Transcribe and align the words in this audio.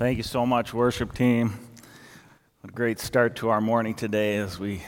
Thank 0.00 0.16
you 0.16 0.22
so 0.22 0.46
much, 0.46 0.72
worship 0.72 1.12
team. 1.12 1.50
What 2.62 2.70
a 2.70 2.74
great 2.74 2.98
start 2.98 3.36
to 3.36 3.50
our 3.50 3.60
morning 3.60 3.92
today 3.92 4.36
as 4.36 4.58
we 4.58 4.80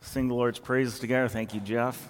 sing 0.00 0.28
the 0.28 0.34
Lord's 0.34 0.58
praises 0.58 0.98
together. 0.98 1.28
Thank 1.28 1.52
you, 1.52 1.60
Jeff. 1.60 2.08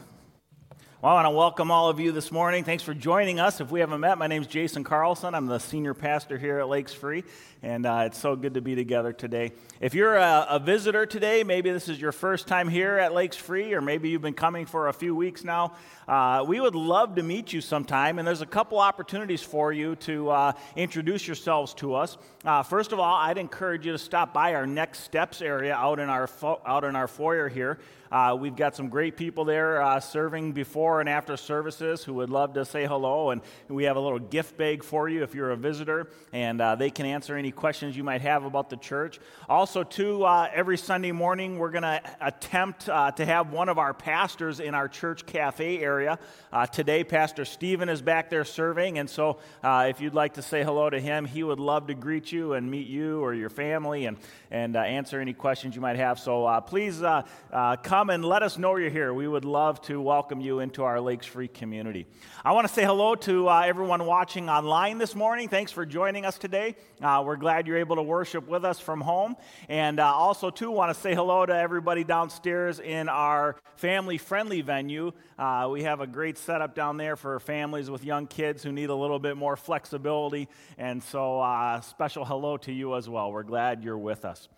Well, 1.03 1.13
I 1.13 1.17
want 1.17 1.27
to 1.27 1.37
welcome 1.37 1.71
all 1.71 1.91
of 1.91 2.01
you 2.01 2.11
this 2.11 2.33
morning. 2.33 2.65
Thanks 2.65 2.83
for 2.83 2.95
joining 2.95 3.39
us. 3.39 3.61
If 3.61 3.71
we 3.71 3.81
haven't 3.81 4.01
met, 4.01 4.17
my 4.17 4.29
name 4.29 4.41
is 4.41 4.49
Jason 4.49 4.83
Carlson. 4.83 5.35
I'm 5.35 5.45
the 5.45 5.59
senior 5.59 5.93
pastor 5.93 6.39
here 6.39 6.59
at 6.59 6.71
Lakes 6.71 6.95
Free, 6.95 7.23
and 7.63 7.85
uh, 7.85 8.05
it's 8.07 8.19
so 8.19 8.35
good 8.35 8.55
to 8.55 8.63
be 8.63 8.75
together 8.75 9.13
today. 9.13 9.53
If 9.79 9.93
you're 9.93 10.17
a, 10.17 10.47
a, 10.49 10.59
visitor 10.59 11.05
today, 11.05 11.45
maybe 11.45 11.71
this 11.71 11.91
is 11.91 12.01
your 12.01 12.13
first 12.13 12.49
time 12.49 12.67
here 12.67 12.97
at 12.97 13.13
Lakes 13.13 13.37
Free, 13.37 13.75
or 13.75 13.83
maybe 13.83 14.09
you've 14.09 14.23
been 14.23 14.33
coming 14.33 14.65
for 14.65 14.89
a 14.89 14.93
few 14.95 15.15
weeks 15.15 15.45
now, 15.45 15.75
uh, 16.09 16.43
we 16.49 16.61
would 16.61 16.75
love 16.75 17.17
to 17.17 17.23
meet 17.23 17.53
you 17.53 17.61
sometime, 17.61 18.19
and 18.19 18.27
there's 18.27 18.41
a 18.41 18.47
couple 18.47 18.79
opportunities 18.79 19.43
for 19.43 19.75
you 19.75 19.97
to 19.97 20.31
uh, 20.31 20.53
introduce 20.77 21.27
yourselves 21.27 21.75
to 21.75 21.95
us. 21.95 22.17
Uh, 22.43 22.63
first 22.63 22.93
of 22.93 22.99
all, 22.99 23.17
I'd 23.17 23.37
encourage 23.37 23.85
you 23.85 23.93
to 23.93 23.99
stop 23.99 24.33
by 24.33 24.55
our 24.55 24.67
next 24.67 25.01
steps 25.01 25.43
area 25.43 25.75
out 25.75 25.99
in 25.99 26.09
our, 26.09 26.27
fo- 26.27 26.63
out 26.65 26.85
in 26.85 26.97
our 26.97 27.07
foyer 27.07 27.51
here. 27.51 27.79
Uh, 28.11 28.37
we've 28.39 28.55
got 28.57 28.77
some 28.77 28.89
great 28.89 29.17
people 29.17 29.45
there 29.45 29.83
uh, 29.83 29.99
serving 29.99 30.53
before 30.53 31.01
and 31.01 31.09
after 31.09 31.37
services 31.37 32.05
who 32.05 32.15
would 32.15 32.31
love 32.31 32.55
to 32.55 32.65
say 32.65 32.87
hello. 32.87 33.31
And 33.31 33.41
we 33.69 33.85
have 33.85 33.97
a 33.97 34.01
little 34.01 34.19
gift 34.19 34.57
bag 34.57 34.85
for 34.85 35.09
you 35.09 35.23
if 35.23 35.35
you're 35.35 35.51
a 35.51 35.57
visitor, 35.57 36.09
and 36.33 36.61
uh, 36.61 36.77
they 36.77 36.91
can 36.91 37.07
answer 37.07 37.37
any 37.37 37.51
questions 37.51 37.97
you 37.97 38.05
might 38.05 38.21
have 38.21 38.45
about 38.45 38.71
the 38.71 38.77
church. 38.77 39.19
Also, 39.49 39.83
too, 39.83 40.25
uh, 40.25 40.49
every 40.55 40.79
Sunday 40.79 41.13
morning, 41.13 41.59
we're 41.59 41.71
going 41.71 41.83
to 41.83 42.01
attempt 42.21 42.89
uh, 42.89 43.11
to 43.13 43.25
have 43.25 43.53
one 43.53 43.69
of 43.69 43.79
our 43.79 43.93
pastors 43.93 44.61
in 44.61 44.75
our 44.75 44.89
church 44.89 45.27
cafe 45.27 45.81
area. 45.81 46.19
Uh, 46.53 46.67
today, 46.67 47.03
Pastor 47.03 47.45
Stephen 47.45 47.89
is 47.89 48.03
back 48.03 48.31
there 48.31 48.45
serving, 48.45 48.99
and 48.99 49.11
so 49.11 49.39
if 49.65 50.01
you'd 50.01 50.15
like 50.15 50.35
to 50.35 50.43
say 50.43 50.63
hello 50.63 50.89
to 50.89 51.01
him, 51.01 51.25
he 51.25 51.43
would 51.43 51.59
love 51.61 51.89
to 51.89 51.95
greet 51.95 52.31
you 52.31 52.53
and 52.53 52.71
meet 52.71 52.87
you 52.87 53.21
or 53.21 53.35
your 53.35 53.51
family 53.51 54.07
and, 54.07 54.17
and 54.51 54.77
answer 54.77 55.21
any 55.21 55.33
questions 55.33 55.75
you 55.75 55.81
might 55.81 55.97
have. 55.97 56.19
So 56.19 56.61
please 56.67 57.01
come 57.01 57.96
come 57.97 58.11
and 58.11 58.23
let 58.23 58.43
us 58.43 58.59
know 58.59 58.77
you're 58.77 58.91
here. 58.91 59.15
We 59.15 59.27
would 59.27 59.47
love 59.47 59.81
to 59.83 59.99
welcome 60.03 60.39
you 60.39 60.61
into 60.61 60.83
our 60.83 61.01
Lakes 61.01 61.25
Free 61.25 61.49
community. 61.49 62.05
I 62.45 62.53
want 62.53 62.69
to 62.69 62.75
say 62.75 62.85
hello 62.85 63.15
to 63.15 63.49
uh, 63.49 63.63
everyone 63.65 64.05
watching 64.05 64.51
online 64.51 64.99
this 64.99 65.15
morning. 65.15 65.49
Thanks 65.49 65.73
for 65.73 65.87
joining 65.87 66.27
us 66.27 66.37
today. 66.37 66.77
Uh, 67.01 67.23
we're 67.25 67.37
glad 67.37 67.67
you're 67.67 67.79
able 67.79 67.97
to 67.97 68.03
worship 68.03 68.47
with 68.49 68.67
us 68.67 68.79
from 68.79 69.01
home. 69.01 69.35
And 69.71 69.99
uh, 69.99 70.13
also, 70.13 70.51
too, 70.51 70.71
want 70.71 70.95
to 70.95 71.01
say 71.01 71.15
hello 71.15 71.47
to 71.47 71.57
everybody 71.57 72.05
downstairs 72.05 72.81
in 72.81 73.09
our 73.09 73.57
family 73.77 74.19
friendly 74.19 74.61
venue. 74.61 75.13
Uh, 75.39 75.71
we 75.73 75.85
have 75.85 76.03
a 76.03 76.07
great 76.07 76.37
setup 76.37 76.75
down 76.75 76.99
there 76.99 77.17
for 77.17 77.41
families 77.41 77.89
with 77.89 78.05
young 78.05 78.27
kids 78.27 78.63
who 78.63 78.73
need 78.73 78.91
a 78.91 78.95
little 78.95 79.19
bit 79.19 79.39
more 79.39 79.57
flexibility. 79.57 80.51
And 80.77 81.03
so, 81.03 81.41
uh, 81.41 81.81
special 81.81 82.27
hello 82.27 82.59
to 82.59 82.73
you 82.73 82.95
as 82.95 83.09
well. 83.09 83.33
We're 83.33 83.43
glad 83.43 83.83
you're 83.83 83.97
with 83.97 84.27
us. 84.27 84.51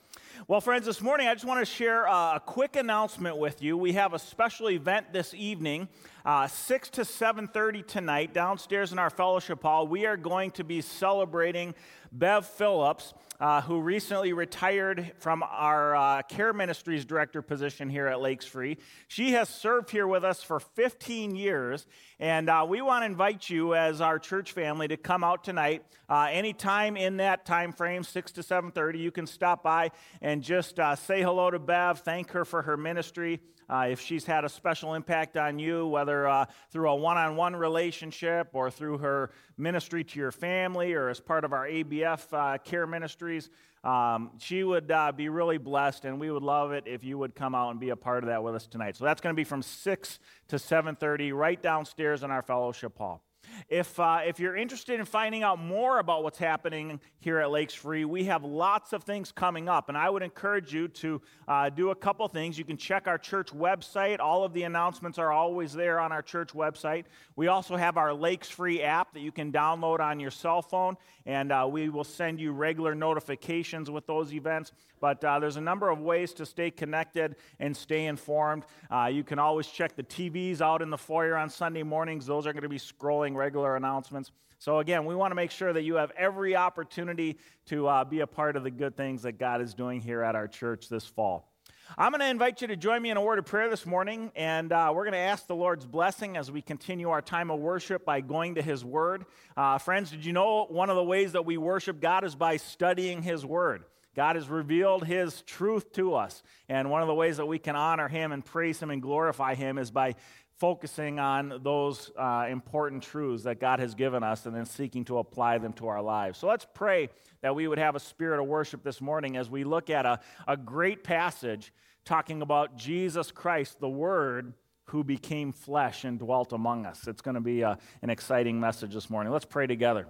Well, 0.47 0.61
friends, 0.61 0.87
this 0.87 1.01
morning 1.01 1.27
I 1.27 1.35
just 1.35 1.45
want 1.45 1.59
to 1.61 1.67
share 1.67 2.09
uh, 2.09 2.37
a 2.37 2.41
quick 2.41 2.77
announcement 2.77 3.39
with 3.39 3.61
you. 3.61 3.77
We 3.77 3.95
have 3.95 4.15
a 4.15 4.21
special 4.21 4.71
event 4.71 5.13
this 5.13 5.35
evening, 5.35 5.89
uh, 6.29 6.47
6 6.47 6.91
to 6.91 7.01
7.30 7.01 7.87
tonight, 7.87 8.35
downstairs 8.35 8.93
in 8.93 8.99
our 8.99 9.09
fellowship 9.09 9.63
hall. 9.63 9.89
We 9.89 10.05
are 10.05 10.19
going 10.19 10.51
to 10.53 10.63
be 10.63 10.83
celebrating 10.83 11.75
Bev 12.13 12.45
Phillips, 12.45 13.15
uh, 13.41 13.63
who 13.63 13.81
recently 13.81 14.35
retired 14.35 15.13
from 15.21 15.43
our 15.43 15.97
uh, 15.97 16.23
care 16.25 16.53
ministries 16.53 17.07
director 17.07 17.41
position 17.41 17.89
here 17.89 18.07
at 18.09 18.21
Lakes 18.21 18.45
Free. 18.45 18.77
She 19.07 19.33
has 19.33 19.49
served 19.49 19.89
here 19.89 20.07
with 20.07 20.23
us 20.23 20.43
for 20.43 20.61
15 20.61 21.35
years, 21.35 21.87
and 22.21 22.51
uh, 22.51 22.67
we 22.69 22.83
want 22.83 23.05
to 23.05 23.07
invite 23.07 23.49
you 23.49 23.75
as 23.75 24.03
our 24.03 24.19
church 24.19 24.53
family 24.53 24.87
to 24.89 24.99
come 24.99 25.25
out 25.25 25.45
tonight. 25.45 25.83
Uh, 26.11 26.29
anytime 26.31 26.99
in 26.99 27.17
that 27.17 27.47
time 27.47 27.73
frame, 27.73 28.03
6 28.03 28.33
to 28.33 28.43
7.30, 28.43 28.99
you 28.99 29.11
can 29.11 29.27
stop 29.27 29.63
by 29.63 29.93
and 30.21 30.43
just 30.43 30.79
uh, 30.79 30.95
say 30.95 31.23
hello 31.23 31.51
to 31.51 31.59
Bev, 31.59 32.01
thank 32.01 32.33
her 32.33 32.45
for 32.45 32.61
her 32.61 32.77
ministry. 32.77 33.41
Uh, 33.71 33.89
if 33.91 34.01
she's 34.01 34.25
had 34.25 34.45
a 34.45 34.49
special 34.49 34.95
impact 34.95 35.37
on 35.37 35.59
you, 35.59 35.87
whether 35.87 36.27
uh, 36.27 36.47
through 36.71 36.89
a 36.89 36.95
one 36.95 37.17
on 37.17 37.37
one 37.37 37.55
relationship 37.55 38.49
or 38.53 38.71
through 38.71 38.99
her 38.99 39.31
ministry 39.57 40.03
to 40.03 40.19
your 40.19 40.33
family 40.33 40.95
or 40.95 41.09
as 41.09 41.21
part 41.21 41.45
of 41.45 41.53
our 41.53 41.67
ABF 41.67 42.33
uh, 42.33 42.59
care 42.59 42.87
ministries, 42.87 43.51
um, 43.85 44.31
she 44.39 44.65
would 44.65 44.91
uh, 44.91 45.13
be 45.13 45.29
really 45.29 45.59
blessed, 45.59 46.05
and 46.05 46.19
we 46.19 46.31
would 46.31 46.43
love 46.43 46.73
it 46.73 46.85
if 46.87 47.05
you 47.05 47.17
would 47.19 47.35
come 47.35 47.55
out 47.55 47.71
and 47.71 47.79
be 47.79 47.91
a 47.91 47.97
part 47.97 48.25
of 48.25 48.29
that 48.29 48.43
with 48.43 48.55
us 48.55 48.67
tonight. 48.67 48.97
So 48.97 49.05
that's 49.05 49.21
going 49.21 49.35
to 49.35 49.39
be 49.39 49.45
from 49.45 49.63
6 49.63 50.19
to 50.49 50.57
7.30 50.57 51.33
right 51.33 51.61
downstairs 51.63 52.23
in 52.23 52.31
our 52.31 52.43
fellowship 52.43 52.99
hall. 52.99 53.23
If, 53.69 53.99
uh, 53.99 54.21
if 54.27 54.41
you're 54.41 54.57
interested 54.57 54.99
in 54.99 55.07
finding 55.07 55.43
out 55.43 55.59
more 55.59 55.99
about 55.99 56.23
what's 56.23 56.39
happening 56.39 57.01
here 57.21 57.39
at 57.39 57.51
Lakes 57.51 57.75
Free, 57.75 58.05
we 58.05 58.25
have 58.25 58.45
lots 58.45 58.93
of 58.93 59.05
things 59.05 59.33
coming 59.33 59.69
up. 59.69 59.89
And 59.89 59.99
I 59.99 60.11
would 60.11 60.23
encourage 60.23 60.73
you 60.73 60.89
to 60.89 61.21
uh, 61.47 61.71
do 61.71 61.91
a 61.91 61.95
couple 61.95 62.27
things. 62.29 62.59
You 62.59 62.65
can 62.65 62.77
check 62.77 63.07
our 63.07 63.19
church 63.19 63.49
website. 63.49 64.21
All 64.21 64.45
of 64.45 64.53
the 64.53 64.63
announcements 64.63 65.19
are 65.19 65.33
always 65.33 65.73
there 65.73 65.99
on 66.01 66.13
our 66.13 66.23
church 66.23 66.53
website. 66.53 67.05
We 67.37 67.49
also 67.49 67.77
have 67.77 67.97
our 67.97 68.15
Lakes 68.15 68.49
Free 68.49 68.83
app 68.83 69.13
that 69.15 69.21
you 69.21 69.33
can 69.33 69.53
download 69.53 70.01
on 70.01 70.21
your 70.21 70.31
cell 70.31 70.63
phone, 70.63 70.97
and 71.27 71.53
uh, 71.53 71.67
we 71.71 71.89
will 71.89 72.05
send 72.05 72.41
you 72.41 72.53
regular 72.53 72.95
notifications 72.95 73.91
with 73.91 74.07
those 74.07 74.33
events. 74.33 74.73
But 75.01 75.23
uh, 75.23 75.39
there's 75.39 75.57
a 75.57 75.61
number 75.61 75.91
of 75.91 76.01
ways 76.01 76.33
to 76.35 76.47
stay 76.47 76.71
connected 76.71 77.37
and 77.61 77.77
stay 77.77 78.07
informed. 78.07 78.65
Uh, 78.91 79.11
you 79.13 79.23
can 79.23 79.39
always 79.39 79.69
check 79.69 79.95
the 79.95 80.03
TVs 80.03 80.61
out 80.61 80.83
in 80.83 80.91
the 80.91 80.99
foyer 80.99 81.37
on 81.37 81.49
Sunday 81.51 81.83
mornings, 81.83 82.27
those 82.27 82.47
are 82.47 82.53
going 82.53 82.63
to 82.63 82.69
be 82.69 82.79
scrolling 82.79 83.35
regular 83.49 83.77
announcements. 83.77 84.31
So, 84.59 84.81
again, 84.81 85.07
we 85.07 85.15
want 85.15 85.31
to 85.31 85.35
make 85.35 85.51
sure 85.51 85.73
that 85.73 85.83
you 85.83 85.95
have 85.95 86.13
every 86.19 86.55
opportunity 86.55 87.39
to 87.69 87.87
uh, 87.87 88.05
be 88.05 88.21
a 88.21 88.27
part 88.27 88.57
of 88.57 88.63
the 88.63 88.71
good 88.71 88.95
things 88.95 89.23
that 89.23 89.39
God 89.39 89.63
is 89.63 89.73
doing 89.73 90.03
here 90.03 90.23
at 90.23 90.35
our 90.35 90.47
church 90.47 90.91
this 90.91 91.07
fall. 91.07 91.51
I'm 91.97 92.13
going 92.13 92.21
to 92.21 92.29
invite 92.29 92.61
you 92.61 92.69
to 92.69 92.77
join 92.77 93.01
me 93.01 93.09
in 93.09 93.17
a 93.17 93.23
word 93.23 93.39
of 93.39 93.47
prayer 93.47 93.71
this 93.71 93.87
morning, 93.87 94.33
and 94.37 94.71
uh, 94.71 94.93
we're 94.95 95.05
going 95.05 95.13
to 95.13 95.19
ask 95.19 95.47
the 95.47 95.55
Lord's 95.55 95.87
blessing 95.87 96.37
as 96.37 96.51
we 96.51 96.61
continue 96.61 97.09
our 97.09 97.23
time 97.23 97.51
of 97.51 97.59
worship 97.59 98.05
by 98.05 98.21
going 98.21 98.57
to 98.57 98.63
His 98.63 98.85
Word. 98.85 99.25
Uh, 99.57 99.79
friends, 99.79 100.11
did 100.11 100.27
you 100.27 100.35
know 100.35 100.67
one 100.69 100.91
of 100.91 100.97
the 100.97 101.05
ways 101.05 101.33
that 101.33 101.47
we 101.47 101.57
worship 101.57 102.03
God 102.03 102.23
is 102.25 102.35
by 102.35 102.59
studying 102.59 103.23
His 103.23 103.47
Word? 103.47 103.85
God 104.15 104.37
has 104.37 104.51
revealed 104.51 105.07
His 105.07 105.41
truth 105.43 105.95
to 105.95 106.15
us, 106.17 106.43
and 106.69 106.91
one 106.91 107.01
of 107.01 107.09
the 107.09 107.15
ways 107.15 107.39
that 107.39 107.47
we 107.47 107.59
can 107.59 107.77
honor 107.77 108.09
Him 108.09 108.33
and 108.33 108.45
praise 108.45 108.79
Him 108.79 108.91
and 108.91 109.01
glorify 109.01 109.55
Him 109.55 109.79
is 109.79 109.91
by 109.91 110.17
focusing 110.59 111.19
on 111.19 111.61
those 111.63 112.11
uh, 112.17 112.47
important 112.51 113.03
truths 113.03 113.45
that 113.45 113.61
God 113.61 113.79
has 113.79 113.95
given 113.95 114.23
us 114.23 114.45
and 114.47 114.55
then 114.55 114.67
seeking 114.67 115.05
to 115.05 115.19
apply 115.19 115.59
them 115.59 115.73
to 115.75 115.87
our 115.87 116.03
lives. 116.03 116.39
So 116.39 116.49
let's 116.49 116.67
pray 116.75 117.11
that 117.43 117.55
we 117.55 117.69
would 117.69 117.79
have 117.79 117.95
a 117.95 118.01
spirit 118.01 118.41
of 118.41 118.47
worship 118.49 118.83
this 118.83 119.01
morning 119.01 119.37
as 119.37 119.49
we 119.49 119.65
look 119.65 119.89
at 119.89 120.05
a, 120.05 120.21
a 120.47 120.57
great 120.57 121.05
passage 121.05 121.73
talking 122.05 122.43
about 122.43 122.77
Jesus 122.77 123.31
Christ, 123.31 123.79
the 123.81 123.89
Word 123.89 124.55
who 124.87 125.05
became 125.05 125.53
flesh 125.53 126.05
and 126.05 126.19
dwelt 126.19 126.53
among 126.53 126.87
us. 126.87 127.07
It's 127.07 127.21
going 127.21 127.35
to 127.35 127.41
be 127.41 127.61
a, 127.61 127.79
an 128.03 128.11
exciting 128.11 128.59
message 128.59 128.95
this 128.95 129.11
morning. 129.11 129.33
Let's 129.33 129.45
pray 129.45 129.67
together. 129.67 130.07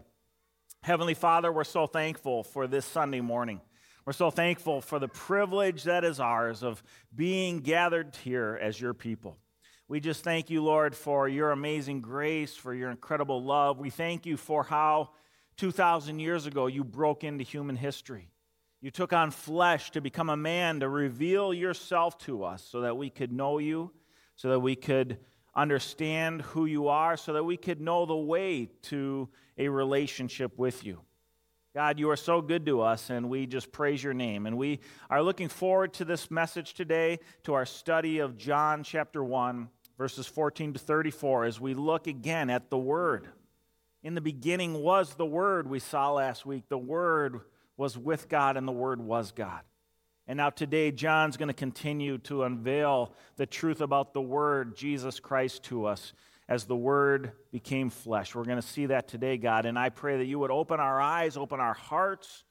Heavenly 0.83 1.15
Father, 1.15 1.53
we're 1.53 1.65
so 1.65 1.87
thankful 1.87 2.45
for 2.45 2.67
this 2.67 2.87
Sunday 2.87 3.21
morning. 3.21 3.61
We're 4.07 4.13
so 4.13 4.31
thankful 4.31 4.81
for 4.81 4.99
the 4.99 5.09
privilege 5.09 5.85
that 5.85 6.05
is 6.05 6.21
ours 6.21 6.63
of 6.63 6.83
being 7.15 7.59
gathered 7.59 8.17
here 8.23 8.59
as 8.63 8.81
your 8.81 8.95
people. 8.95 9.37
We 9.91 10.01
just 10.01 10.23
thank 10.23 10.51
you, 10.51 10.63
Lord, 10.63 10.95
for 10.95 11.27
your 11.31 11.51
amazing 11.51 12.03
grace, 12.03 12.55
for 12.55 12.75
your 12.75 12.91
incredible 12.91 13.43
love. 13.43 13.79
We 13.79 13.89
thank 13.89 14.27
you 14.27 14.37
for 14.37 14.63
how 14.63 15.13
2,000 15.57 16.19
years 16.19 16.45
ago 16.45 16.67
you 16.67 16.85
broke 16.85 17.25
into 17.25 17.43
human 17.43 17.75
history. 17.75 18.29
You 18.83 18.91
took 18.91 19.15
on 19.15 19.31
flesh 19.31 19.91
to 19.93 20.03
become 20.03 20.29
a 20.29 20.37
man, 20.37 20.81
to 20.81 20.91
reveal 20.91 21.55
yourself 21.55 22.19
to 22.19 22.45
us 22.45 22.63
so 22.63 22.83
that 22.83 22.99
we 22.99 23.09
could 23.09 23.33
know 23.33 23.57
you, 23.57 23.91
so 24.37 24.51
that 24.51 24.61
we 24.61 24.77
could 24.77 25.21
understand 25.57 26.43
who 26.43 26.67
you 26.67 26.89
are, 26.89 27.17
so 27.17 27.33
that 27.33 27.45
we 27.45 27.57
could 27.57 27.81
know 27.81 28.05
the 28.05 28.15
way 28.15 28.69
to 28.83 29.31
a 29.57 29.71
relationship 29.71 30.59
with 30.59 30.85
you. 30.85 31.01
God, 31.75 31.99
you 31.99 32.11
are 32.11 32.17
so 32.17 32.43
good 32.43 32.67
to 32.67 32.83
us, 32.83 33.09
and 33.09 33.31
we 33.31 33.47
just 33.47 33.73
praise 33.73 34.03
your 34.03 34.15
name. 34.15 34.47
And 34.47 34.59
we 34.59 34.81
are 35.09 35.23
looking 35.23 35.49
forward 35.49 35.95
to 35.95 36.05
this 36.05 36.31
message 36.31 36.75
today, 36.75 37.21
to 37.45 37.55
our 37.55 37.65
study 37.65 38.19
of 38.19 38.37
John 38.37 38.83
chapter 38.83 39.25
1 39.25 39.69
verses 39.99 40.29
14 40.29 40.75
to 40.75 40.79
34, 40.79 41.45
as 41.45 41.61
we 41.61 41.75
look 41.75 42.07
again 42.07 42.49
at 42.49 42.71
the 42.71 42.79
Word. 42.79 43.27
In 44.05 44.15
the 44.15 44.21
beginning 44.21 44.75
was 44.75 45.15
the 45.15 45.27
Word, 45.27 45.69
we 45.69 45.81
saw 45.81 46.13
last 46.13 46.47
week. 46.47 46.69
The 46.69 46.79
Word 46.79 47.41
was 47.77 47.99
with 47.99 48.29
God, 48.29 48.57
and 48.57 48.67
the 48.67 48.73
Word 48.73 49.01
was 49.01 49.33
God. 49.33 49.61
And 50.29 50.37
now 50.37 50.51
today, 50.51 50.93
John's 50.93 51.37
going 51.37 51.49
to 51.49 51.55
continue 51.55 52.19
to 52.19 52.45
unveil 52.45 53.13
the 53.37 53.47
truth 53.47 53.81
about 53.81 54.15
the 54.15 54.21
Word, 54.23 54.77
Jesus 54.77 55.19
Christ, 55.19 55.65
to 55.65 55.87
us 55.87 56.13
as 56.49 56.65
the 56.65 56.77
Word 56.77 57.33
became 57.51 57.91
flesh. 57.91 58.37
We're 58.37 58.45
going 58.45 58.61
to 58.61 58.67
see 58.67 58.87
that 58.87 59.09
today, 59.09 59.37
God. 59.37 59.67
And 59.67 59.77
I 59.77 59.89
pray 59.89 60.19
that 60.19 60.27
you 60.27 60.39
would 60.39 60.53
open 60.53 60.79
our 60.79 61.01
eyes, 61.01 61.37
open 61.37 61.59
our 61.59 61.75
hearts, 61.75 62.45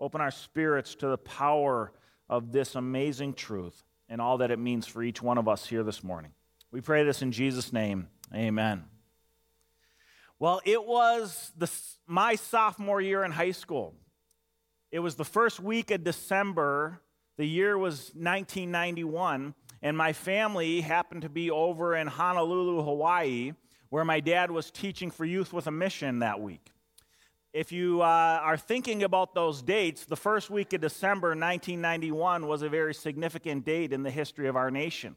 open 0.00 0.22
our 0.22 0.30
spirits 0.30 0.94
to 0.96 1.08
the 1.08 1.18
power 1.18 1.92
of 2.28 2.52
this 2.52 2.74
amazing 2.74 3.34
truth 3.34 3.84
and 4.08 4.20
all 4.20 4.38
that 4.38 4.50
it 4.50 4.58
means 4.58 4.86
for 4.86 5.02
each 5.02 5.20
one 5.20 5.36
of 5.36 5.46
us 5.46 5.66
here 5.66 5.82
this 5.82 6.02
morning. 6.02 6.32
We 6.76 6.82
pray 6.82 7.04
this 7.04 7.22
in 7.22 7.32
Jesus' 7.32 7.72
name. 7.72 8.06
Amen. 8.34 8.84
Well, 10.38 10.60
it 10.66 10.84
was 10.84 11.50
the, 11.56 11.70
my 12.06 12.34
sophomore 12.34 13.00
year 13.00 13.24
in 13.24 13.32
high 13.32 13.52
school. 13.52 13.94
It 14.92 14.98
was 14.98 15.14
the 15.14 15.24
first 15.24 15.58
week 15.58 15.90
of 15.90 16.04
December. 16.04 17.00
The 17.38 17.46
year 17.46 17.78
was 17.78 18.10
1991, 18.12 19.54
and 19.80 19.96
my 19.96 20.12
family 20.12 20.82
happened 20.82 21.22
to 21.22 21.30
be 21.30 21.50
over 21.50 21.96
in 21.96 22.08
Honolulu, 22.08 22.82
Hawaii, 22.82 23.54
where 23.88 24.04
my 24.04 24.20
dad 24.20 24.50
was 24.50 24.70
teaching 24.70 25.10
for 25.10 25.24
Youth 25.24 25.54
with 25.54 25.66
a 25.68 25.70
Mission 25.70 26.18
that 26.18 26.42
week. 26.42 26.72
If 27.54 27.72
you 27.72 28.02
uh, 28.02 28.40
are 28.42 28.58
thinking 28.58 29.02
about 29.02 29.34
those 29.34 29.62
dates, 29.62 30.04
the 30.04 30.14
first 30.14 30.50
week 30.50 30.74
of 30.74 30.82
December 30.82 31.28
1991 31.28 32.46
was 32.46 32.60
a 32.60 32.68
very 32.68 32.92
significant 32.92 33.64
date 33.64 33.94
in 33.94 34.02
the 34.02 34.10
history 34.10 34.46
of 34.46 34.56
our 34.56 34.70
nation. 34.70 35.16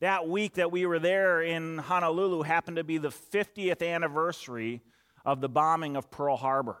That 0.00 0.28
week 0.28 0.54
that 0.54 0.70
we 0.70 0.84
were 0.84 0.98
there 0.98 1.40
in 1.40 1.78
Honolulu 1.78 2.42
happened 2.42 2.76
to 2.76 2.84
be 2.84 2.98
the 2.98 3.08
50th 3.08 3.86
anniversary 3.86 4.82
of 5.24 5.40
the 5.40 5.48
bombing 5.48 5.96
of 5.96 6.10
Pearl 6.10 6.36
Harbor. 6.36 6.76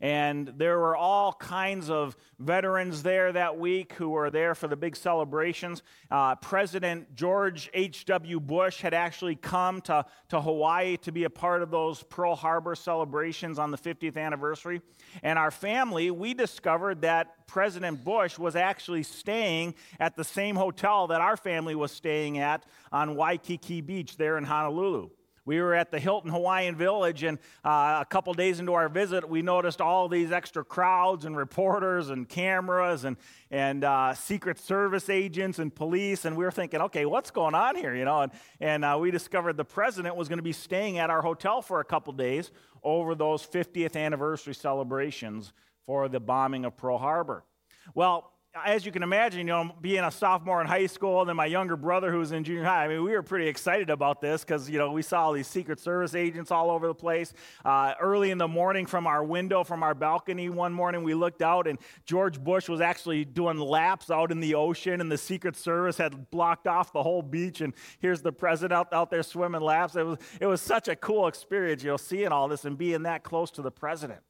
And 0.00 0.52
there 0.56 0.78
were 0.78 0.96
all 0.96 1.32
kinds 1.32 1.88
of 1.88 2.16
veterans 2.38 3.02
there 3.02 3.32
that 3.32 3.58
week 3.58 3.92
who 3.94 4.10
were 4.10 4.30
there 4.30 4.54
for 4.54 4.68
the 4.68 4.76
big 4.76 4.96
celebrations. 4.96 5.82
Uh, 6.10 6.34
President 6.36 7.14
George 7.14 7.70
H.W. 7.72 8.40
Bush 8.40 8.80
had 8.80 8.92
actually 8.92 9.36
come 9.36 9.80
to, 9.82 10.04
to 10.28 10.40
Hawaii 10.40 10.96
to 10.98 11.12
be 11.12 11.24
a 11.24 11.30
part 11.30 11.62
of 11.62 11.70
those 11.70 12.02
Pearl 12.02 12.34
Harbor 12.34 12.74
celebrations 12.74 13.58
on 13.58 13.70
the 13.70 13.78
50th 13.78 14.16
anniversary. 14.16 14.82
And 15.22 15.38
our 15.38 15.50
family, 15.50 16.10
we 16.10 16.34
discovered 16.34 17.02
that 17.02 17.46
President 17.46 18.04
Bush 18.04 18.38
was 18.38 18.56
actually 18.56 19.04
staying 19.04 19.74
at 20.00 20.16
the 20.16 20.24
same 20.24 20.56
hotel 20.56 21.06
that 21.08 21.20
our 21.20 21.36
family 21.36 21.74
was 21.74 21.92
staying 21.92 22.38
at 22.38 22.64
on 22.92 23.16
Waikiki 23.16 23.80
Beach 23.80 24.16
there 24.16 24.36
in 24.38 24.44
Honolulu. 24.44 25.10
We 25.46 25.60
were 25.60 25.74
at 25.74 25.90
the 25.90 25.98
Hilton 25.98 26.30
Hawaiian 26.30 26.74
Village, 26.74 27.22
and 27.22 27.38
uh, 27.64 27.98
a 28.00 28.06
couple 28.08 28.32
days 28.32 28.60
into 28.60 28.72
our 28.72 28.88
visit, 28.88 29.28
we 29.28 29.42
noticed 29.42 29.82
all 29.82 30.08
these 30.08 30.32
extra 30.32 30.64
crowds 30.64 31.26
and 31.26 31.36
reporters 31.36 32.08
and 32.08 32.26
cameras 32.26 33.04
and, 33.04 33.18
and 33.50 33.84
uh, 33.84 34.14
Secret 34.14 34.58
Service 34.58 35.10
agents 35.10 35.58
and 35.58 35.74
police. 35.74 36.24
And 36.24 36.34
we 36.34 36.44
were 36.44 36.50
thinking, 36.50 36.80
okay, 36.80 37.04
what's 37.04 37.30
going 37.30 37.54
on 37.54 37.76
here? 37.76 37.94
You 37.94 38.06
know, 38.06 38.22
and, 38.22 38.32
and 38.58 38.84
uh, 38.86 38.96
we 38.98 39.10
discovered 39.10 39.58
the 39.58 39.66
president 39.66 40.16
was 40.16 40.28
going 40.28 40.38
to 40.38 40.42
be 40.42 40.52
staying 40.52 40.98
at 40.98 41.10
our 41.10 41.20
hotel 41.20 41.60
for 41.60 41.80
a 41.80 41.84
couple 41.84 42.14
days 42.14 42.50
over 42.82 43.14
those 43.14 43.46
50th 43.46 43.96
anniversary 43.96 44.54
celebrations 44.54 45.52
for 45.84 46.08
the 46.08 46.20
bombing 46.20 46.64
of 46.64 46.74
Pearl 46.76 46.96
Harbor. 46.96 47.44
Well, 47.94 48.32
as 48.62 48.86
you 48.86 48.92
can 48.92 49.02
imagine, 49.02 49.40
you 49.40 49.44
know, 49.46 49.72
being 49.80 50.04
a 50.04 50.10
sophomore 50.10 50.60
in 50.60 50.66
high 50.66 50.86
school, 50.86 51.20
and 51.20 51.28
then 51.28 51.36
my 51.36 51.46
younger 51.46 51.76
brother 51.76 52.12
who 52.12 52.18
was 52.18 52.30
in 52.30 52.44
junior 52.44 52.62
high, 52.64 52.84
I 52.84 52.88
mean, 52.88 53.02
we 53.02 53.10
were 53.10 53.22
pretty 53.22 53.48
excited 53.48 53.90
about 53.90 54.20
this 54.20 54.44
because, 54.44 54.70
you 54.70 54.78
know, 54.78 54.92
we 54.92 55.02
saw 55.02 55.24
all 55.24 55.32
these 55.32 55.48
Secret 55.48 55.80
Service 55.80 56.14
agents 56.14 56.52
all 56.52 56.70
over 56.70 56.86
the 56.86 56.94
place. 56.94 57.32
Uh, 57.64 57.94
early 58.00 58.30
in 58.30 58.38
the 58.38 58.46
morning 58.46 58.86
from 58.86 59.08
our 59.08 59.24
window, 59.24 59.64
from 59.64 59.82
our 59.82 59.94
balcony, 59.94 60.48
one 60.50 60.72
morning 60.72 61.02
we 61.02 61.14
looked 61.14 61.42
out, 61.42 61.66
and 61.66 61.78
George 62.06 62.38
Bush 62.38 62.68
was 62.68 62.80
actually 62.80 63.24
doing 63.24 63.58
laps 63.58 64.10
out 64.10 64.30
in 64.30 64.38
the 64.38 64.54
ocean, 64.54 65.00
and 65.00 65.10
the 65.10 65.18
Secret 65.18 65.56
Service 65.56 65.98
had 65.98 66.30
blocked 66.30 66.68
off 66.68 66.92
the 66.92 67.02
whole 67.02 67.22
beach, 67.22 67.60
and 67.60 67.74
here's 67.98 68.22
the 68.22 68.32
president 68.32 68.72
out, 68.72 68.92
out 68.92 69.10
there 69.10 69.24
swimming 69.24 69.62
laps. 69.62 69.96
It 69.96 70.06
was, 70.06 70.18
it 70.40 70.46
was 70.46 70.60
such 70.60 70.86
a 70.86 70.94
cool 70.94 71.26
experience, 71.26 71.82
you 71.82 71.90
know, 71.90 71.96
seeing 71.96 72.28
all 72.28 72.46
this 72.46 72.64
and 72.64 72.78
being 72.78 73.02
that 73.02 73.24
close 73.24 73.50
to 73.52 73.62
the 73.62 73.72
president. 73.72 74.20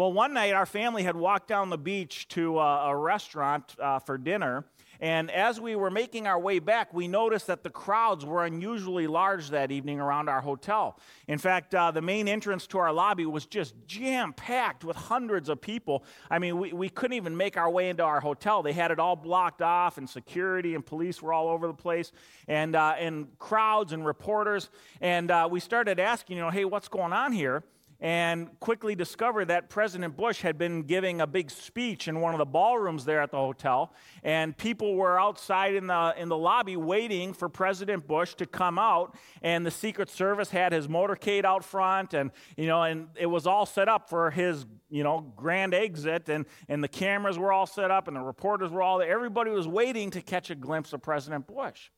Well, 0.00 0.14
one 0.14 0.32
night 0.32 0.54
our 0.54 0.64
family 0.64 1.02
had 1.02 1.14
walked 1.14 1.46
down 1.46 1.68
the 1.68 1.76
beach 1.76 2.26
to 2.28 2.58
a, 2.58 2.88
a 2.88 2.96
restaurant 2.96 3.76
uh, 3.78 3.98
for 3.98 4.16
dinner. 4.16 4.64
And 4.98 5.30
as 5.30 5.60
we 5.60 5.76
were 5.76 5.90
making 5.90 6.26
our 6.26 6.40
way 6.40 6.58
back, 6.58 6.94
we 6.94 7.06
noticed 7.06 7.48
that 7.48 7.62
the 7.62 7.68
crowds 7.68 8.24
were 8.24 8.46
unusually 8.46 9.06
large 9.06 9.50
that 9.50 9.70
evening 9.70 10.00
around 10.00 10.30
our 10.30 10.40
hotel. 10.40 10.98
In 11.28 11.36
fact, 11.36 11.74
uh, 11.74 11.90
the 11.90 12.00
main 12.00 12.28
entrance 12.28 12.66
to 12.68 12.78
our 12.78 12.94
lobby 12.94 13.26
was 13.26 13.44
just 13.44 13.74
jam 13.86 14.32
packed 14.32 14.84
with 14.84 14.96
hundreds 14.96 15.50
of 15.50 15.60
people. 15.60 16.02
I 16.30 16.38
mean, 16.38 16.58
we, 16.58 16.72
we 16.72 16.88
couldn't 16.88 17.18
even 17.18 17.36
make 17.36 17.58
our 17.58 17.68
way 17.68 17.90
into 17.90 18.02
our 18.02 18.20
hotel. 18.20 18.62
They 18.62 18.72
had 18.72 18.90
it 18.90 18.98
all 18.98 19.16
blocked 19.16 19.60
off, 19.60 19.98
and 19.98 20.08
security 20.08 20.74
and 20.74 20.86
police 20.86 21.20
were 21.20 21.34
all 21.34 21.50
over 21.50 21.66
the 21.66 21.74
place, 21.74 22.10
and, 22.48 22.74
uh, 22.74 22.94
and 22.98 23.38
crowds 23.38 23.92
and 23.92 24.06
reporters. 24.06 24.70
And 25.02 25.30
uh, 25.30 25.46
we 25.50 25.60
started 25.60 26.00
asking, 26.00 26.38
you 26.38 26.42
know, 26.42 26.50
hey, 26.50 26.64
what's 26.64 26.88
going 26.88 27.12
on 27.12 27.32
here? 27.32 27.64
And 28.00 28.48
quickly 28.60 28.94
discovered 28.94 29.46
that 29.46 29.68
President 29.68 30.16
Bush 30.16 30.40
had 30.40 30.56
been 30.56 30.82
giving 30.82 31.20
a 31.20 31.26
big 31.26 31.50
speech 31.50 32.08
in 32.08 32.20
one 32.20 32.32
of 32.32 32.38
the 32.38 32.46
ballrooms 32.46 33.04
there 33.04 33.20
at 33.20 33.30
the 33.30 33.36
hotel, 33.36 33.92
and 34.22 34.56
people 34.56 34.94
were 34.94 35.20
outside 35.20 35.74
in 35.74 35.86
the, 35.86 36.14
in 36.16 36.28
the 36.28 36.36
lobby 36.36 36.76
waiting 36.76 37.32
for 37.32 37.48
President 37.48 38.06
Bush 38.06 38.34
to 38.34 38.46
come 38.46 38.78
out, 38.78 39.16
and 39.42 39.66
the 39.66 39.70
Secret 39.70 40.08
Service 40.08 40.50
had 40.50 40.72
his 40.72 40.88
motorcade 40.88 41.44
out 41.44 41.64
front, 41.64 42.14
and, 42.14 42.30
you 42.56 42.66
know, 42.66 42.82
and 42.82 43.08
it 43.16 43.26
was 43.26 43.46
all 43.46 43.66
set 43.66 43.88
up 43.88 44.08
for 44.08 44.30
his, 44.30 44.64
you 44.88 45.02
know, 45.02 45.32
grand 45.36 45.74
exit, 45.74 46.28
and, 46.28 46.46
and 46.68 46.82
the 46.82 46.88
cameras 46.88 47.38
were 47.38 47.52
all 47.52 47.66
set 47.66 47.90
up, 47.90 48.08
and 48.08 48.16
the 48.16 48.20
reporters 48.20 48.70
were 48.70 48.82
all 48.82 48.98
there. 48.98 49.10
Everybody 49.10 49.50
was 49.50 49.68
waiting 49.68 50.10
to 50.10 50.22
catch 50.22 50.50
a 50.50 50.54
glimpse 50.54 50.92
of 50.92 51.02
President 51.02 51.46
Bush. 51.46 51.90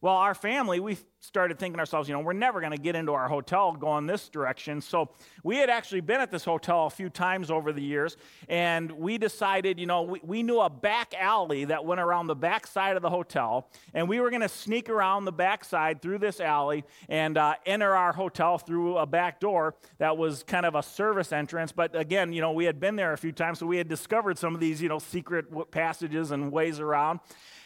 Well, 0.00 0.14
our 0.14 0.34
family, 0.34 0.78
we 0.80 0.98
started 1.20 1.58
thinking 1.58 1.80
ourselves, 1.80 2.08
you 2.08 2.14
know, 2.14 2.20
we're 2.20 2.32
never 2.32 2.60
going 2.60 2.72
to 2.72 2.78
get 2.78 2.94
into 2.94 3.12
our 3.12 3.28
hotel 3.28 3.72
going 3.72 4.06
this 4.06 4.28
direction. 4.28 4.80
So 4.80 5.10
we 5.42 5.56
had 5.56 5.70
actually 5.70 6.02
been 6.02 6.20
at 6.20 6.30
this 6.30 6.44
hotel 6.44 6.86
a 6.86 6.90
few 6.90 7.08
times 7.08 7.50
over 7.50 7.72
the 7.72 7.82
years, 7.82 8.16
and 8.48 8.92
we 8.92 9.18
decided, 9.18 9.80
you 9.80 9.86
know, 9.86 10.02
we, 10.02 10.20
we 10.22 10.42
knew 10.42 10.60
a 10.60 10.70
back 10.70 11.14
alley 11.18 11.64
that 11.64 11.84
went 11.84 12.00
around 12.00 12.26
the 12.26 12.36
back 12.36 12.66
side 12.66 12.96
of 12.96 13.02
the 13.02 13.10
hotel, 13.10 13.68
and 13.94 14.08
we 14.08 14.20
were 14.20 14.30
going 14.30 14.42
to 14.42 14.48
sneak 14.48 14.88
around 14.88 15.24
the 15.24 15.32
back 15.32 15.64
side 15.64 16.02
through 16.02 16.18
this 16.18 16.40
alley 16.40 16.84
and 17.08 17.38
uh, 17.38 17.54
enter 17.64 17.96
our 17.96 18.12
hotel 18.12 18.58
through 18.58 18.98
a 18.98 19.06
back 19.06 19.40
door 19.40 19.74
that 19.98 20.16
was 20.16 20.42
kind 20.42 20.66
of 20.66 20.74
a 20.74 20.82
service 20.82 21.32
entrance. 21.32 21.72
But 21.72 21.96
again, 21.96 22.32
you 22.32 22.40
know, 22.40 22.52
we 22.52 22.66
had 22.66 22.78
been 22.78 22.96
there 22.96 23.12
a 23.12 23.18
few 23.18 23.32
times, 23.32 23.58
so 23.58 23.66
we 23.66 23.78
had 23.78 23.88
discovered 23.88 24.38
some 24.38 24.54
of 24.54 24.60
these, 24.60 24.80
you 24.80 24.88
know, 24.88 24.98
secret 24.98 25.46
passages 25.70 26.30
and 26.30 26.52
ways 26.52 26.78
around. 26.78 27.20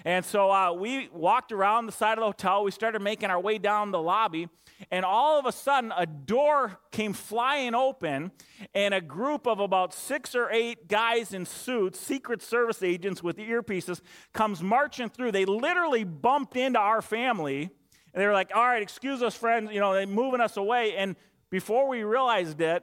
And 0.04 0.24
so 0.24 0.50
uh, 0.50 0.72
we 0.72 1.08
walked 1.12 1.52
around 1.52 1.86
the 1.86 1.92
side 1.92 2.16
of 2.16 2.22
the 2.22 2.26
hotel. 2.26 2.64
We 2.64 2.70
started 2.70 3.00
making 3.00 3.30
our 3.30 3.40
way 3.40 3.58
down 3.58 3.90
the 3.90 4.00
lobby. 4.00 4.48
And 4.90 5.04
all 5.04 5.38
of 5.38 5.46
a 5.46 5.52
sudden, 5.52 5.92
a 5.94 6.06
door 6.06 6.78
came 6.90 7.12
flying 7.12 7.74
open, 7.74 8.32
and 8.74 8.94
a 8.94 9.00
group 9.00 9.46
of 9.46 9.60
about 9.60 9.92
six 9.92 10.34
or 10.34 10.50
eight 10.50 10.88
guys 10.88 11.34
in 11.34 11.44
suits, 11.44 12.00
Secret 12.00 12.40
Service 12.42 12.82
agents 12.82 13.22
with 13.22 13.36
earpieces, 13.36 14.00
comes 14.32 14.62
marching 14.62 15.10
through. 15.10 15.32
They 15.32 15.44
literally 15.44 16.04
bumped 16.04 16.56
into 16.56 16.78
our 16.78 17.02
family. 17.02 17.70
And 18.12 18.20
they 18.20 18.26
were 18.26 18.32
like, 18.32 18.50
all 18.54 18.64
right, 18.64 18.82
excuse 18.82 19.22
us, 19.22 19.36
friends, 19.36 19.70
you 19.72 19.80
know, 19.80 19.92
they're 19.92 20.06
moving 20.06 20.40
us 20.40 20.56
away. 20.56 20.96
And 20.96 21.14
before 21.50 21.86
we 21.88 22.02
realized 22.02 22.60
it, 22.60 22.82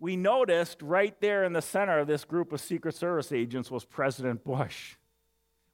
we 0.00 0.16
noticed 0.16 0.82
right 0.82 1.18
there 1.20 1.44
in 1.44 1.52
the 1.52 1.62
center 1.62 1.98
of 1.98 2.06
this 2.06 2.24
group 2.24 2.52
of 2.52 2.60
Secret 2.60 2.94
Service 2.94 3.32
agents 3.32 3.70
was 3.70 3.84
President 3.84 4.44
Bush. 4.44 4.96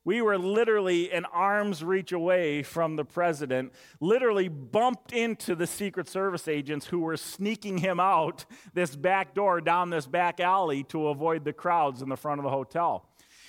We 0.06 0.22
were 0.22 0.38
literally 0.38 1.10
an 1.10 1.24
arm's 1.24 1.82
reach 1.82 2.12
away 2.12 2.62
from 2.62 2.94
the 2.94 3.04
president, 3.04 3.72
literally 3.98 4.46
bumped 4.46 5.12
into 5.12 5.56
the 5.56 5.66
Secret 5.66 6.08
Service 6.08 6.46
agents 6.46 6.86
who 6.86 7.00
were 7.00 7.16
sneaking 7.16 7.78
him 7.78 7.98
out 7.98 8.44
this 8.72 8.94
back 8.94 9.34
door 9.34 9.60
down 9.60 9.90
this 9.90 10.06
back 10.06 10.38
alley 10.38 10.84
to 10.84 11.08
avoid 11.08 11.44
the 11.44 11.52
crowds 11.52 12.02
in 12.02 12.08
the 12.08 12.16
front 12.16 12.38
of 12.38 12.44
the 12.44 12.50
hotel. 12.50 13.08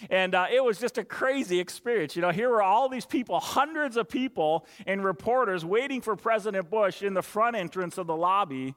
And 0.10 0.34
uh, 0.34 0.48
it 0.52 0.64
was 0.64 0.80
just 0.80 0.98
a 0.98 1.04
crazy 1.04 1.60
experience. 1.60 2.16
You 2.16 2.24
know, 2.24 2.32
here 2.32 2.50
were 2.50 2.64
all 2.64 2.90
these 2.90 3.06
people, 3.06 3.40
hundreds 3.40 3.96
of 3.96 4.10
people 4.10 4.66
and 4.88 5.06
reporters 5.06 5.64
waiting 5.64 6.02
for 6.02 6.16
President 6.16 6.72
Bush 6.72 7.04
in 7.04 7.14
the 7.14 7.22
front 7.22 7.56
entrance 7.56 8.00
of 8.00 8.08
the 8.08 8.16
lobby. 8.16 8.74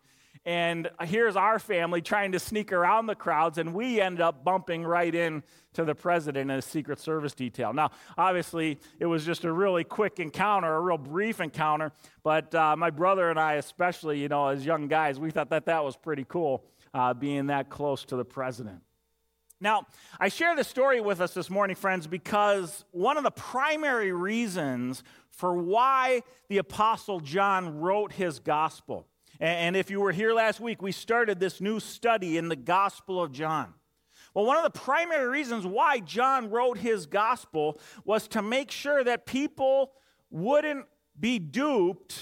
And 0.51 0.91
here's 1.03 1.37
our 1.37 1.61
family 1.61 2.03
trying 2.03 2.33
to 2.33 2.41
sneak 2.41 2.73
around 2.73 3.07
the 3.07 3.15
crowds, 3.15 3.57
and 3.57 3.73
we 3.73 4.01
end 4.01 4.21
up 4.21 4.43
bumping 4.43 4.83
right 4.83 5.15
in 5.15 5.45
to 5.75 5.85
the 5.85 5.95
president 5.95 6.51
and 6.51 6.57
his 6.57 6.65
Secret 6.65 6.99
Service 6.99 7.35
detail. 7.35 7.73
Now, 7.73 7.93
obviously, 8.19 8.81
it 8.99 9.07
was 9.07 9.25
just 9.25 9.45
a 9.45 9.53
really 9.53 9.85
quick 9.85 10.19
encounter, 10.19 10.75
a 10.75 10.81
real 10.81 10.99
brief 10.99 11.41
encounter, 11.41 11.93
but 12.25 12.53
uh, 12.53 12.75
my 12.75 12.91
brother 12.91 13.31
and 13.31 13.39
I, 13.39 13.55
especially, 13.55 14.19
you 14.19 14.27
know, 14.27 14.49
as 14.49 14.67
young 14.67 14.89
guys, 14.89 15.21
we 15.21 15.31
thought 15.31 15.51
that 15.51 15.67
that 15.67 15.85
was 15.85 15.97
pretty 15.97 16.27
cool, 16.29 16.65
uh, 16.93 17.15
being 17.15 17.47
that 17.47 17.71
close 17.71 18.05
to 18.07 18.17
the 18.17 18.25
president. 18.25 18.81
Now, 19.61 19.87
I 20.19 20.31
share 20.31 20.57
this 20.57 20.67
story 20.67 21.01
with 21.01 21.21
us 21.21 21.33
this 21.33 21.49
morning, 21.49 21.77
friends, 21.77 22.09
because 22.09 22.85
one 22.91 23.17
of 23.17 23.23
the 23.23 23.31
primary 23.31 24.11
reasons 24.11 25.05
for 25.31 25.55
why 25.55 26.25
the 26.49 26.59
Apostle 26.59 27.21
John 27.21 27.79
wrote 27.79 28.11
his 28.11 28.41
gospel 28.41 29.07
and 29.41 29.75
if 29.75 29.91
you 29.91 30.01
were 30.01 30.13
here 30.13 30.35
last 30.35 30.61
week, 30.61 30.83
we 30.83 30.93
started 30.93 31.41
this 31.41 31.61
new 31.61 31.81
study 31.81 32.37
in 32.37 32.49
the 32.49 32.57
Gospel 32.57 33.23
of 33.23 33.33
John. 33.33 33.75
Well, 34.35 34.45
one 34.45 34.57
of 34.57 34.63
the 34.63 34.79
primary 34.79 35.27
reasons 35.27 35.67
why 35.67 36.01
John 36.01 36.51
wrote 36.51 36.79
his 36.79 37.07
gospel 37.07 37.81
was 38.05 38.29
to 38.29 38.43
make 38.43 38.71
sure 38.71 39.03
that 39.03 39.27
people 39.27 39.93
wouldn't 40.31 40.87
be 41.19 41.39
duped 41.39 42.21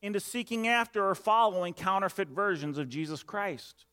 into 0.00 0.20
seeking 0.20 0.68
after 0.68 1.08
or 1.08 1.14
following 1.14 1.74
counterfeit 1.74 2.28
versions 2.28 2.78
of 2.78 2.88
Jesus 2.88 3.22
Christ. 3.22 3.86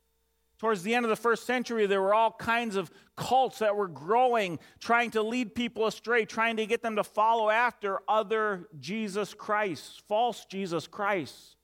Towards 0.59 0.83
the 0.83 0.93
end 0.93 1.05
of 1.05 1.09
the 1.09 1.15
first 1.15 1.45
century, 1.45 1.85
there 1.87 2.01
were 2.01 2.13
all 2.13 2.31
kinds 2.31 2.75
of 2.75 2.91
cults 3.15 3.59
that 3.59 3.75
were 3.75 3.87
growing, 3.87 4.59
trying 4.79 5.09
to 5.11 5.23
lead 5.23 5.55
people 5.55 5.87
astray, 5.87 6.25
trying 6.25 6.57
to 6.57 6.65
get 6.65 6.83
them 6.83 6.97
to 6.97 7.03
follow 7.03 7.49
after 7.49 7.99
other 8.09 8.67
Jesus 8.79 9.33
Christ, 9.33 10.03
false 10.07 10.45
Jesus 10.45 10.85
Christ. 10.85 11.55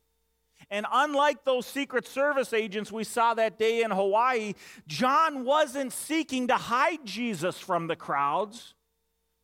And 0.69 0.85
unlike 0.91 1.43
those 1.43 1.65
Secret 1.65 2.07
Service 2.07 2.53
agents 2.53 2.91
we 2.91 3.03
saw 3.03 3.33
that 3.33 3.59
day 3.59 3.83
in 3.83 3.91
Hawaii, 3.91 4.53
John 4.87 5.45
wasn't 5.45 5.93
seeking 5.93 6.47
to 6.47 6.55
hide 6.55 7.05
Jesus 7.05 7.59
from 7.59 7.87
the 7.87 7.95
crowds. 7.95 8.73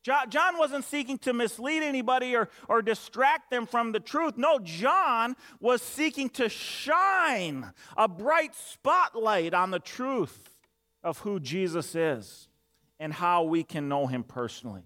John 0.04 0.58
wasn't 0.58 0.84
seeking 0.84 1.20
to 1.20 1.34
mislead 1.34 1.84
anybody 1.84 2.36
or, 2.36 2.50
or 2.68 2.82
distract 2.82 3.51
them 3.51 3.68
from 3.68 3.92
the 3.92 4.00
truth. 4.00 4.36
No, 4.36 4.58
John 4.58 5.36
was 5.60 5.82
seeking 5.84 6.30
to 6.32 6.50
shine 6.50 7.72
a 7.96 8.08
bright 8.08 8.56
spotlight 8.56 9.54
on 9.54 9.70
the 9.70 9.80
truth 9.80 10.56
of 11.04 11.20
who 11.20 11.40
Jesus 11.40 11.94
is 11.94 12.48
and 13.00 13.13
how 13.13 13.44
we 13.44 13.63
can 13.63 13.88
know 13.88 14.08
him 14.08 14.24
personally. 14.24 14.84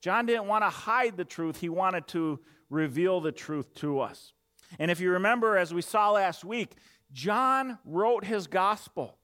John 0.00 0.26
didn't 0.26 0.46
want 0.46 0.64
to 0.64 0.70
hide 0.70 1.16
the 1.16 1.24
truth, 1.24 1.60
he 1.60 1.68
wanted 1.68 2.08
to 2.08 2.40
reveal 2.70 3.20
the 3.20 3.32
truth 3.32 3.72
to 3.74 4.00
us. 4.00 4.32
And 4.78 4.90
if 4.90 5.00
you 5.00 5.10
remember, 5.10 5.56
as 5.56 5.72
we 5.72 5.82
saw 5.82 6.12
last 6.12 6.44
week, 6.44 6.76
John 7.12 7.78
wrote 7.84 8.24
his 8.24 8.46
gospel 8.46 9.18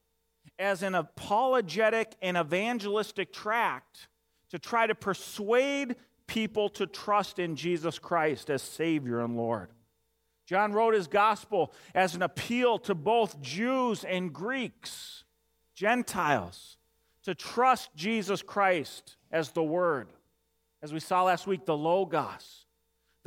as 0.59 0.82
an 0.82 0.94
apologetic 0.94 2.14
and 2.23 2.37
evangelistic 2.37 3.32
tract 3.32 4.09
to 4.50 4.59
try 4.59 4.87
to 4.87 4.94
persuade 4.94 5.97
people 6.26 6.68
to 6.68 6.87
trust 6.87 7.38
in 7.38 7.56
Jesus 7.56 7.99
Christ 7.99 8.50
as 8.50 8.62
Savior 8.62 9.20
and 9.20 9.37
Lord. 9.37 9.70
John 10.47 10.73
wrote 10.73 10.94
his 10.94 11.06
gospel 11.06 11.73
as 11.94 12.14
an 12.14 12.23
appeal 12.23 12.78
to 12.80 12.94
both 12.94 13.40
Jews 13.40 14.04
and 14.04 14.32
Greeks, 14.32 15.25
Gentiles, 15.75 16.76
to 17.23 17.35
trust 17.35 17.94
Jesus 17.94 18.42
Christ 18.42 19.16
as 19.30 19.50
the 19.50 19.62
Word. 19.62 20.09
As 20.82 20.92
we 20.92 21.00
saw 21.00 21.25
last 21.25 21.47
week, 21.47 21.66
the 21.66 21.76
Logos, 21.76 22.64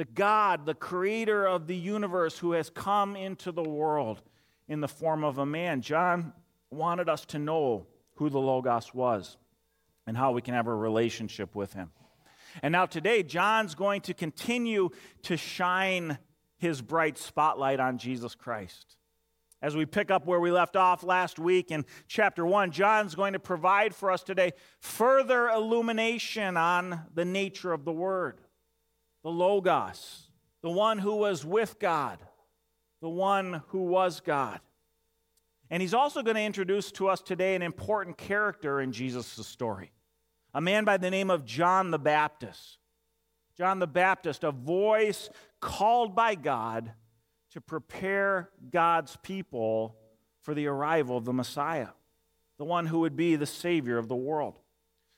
the 0.03 0.12
God, 0.15 0.65
the 0.65 0.74
creator 0.74 1.48
of 1.48 1.65
the 1.65 1.77
universe 1.77 2.38
who 2.38 2.51
has 2.51 2.69
come 2.69 3.15
into 3.15 3.53
the 3.53 3.63
world 3.63 4.22
in 4.67 4.81
the 4.81 4.88
form 4.88 5.24
of 5.24 5.38
a 5.38 5.45
man. 5.45 5.79
John 5.79 6.33
wanted 6.69 7.07
us 7.07 7.25
to 7.27 7.39
know 7.39 7.88
who 8.15 8.29
the 8.29 8.39
Logos 8.39 8.93
was 8.93 9.38
and 10.05 10.17
how 10.17 10.33
we 10.33 10.41
can 10.41 10.55
have 10.55 10.67
a 10.67 10.75
relationship 10.75 11.55
with 11.55 11.72
him. 11.72 11.89
And 12.62 12.74
now 12.74 12.86
today, 12.86 13.24
John's 13.24 13.75
going 13.75 14.01
to 14.01 14.13
continue 14.13 14.89
to 15.22 15.38
shine 15.38 16.17
his 16.57 16.81
bright 16.81 17.17
spotlight 17.17 17.79
on 17.79 17.98
Jesus 17.98 18.36
Christ. 18.36 18.98
As 19.62 19.74
we 19.74 19.86
pick 19.86 20.12
up 20.12 20.25
where 20.25 20.41
we 20.41 20.51
left 20.51 20.75
off 20.75 21.05
last 21.05 21.39
week 21.39 21.72
in 21.72 21.86
chapter 22.10 22.45
1, 22.45 22.72
John's 22.72 23.15
going 23.15 23.31
to 23.31 23.39
provide 23.39 23.95
for 23.95 24.12
us 24.12 24.22
today 24.22 24.51
further 24.81 25.48
illumination 25.48 26.57
on 26.57 27.03
the 27.13 27.24
nature 27.24 27.72
of 27.72 27.86
the 27.86 27.93
Word, 27.93 28.41
the 29.24 29.32
Logos, 29.32 30.27
the 30.62 30.70
one 30.70 31.00
who 31.00 31.15
was 31.15 31.46
with 31.46 31.80
God, 31.80 32.20
the 33.01 33.10
one 33.10 33.63
who 33.70 33.84
was 33.84 34.20
God. 34.20 34.60
And 35.70 35.82
he's 35.82 35.94
also 35.94 36.22
going 36.22 36.36
to 36.36 36.42
introduce 36.42 36.92
to 36.94 37.08
us 37.08 37.22
today 37.22 37.56
an 37.56 37.62
important 37.62 38.18
character 38.18 38.80
in 38.80 38.92
Jesus' 38.92 39.48
story 39.48 39.92
a 40.53 40.62
man 40.62 40.86
by 40.86 40.98
the 40.98 41.10
name 41.10 41.32
of 41.32 41.46
John 41.46 41.89
the 41.89 41.98
Baptist. 41.98 42.77
John 43.58 43.80
the 43.80 43.88
Baptist, 43.88 44.44
a 44.44 44.51
voice 44.51 45.30
called 45.60 46.15
by 46.15 46.36
God 46.36 46.92
to 47.51 47.62
prepare 47.62 48.50
God's 48.72 49.18
people 49.24 49.96
for 50.42 50.53
the 50.53 50.68
arrival 50.68 51.18
of 51.18 51.25
the 51.25 51.34
Messiah, 51.34 51.89
the 52.58 52.65
one 52.65 52.86
who 52.86 53.00
would 53.00 53.15
be 53.15 53.36
the 53.36 53.46
Savior 53.46 53.98
of 53.98 54.08
the 54.08 54.15
world. 54.15 54.60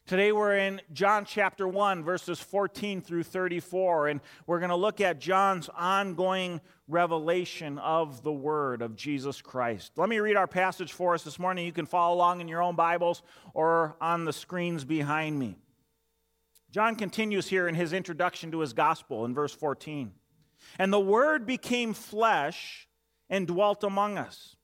Today 0.07 0.31
we're 0.31 0.55
in 0.55 0.81
John 0.93 1.25
chapter 1.25 1.67
1, 1.67 2.03
verses 2.03 2.39
14 2.39 3.01
through 3.01 3.23
34, 3.23 4.09
and 4.09 4.21
we're 4.45 4.59
going 4.59 4.69
to 4.69 4.75
look 4.75 5.01
at 5.01 5.19
John's 5.19 5.67
ongoing 5.75 6.61
revelation 6.87 7.79
of 7.79 8.21
the 8.21 8.31
Word 8.31 8.83
of 8.83 8.95
Jesus 8.95 9.41
Christ. 9.41 9.93
Let 9.95 10.07
me 10.07 10.19
read 10.19 10.35
our 10.35 10.45
passage 10.45 10.93
for 10.93 11.15
us 11.15 11.23
this 11.23 11.39
morning. 11.39 11.65
You 11.65 11.71
can 11.71 11.87
follow 11.87 12.13
along 12.13 12.39
in 12.39 12.47
your 12.47 12.61
own 12.61 12.75
Bibles 12.75 13.23
or 13.55 13.95
on 13.99 14.25
the 14.25 14.33
screens 14.33 14.85
behind 14.85 15.39
me. 15.39 15.57
John 16.69 16.95
continues 16.95 17.47
here 17.47 17.67
in 17.67 17.73
his 17.73 17.91
introduction 17.91 18.51
to 18.51 18.59
his 18.59 18.73
gospel 18.73 19.25
in 19.25 19.33
verse 19.33 19.55
14. 19.55 20.11
And 20.77 20.93
the 20.93 20.99
Word 20.99 21.47
became 21.47 21.95
flesh 21.95 22.87
and 23.27 23.47
dwelt 23.47 23.83
among 23.83 24.19
us. 24.19 24.55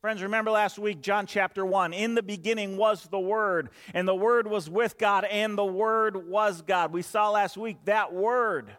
Friends, 0.00 0.22
remember 0.22 0.52
last 0.52 0.78
week, 0.78 1.00
John 1.00 1.26
chapter 1.26 1.66
1. 1.66 1.92
In 1.92 2.14
the 2.14 2.22
beginning 2.22 2.76
was 2.76 3.08
the 3.08 3.18
Word, 3.18 3.70
and 3.92 4.06
the 4.06 4.14
Word 4.14 4.46
was 4.46 4.70
with 4.70 4.96
God, 4.96 5.24
and 5.24 5.58
the 5.58 5.64
Word 5.64 6.28
was 6.28 6.62
God. 6.62 6.92
We 6.92 7.02
saw 7.02 7.30
last 7.30 7.56
week 7.56 7.78
that 7.86 8.14
Word, 8.14 8.70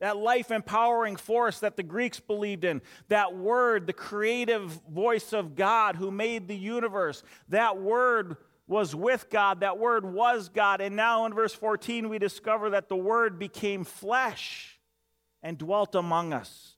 that 0.00 0.16
life 0.16 0.50
empowering 0.50 1.14
force 1.14 1.60
that 1.60 1.76
the 1.76 1.84
Greeks 1.84 2.18
believed 2.18 2.64
in, 2.64 2.82
that 3.06 3.36
Word, 3.36 3.86
the 3.86 3.92
creative 3.92 4.80
voice 4.90 5.32
of 5.32 5.54
God 5.54 5.94
who 5.94 6.10
made 6.10 6.48
the 6.48 6.56
universe, 6.56 7.22
that 7.50 7.80
Word 7.80 8.36
was 8.66 8.96
with 8.96 9.30
God, 9.30 9.60
that 9.60 9.78
Word 9.78 10.04
was 10.04 10.48
God. 10.48 10.80
And 10.80 10.96
now 10.96 11.24
in 11.26 11.34
verse 11.34 11.54
14, 11.54 12.08
we 12.08 12.18
discover 12.18 12.70
that 12.70 12.88
the 12.88 12.96
Word 12.96 13.38
became 13.38 13.84
flesh 13.84 14.80
and 15.40 15.56
dwelt 15.56 15.94
among 15.94 16.32
us. 16.32 16.77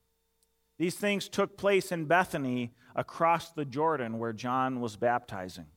These 0.81 0.95
things 0.95 1.29
took 1.29 1.57
place 1.57 1.91
in 1.91 2.05
Bethany 2.05 2.73
across 2.95 3.51
the 3.51 3.65
Jordan 3.65 4.17
where 4.17 4.33
John 4.33 4.79
was 4.79 4.95
baptizing. 4.95 5.67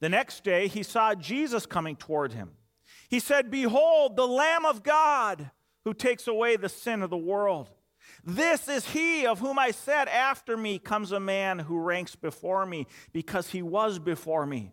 The 0.00 0.08
next 0.08 0.42
day, 0.42 0.68
he 0.68 0.82
saw 0.82 1.14
Jesus 1.14 1.66
coming 1.66 1.96
toward 1.96 2.32
him. 2.32 2.52
He 3.10 3.20
said, 3.20 3.50
Behold, 3.50 4.16
the 4.16 4.26
Lamb 4.26 4.64
of 4.64 4.82
God 4.82 5.50
who 5.84 5.92
takes 5.92 6.26
away 6.26 6.56
the 6.56 6.70
sin 6.70 7.02
of 7.02 7.10
the 7.10 7.16
world. 7.18 7.68
This 8.24 8.70
is 8.70 8.86
he 8.86 9.26
of 9.26 9.40
whom 9.40 9.58
I 9.58 9.70
said, 9.70 10.08
After 10.08 10.56
me 10.56 10.78
comes 10.78 11.12
a 11.12 11.20
man 11.20 11.58
who 11.58 11.78
ranks 11.78 12.16
before 12.16 12.64
me, 12.64 12.86
because 13.12 13.50
he 13.50 13.60
was 13.60 13.98
before 13.98 14.46
me. 14.46 14.72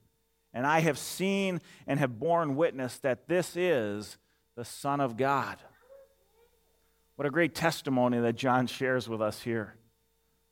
And 0.53 0.65
I 0.65 0.79
have 0.81 0.97
seen 0.97 1.61
and 1.87 1.99
have 1.99 2.19
borne 2.19 2.55
witness 2.55 2.97
that 2.99 3.27
this 3.27 3.55
is 3.55 4.17
the 4.55 4.65
Son 4.65 4.99
of 4.99 5.17
God. 5.17 5.57
What 7.15 7.27
a 7.27 7.31
great 7.31 7.53
testimony 7.53 8.19
that 8.19 8.35
John 8.35 8.67
shares 8.67 9.07
with 9.07 9.21
us 9.21 9.41
here 9.41 9.75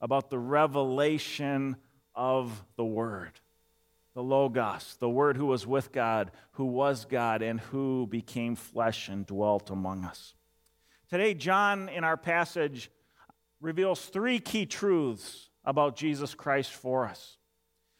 about 0.01 0.29
the 0.29 0.39
revelation 0.39 1.77
of 2.15 2.63
the 2.75 2.85
Word, 2.85 3.31
the 4.13 4.23
Logos, 4.23 4.95
the 4.99 5.09
Word 5.09 5.35
who 5.35 5.47
was 5.47 5.65
with 5.65 5.91
God, 5.91 6.31
who 6.51 6.65
was 6.65 7.05
God, 7.05 7.41
and 7.41 7.59
who 7.59 8.07
became 8.07 8.55
flesh 8.55 9.09
and 9.09 9.25
dwelt 9.25 9.69
among 9.69 10.05
us. 10.05 10.35
Today, 11.09 11.33
John, 11.33 11.89
in 11.89 12.03
our 12.03 12.17
passage, 12.17 12.91
reveals 13.59 14.05
three 14.05 14.39
key 14.39 14.67
truths 14.67 15.49
about 15.65 15.95
Jesus 15.95 16.35
Christ 16.35 16.71
for 16.71 17.05
us. 17.05 17.38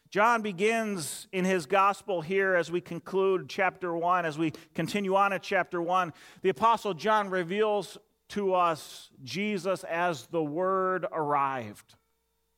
John 0.10 0.42
begins 0.42 1.28
in 1.32 1.46
his 1.46 1.68
gospel 1.68 2.22
here 2.22 2.56
as 2.56 2.72
we 2.72 2.82
conclude 2.82 3.48
chapter 3.48 3.96
1, 3.96 4.25
as 4.25 4.39
we 4.39 4.54
continue 4.74 5.16
on 5.16 5.34
at 5.34 5.44
chapter 5.44 5.80
1. 5.80 6.13
The 6.42 6.50
Apostle 6.50 6.96
John 6.96 7.30
reveals 7.30 7.96
to 8.30 8.56
us 8.56 9.12
Jesus 9.24 9.84
as 9.84 10.25
the 10.28 10.44
Word 10.44 11.06
arrived. 11.12 11.94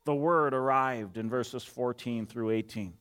The 0.05 0.15
Word 0.15 0.53
arrived 0.53 1.17
in 1.17 1.29
verses 1.29 1.65
14 1.65 2.25
through 2.25 2.51
18. 2.51 2.93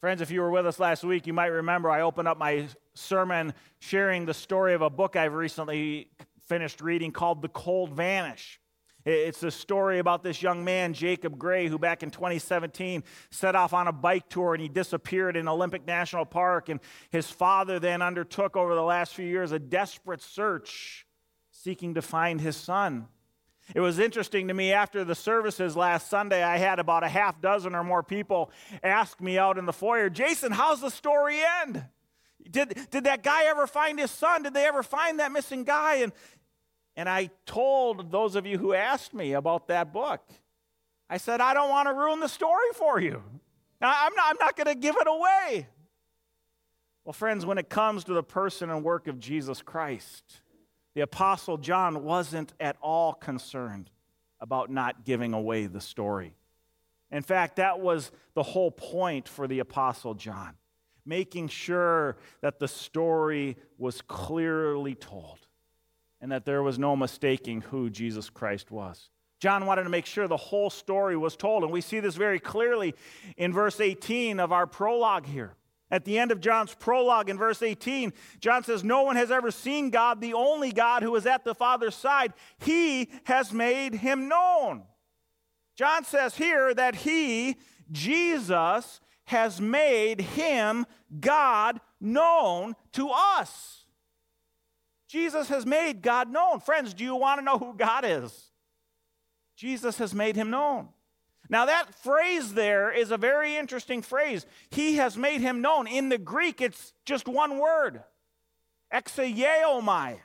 Friends, 0.00 0.20
if 0.20 0.30
you 0.30 0.42
were 0.42 0.50
with 0.50 0.66
us 0.66 0.78
last 0.78 1.02
week, 1.02 1.26
you 1.26 1.32
might 1.32 1.46
remember 1.46 1.90
I 1.90 2.02
opened 2.02 2.28
up 2.28 2.38
my 2.38 2.68
sermon 2.94 3.52
sharing 3.80 4.26
the 4.26 4.34
story 4.34 4.74
of 4.74 4.82
a 4.82 4.90
book 4.90 5.16
I've 5.16 5.34
recently 5.34 6.08
finished 6.46 6.80
reading 6.80 7.10
called 7.10 7.42
The 7.42 7.48
Cold 7.48 7.94
Vanish. 7.94 8.59
It's 9.04 9.42
a 9.42 9.50
story 9.50 9.98
about 9.98 10.22
this 10.22 10.42
young 10.42 10.64
man, 10.64 10.92
Jacob 10.92 11.38
Gray, 11.38 11.68
who 11.68 11.78
back 11.78 12.02
in 12.02 12.10
2017 12.10 13.02
set 13.30 13.56
off 13.56 13.72
on 13.72 13.88
a 13.88 13.92
bike 13.92 14.28
tour 14.28 14.54
and 14.54 14.62
he 14.62 14.68
disappeared 14.68 15.36
in 15.36 15.48
Olympic 15.48 15.86
National 15.86 16.26
Park. 16.26 16.68
And 16.68 16.80
his 17.10 17.30
father 17.30 17.78
then 17.78 18.02
undertook 18.02 18.56
over 18.56 18.74
the 18.74 18.82
last 18.82 19.14
few 19.14 19.26
years 19.26 19.52
a 19.52 19.58
desperate 19.58 20.22
search 20.22 21.06
seeking 21.50 21.94
to 21.94 22.02
find 22.02 22.40
his 22.40 22.56
son. 22.56 23.06
It 23.74 23.80
was 23.80 23.98
interesting 23.98 24.48
to 24.48 24.54
me 24.54 24.72
after 24.72 25.04
the 25.04 25.14
services 25.14 25.76
last 25.76 26.10
Sunday, 26.10 26.42
I 26.42 26.58
had 26.58 26.78
about 26.78 27.04
a 27.04 27.08
half 27.08 27.40
dozen 27.40 27.74
or 27.74 27.84
more 27.84 28.02
people 28.02 28.50
ask 28.82 29.20
me 29.20 29.38
out 29.38 29.58
in 29.58 29.66
the 29.66 29.72
foyer, 29.72 30.10
Jason, 30.10 30.50
how's 30.52 30.80
the 30.80 30.90
story 30.90 31.38
end? 31.62 31.84
Did, 32.50 32.88
did 32.90 33.04
that 33.04 33.22
guy 33.22 33.44
ever 33.44 33.66
find 33.66 33.98
his 33.98 34.10
son? 34.10 34.42
Did 34.42 34.54
they 34.54 34.66
ever 34.66 34.82
find 34.82 35.20
that 35.20 35.30
missing 35.30 35.64
guy? 35.64 35.96
And 35.96 36.12
and 37.00 37.08
I 37.08 37.30
told 37.46 38.12
those 38.12 38.36
of 38.36 38.44
you 38.44 38.58
who 38.58 38.74
asked 38.74 39.14
me 39.14 39.32
about 39.32 39.68
that 39.68 39.90
book, 39.90 40.20
I 41.08 41.16
said, 41.16 41.40
I 41.40 41.54
don't 41.54 41.70
want 41.70 41.88
to 41.88 41.94
ruin 41.94 42.20
the 42.20 42.28
story 42.28 42.74
for 42.74 43.00
you. 43.00 43.22
I'm 43.80 44.12
not, 44.14 44.26
I'm 44.26 44.36
not 44.38 44.54
going 44.54 44.66
to 44.66 44.74
give 44.74 44.96
it 45.00 45.06
away. 45.06 45.66
Well, 47.02 47.14
friends, 47.14 47.46
when 47.46 47.56
it 47.56 47.70
comes 47.70 48.04
to 48.04 48.12
the 48.12 48.22
person 48.22 48.68
and 48.68 48.84
work 48.84 49.06
of 49.06 49.18
Jesus 49.18 49.62
Christ, 49.62 50.42
the 50.94 51.00
Apostle 51.00 51.56
John 51.56 52.04
wasn't 52.04 52.52
at 52.60 52.76
all 52.82 53.14
concerned 53.14 53.88
about 54.38 54.68
not 54.68 55.06
giving 55.06 55.32
away 55.32 55.68
the 55.68 55.80
story. 55.80 56.34
In 57.10 57.22
fact, 57.22 57.56
that 57.56 57.80
was 57.80 58.12
the 58.34 58.42
whole 58.42 58.70
point 58.70 59.26
for 59.26 59.48
the 59.48 59.60
Apostle 59.60 60.12
John, 60.12 60.52
making 61.06 61.48
sure 61.48 62.18
that 62.42 62.58
the 62.58 62.68
story 62.68 63.56
was 63.78 64.02
clearly 64.02 64.94
told 64.94 65.38
and 66.20 66.30
that 66.32 66.44
there 66.44 66.62
was 66.62 66.78
no 66.78 66.96
mistaking 66.96 67.62
who 67.62 67.90
Jesus 67.90 68.30
Christ 68.30 68.70
was. 68.70 69.10
John 69.40 69.64
wanted 69.64 69.84
to 69.84 69.90
make 69.90 70.04
sure 70.04 70.28
the 70.28 70.36
whole 70.36 70.68
story 70.68 71.16
was 71.16 71.34
told, 71.34 71.62
and 71.62 71.72
we 71.72 71.80
see 71.80 72.00
this 72.00 72.14
very 72.14 72.38
clearly 72.38 72.94
in 73.38 73.52
verse 73.52 73.80
18 73.80 74.38
of 74.38 74.52
our 74.52 74.66
prologue 74.66 75.26
here. 75.26 75.54
At 75.90 76.04
the 76.04 76.18
end 76.18 76.30
of 76.30 76.40
John's 76.40 76.74
prologue 76.74 77.28
in 77.28 77.38
verse 77.38 77.62
18, 77.62 78.12
John 78.38 78.62
says, 78.62 78.84
No 78.84 79.02
one 79.02 79.16
has 79.16 79.30
ever 79.30 79.50
seen 79.50 79.90
God, 79.90 80.20
the 80.20 80.34
only 80.34 80.72
God 80.72 81.02
who 81.02 81.16
is 81.16 81.26
at 81.26 81.44
the 81.44 81.54
Father's 81.54 81.96
side. 81.96 82.32
He 82.58 83.10
has 83.24 83.52
made 83.52 83.94
him 83.94 84.28
known. 84.28 84.84
John 85.74 86.04
says 86.04 86.36
here 86.36 86.74
that 86.74 86.94
he, 86.94 87.56
Jesus, 87.90 89.00
has 89.24 89.60
made 89.60 90.20
him, 90.20 90.86
God, 91.18 91.80
known 92.00 92.76
to 92.92 93.10
us. 93.10 93.86
Jesus 95.10 95.48
has 95.48 95.66
made 95.66 96.02
God 96.02 96.30
known. 96.30 96.60
Friends, 96.60 96.94
do 96.94 97.02
you 97.02 97.16
want 97.16 97.40
to 97.40 97.44
know 97.44 97.58
who 97.58 97.74
God 97.74 98.04
is? 98.06 98.52
Jesus 99.56 99.98
has 99.98 100.14
made 100.14 100.36
him 100.36 100.50
known. 100.50 100.90
Now, 101.48 101.66
that 101.66 101.92
phrase 101.96 102.54
there 102.54 102.92
is 102.92 103.10
a 103.10 103.16
very 103.16 103.56
interesting 103.56 104.02
phrase. 104.02 104.46
He 104.70 104.96
has 104.96 105.16
made 105.16 105.40
him 105.40 105.60
known. 105.60 105.88
In 105.88 106.10
the 106.10 106.18
Greek, 106.18 106.60
it's 106.60 106.92
just 107.04 107.26
one 107.26 107.58
word 107.58 108.04
exegeomai. 108.94 110.20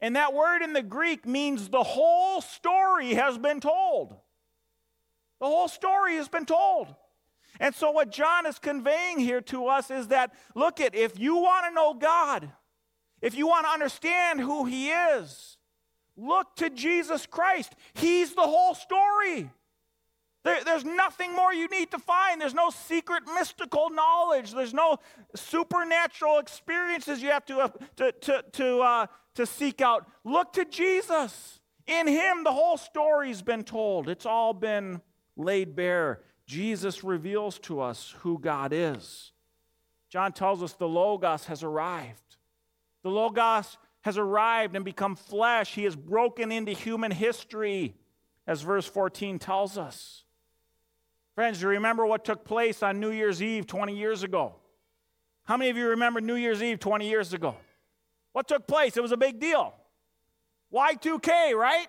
And 0.00 0.14
that 0.14 0.32
word 0.32 0.62
in 0.62 0.72
the 0.72 0.84
Greek 0.84 1.26
means 1.26 1.68
the 1.68 1.82
whole 1.82 2.40
story 2.40 3.14
has 3.14 3.38
been 3.38 3.58
told. 3.58 4.10
The 5.40 5.46
whole 5.46 5.68
story 5.68 6.14
has 6.14 6.28
been 6.28 6.46
told. 6.46 6.94
And 7.58 7.74
so, 7.74 7.90
what 7.90 8.12
John 8.12 8.46
is 8.46 8.60
conveying 8.60 9.18
here 9.18 9.40
to 9.42 9.66
us 9.66 9.90
is 9.90 10.08
that 10.08 10.32
look 10.54 10.80
at 10.80 10.94
if 10.94 11.18
you 11.18 11.38
want 11.38 11.66
to 11.66 11.74
know 11.74 11.94
God, 11.94 12.52
if 13.26 13.34
you 13.34 13.48
want 13.48 13.66
to 13.66 13.70
understand 13.72 14.40
who 14.40 14.66
He 14.66 14.90
is, 14.90 15.58
look 16.16 16.54
to 16.56 16.70
Jesus 16.70 17.26
Christ. 17.26 17.74
He's 17.94 18.34
the 18.34 18.42
whole 18.42 18.74
story. 18.74 19.50
There, 20.44 20.62
there's 20.62 20.84
nothing 20.84 21.34
more 21.34 21.52
you 21.52 21.66
need 21.66 21.90
to 21.90 21.98
find. 21.98 22.40
There's 22.40 22.54
no 22.54 22.70
secret 22.70 23.24
mystical 23.34 23.90
knowledge. 23.90 24.52
There's 24.52 24.72
no 24.72 24.98
supernatural 25.34 26.38
experiences 26.38 27.20
you 27.20 27.30
have 27.30 27.44
to, 27.46 27.58
uh, 27.58 27.68
to, 27.96 28.12
to, 28.12 28.44
to, 28.52 28.78
uh, 28.78 29.06
to 29.34 29.44
seek 29.44 29.80
out. 29.80 30.06
Look 30.22 30.52
to 30.52 30.64
Jesus. 30.64 31.58
In 31.88 32.06
Him, 32.06 32.44
the 32.44 32.52
whole 32.52 32.76
story's 32.76 33.42
been 33.42 33.64
told, 33.64 34.08
it's 34.08 34.26
all 34.26 34.54
been 34.54 35.00
laid 35.36 35.74
bare. 35.74 36.20
Jesus 36.46 37.02
reveals 37.02 37.58
to 37.60 37.80
us 37.80 38.14
who 38.18 38.38
God 38.38 38.72
is. 38.72 39.32
John 40.10 40.32
tells 40.32 40.62
us 40.62 40.74
the 40.74 40.86
Logos 40.86 41.46
has 41.46 41.64
arrived. 41.64 42.25
The 43.06 43.12
Logos 43.12 43.78
has 44.00 44.18
arrived 44.18 44.74
and 44.74 44.84
become 44.84 45.14
flesh. 45.14 45.76
He 45.76 45.84
has 45.84 45.94
broken 45.94 46.50
into 46.50 46.72
human 46.72 47.12
history, 47.12 47.94
as 48.48 48.62
verse 48.62 48.84
14 48.84 49.38
tells 49.38 49.78
us. 49.78 50.24
Friends, 51.36 51.60
do 51.60 51.66
you 51.66 51.68
remember 51.68 52.04
what 52.04 52.24
took 52.24 52.44
place 52.44 52.82
on 52.82 52.98
New 52.98 53.12
Year's 53.12 53.40
Eve 53.40 53.68
20 53.68 53.96
years 53.96 54.24
ago? 54.24 54.56
How 55.44 55.56
many 55.56 55.70
of 55.70 55.76
you 55.76 55.90
remember 55.90 56.20
New 56.20 56.34
Year's 56.34 56.60
Eve 56.60 56.80
20 56.80 57.08
years 57.08 57.32
ago? 57.32 57.54
What 58.32 58.48
took 58.48 58.66
place? 58.66 58.96
It 58.96 59.02
was 59.02 59.12
a 59.12 59.16
big 59.16 59.38
deal. 59.38 59.72
Y2K, 60.74 61.54
right? 61.54 61.86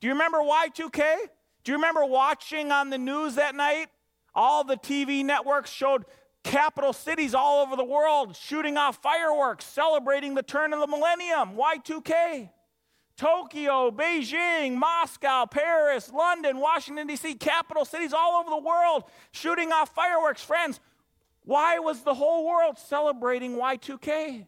Do 0.00 0.08
you 0.08 0.14
remember 0.14 0.38
Y2K? 0.38 1.14
Do 1.62 1.70
you 1.70 1.78
remember 1.78 2.04
watching 2.06 2.72
on 2.72 2.90
the 2.90 2.98
news 2.98 3.36
that 3.36 3.54
night? 3.54 3.86
All 4.34 4.64
the 4.64 4.78
TV 4.78 5.24
networks 5.24 5.70
showed 5.70 6.04
capital 6.44 6.92
cities 6.92 7.34
all 7.34 7.62
over 7.62 7.74
the 7.74 7.84
world 7.84 8.36
shooting 8.36 8.76
off 8.76 9.02
fireworks, 9.02 9.64
celebrating 9.64 10.34
the 10.34 10.42
turn 10.42 10.72
of 10.72 10.80
the 10.80 10.86
millennium, 10.86 11.56
Y2K. 11.56 12.50
Tokyo, 13.16 13.90
Beijing, 13.90 14.74
Moscow, 14.74 15.46
Paris, 15.46 16.10
London, 16.12 16.58
Washington, 16.58 17.06
D.C., 17.06 17.34
capital 17.34 17.84
cities 17.84 18.12
all 18.12 18.40
over 18.40 18.50
the 18.50 18.58
world 18.58 19.04
shooting 19.30 19.72
off 19.72 19.94
fireworks. 19.94 20.42
Friends, 20.42 20.80
why 21.44 21.78
was 21.78 22.02
the 22.02 22.14
whole 22.14 22.46
world 22.46 22.78
celebrating 22.78 23.56
Y2K? 23.56 24.46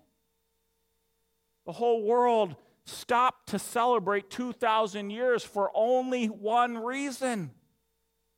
The 1.64 1.72
whole 1.72 2.02
world 2.02 2.56
stopped 2.84 3.48
to 3.50 3.58
celebrate 3.58 4.30
2,000 4.30 5.10
years 5.10 5.44
for 5.44 5.70
only 5.74 6.26
one 6.26 6.78
reason 6.78 7.52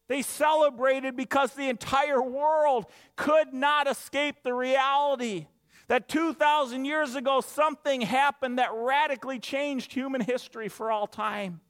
they 0.09 0.23
celebrated 0.23 1.17
because 1.17 1.53
the 1.53 1.69
entire 1.69 2.23
world 2.23 2.87
could 3.17 3.53
not 3.53 3.87
escape 3.87 4.43
the 4.43 4.55
reality 4.55 5.47
that 5.89 6.09
2,000 6.09 6.85
years 6.85 7.15
ago 7.15 7.41
something 7.41 8.01
happened 8.01 8.59
that 8.59 8.71
radically 8.75 9.39
changed 9.39 9.93
human 9.93 10.21
history 10.21 10.69
for 10.69 10.91
all 10.91 11.07
time. 11.07 11.61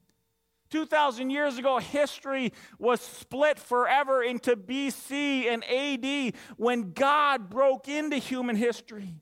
2,000 0.70 1.30
years 1.30 1.56
ago, 1.56 1.78
history 1.78 2.52
was 2.78 3.00
split 3.00 3.58
forever 3.58 4.22
into 4.22 4.54
BC 4.54 5.46
and 5.46 5.64
AD 5.64 6.34
when 6.58 6.92
God 6.92 7.48
broke 7.48 7.88
into 7.88 8.18
human 8.18 8.54
history, 8.54 9.14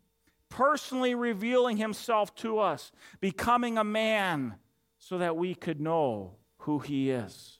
personally 0.49 1.15
revealing 1.15 1.77
himself 1.77 2.35
to 2.37 2.59
us, 2.59 2.91
becoming 3.21 3.79
a 3.79 3.85
man 3.85 4.57
so 4.99 5.19
that 5.19 5.37
we 5.37 5.55
could 5.55 5.81
know 5.81 6.35
who 6.59 6.81
he 6.81 7.11
is 7.11 7.56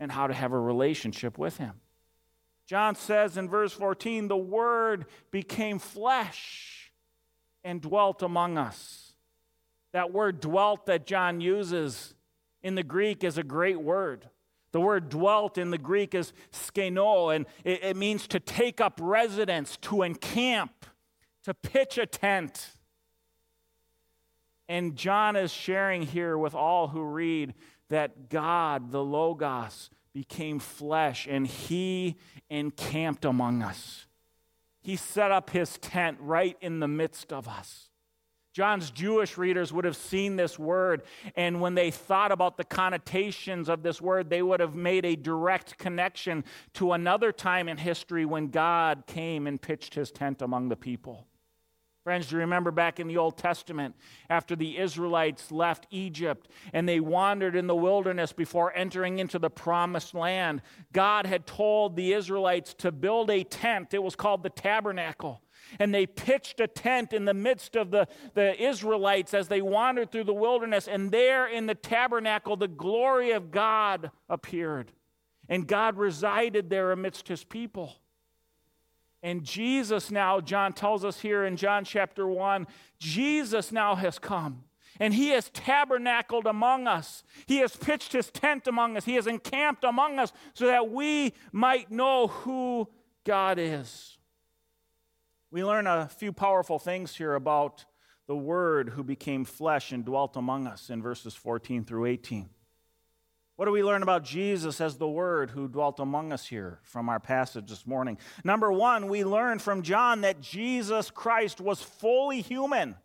and 0.00 0.10
how 0.10 0.26
to 0.26 0.34
have 0.34 0.52
a 0.52 0.58
relationship 0.58 1.38
with 1.38 1.58
Him. 1.58 1.74
John 2.66 2.96
says 2.96 3.36
in 3.36 3.48
verse 3.48 3.72
14, 3.72 4.26
the 4.28 4.36
Word 4.36 5.06
became 5.30 5.78
flesh 5.78 6.92
and 7.62 7.80
dwelt 7.80 8.22
among 8.22 8.58
us. 8.58 9.12
That 9.92 10.12
word 10.12 10.40
dwelt 10.40 10.86
that 10.86 11.06
John 11.06 11.40
uses 11.40 12.14
in 12.62 12.74
the 12.74 12.82
Greek 12.82 13.24
is 13.24 13.38
a 13.38 13.42
great 13.42 13.80
word. 13.80 14.28
The 14.72 14.80
word 14.80 15.08
dwelt 15.08 15.58
in 15.58 15.70
the 15.70 15.78
Greek 15.78 16.14
is 16.14 16.32
skeno, 16.52 17.34
and 17.34 17.46
it, 17.64 17.82
it 17.82 17.96
means 17.96 18.28
to 18.28 18.38
take 18.38 18.80
up 18.80 19.00
residence, 19.02 19.76
to 19.78 20.02
encamp, 20.02 20.86
to 21.42 21.54
pitch 21.54 21.98
a 21.98 22.06
tent. 22.06 22.70
And 24.68 24.94
John 24.94 25.34
is 25.34 25.52
sharing 25.52 26.02
here 26.02 26.38
with 26.38 26.54
all 26.54 26.86
who 26.86 27.02
read 27.02 27.54
that 27.90 28.28
God, 28.28 28.90
the 28.90 29.04
Logos, 29.04 29.90
became 30.12 30.58
flesh 30.58 31.28
and 31.30 31.46
he 31.46 32.16
encamped 32.48 33.24
among 33.24 33.62
us. 33.62 34.06
He 34.80 34.96
set 34.96 35.30
up 35.30 35.50
his 35.50 35.76
tent 35.78 36.16
right 36.20 36.56
in 36.60 36.80
the 36.80 36.88
midst 36.88 37.32
of 37.32 37.46
us. 37.46 37.90
John's 38.52 38.90
Jewish 38.90 39.38
readers 39.38 39.72
would 39.72 39.84
have 39.84 39.96
seen 39.96 40.34
this 40.34 40.58
word, 40.58 41.02
and 41.36 41.60
when 41.60 41.76
they 41.76 41.92
thought 41.92 42.32
about 42.32 42.56
the 42.56 42.64
connotations 42.64 43.68
of 43.68 43.84
this 43.84 44.00
word, 44.00 44.28
they 44.28 44.42
would 44.42 44.58
have 44.58 44.74
made 44.74 45.04
a 45.04 45.14
direct 45.14 45.78
connection 45.78 46.44
to 46.74 46.92
another 46.92 47.30
time 47.30 47.68
in 47.68 47.76
history 47.76 48.24
when 48.24 48.48
God 48.48 49.04
came 49.06 49.46
and 49.46 49.62
pitched 49.62 49.94
his 49.94 50.10
tent 50.10 50.42
among 50.42 50.68
the 50.68 50.76
people. 50.76 51.28
Friends, 52.02 52.28
do 52.28 52.36
you 52.36 52.40
remember 52.40 52.70
back 52.70 52.98
in 52.98 53.08
the 53.08 53.18
Old 53.18 53.36
Testament 53.36 53.94
after 54.30 54.56
the 54.56 54.78
Israelites 54.78 55.52
left 55.52 55.86
Egypt 55.90 56.48
and 56.72 56.88
they 56.88 56.98
wandered 56.98 57.54
in 57.54 57.66
the 57.66 57.76
wilderness 57.76 58.32
before 58.32 58.74
entering 58.74 59.18
into 59.18 59.38
the 59.38 59.50
promised 59.50 60.14
land? 60.14 60.62
God 60.92 61.26
had 61.26 61.46
told 61.46 61.96
the 61.96 62.14
Israelites 62.14 62.72
to 62.78 62.90
build 62.90 63.30
a 63.30 63.44
tent. 63.44 63.92
It 63.92 64.02
was 64.02 64.16
called 64.16 64.42
the 64.42 64.50
tabernacle 64.50 65.42
and 65.78 65.94
they 65.94 66.06
pitched 66.06 66.60
a 66.60 66.66
tent 66.66 67.12
in 67.12 67.24
the 67.24 67.34
midst 67.34 67.76
of 67.76 67.90
the, 67.90 68.08
the 68.34 68.60
Israelites 68.60 69.34
as 69.34 69.48
they 69.48 69.62
wandered 69.62 70.10
through 70.10 70.24
the 70.24 70.34
wilderness. 70.34 70.88
And 70.88 71.10
there 71.10 71.46
in 71.46 71.66
the 71.66 71.74
tabernacle, 71.74 72.56
the 72.56 72.68
glory 72.68 73.32
of 73.32 73.50
God 73.50 74.10
appeared. 74.28 74.92
And 75.48 75.66
God 75.66 75.96
resided 75.96 76.70
there 76.70 76.92
amidst 76.92 77.28
his 77.28 77.44
people. 77.44 77.96
And 79.22 79.44
Jesus 79.44 80.10
now, 80.10 80.40
John 80.40 80.72
tells 80.72 81.04
us 81.04 81.20
here 81.20 81.44
in 81.44 81.56
John 81.56 81.84
chapter 81.84 82.26
1, 82.26 82.66
Jesus 82.98 83.70
now 83.70 83.94
has 83.94 84.18
come. 84.18 84.64
And 84.98 85.14
he 85.14 85.28
has 85.30 85.50
tabernacled 85.50 86.46
among 86.46 86.86
us. 86.86 87.22
He 87.46 87.58
has 87.58 87.76
pitched 87.76 88.12
his 88.12 88.30
tent 88.30 88.66
among 88.66 88.96
us. 88.96 89.04
He 89.04 89.14
has 89.14 89.26
encamped 89.26 89.84
among 89.84 90.18
us 90.18 90.32
so 90.52 90.66
that 90.66 90.90
we 90.90 91.34
might 91.52 91.90
know 91.90 92.28
who 92.28 92.88
God 93.24 93.58
is. 93.58 94.18
We 95.50 95.64
learn 95.64 95.86
a 95.86 96.08
few 96.08 96.32
powerful 96.32 96.78
things 96.78 97.16
here 97.16 97.34
about 97.34 97.84
the 98.26 98.36
Word 98.36 98.90
who 98.90 99.02
became 99.02 99.44
flesh 99.44 99.90
and 99.90 100.04
dwelt 100.04 100.36
among 100.36 100.66
us 100.66 100.90
in 100.90 101.02
verses 101.02 101.34
14 101.34 101.84
through 101.84 102.06
18. 102.06 102.48
What 103.60 103.66
do 103.66 103.72
we 103.72 103.84
learn 103.84 104.02
about 104.02 104.24
Jesus 104.24 104.80
as 104.80 104.96
the 104.96 105.06
Word 105.06 105.50
who 105.50 105.68
dwelt 105.68 106.00
among 106.00 106.32
us 106.32 106.46
here 106.46 106.78
from 106.82 107.10
our 107.10 107.20
passage 107.20 107.68
this 107.68 107.86
morning? 107.86 108.16
Number 108.42 108.72
one, 108.72 109.06
we 109.06 109.22
learn 109.22 109.58
from 109.58 109.82
John 109.82 110.22
that 110.22 110.40
Jesus 110.40 111.10
Christ 111.10 111.60
was 111.60 111.82
fully 111.82 112.40
human. 112.40 112.96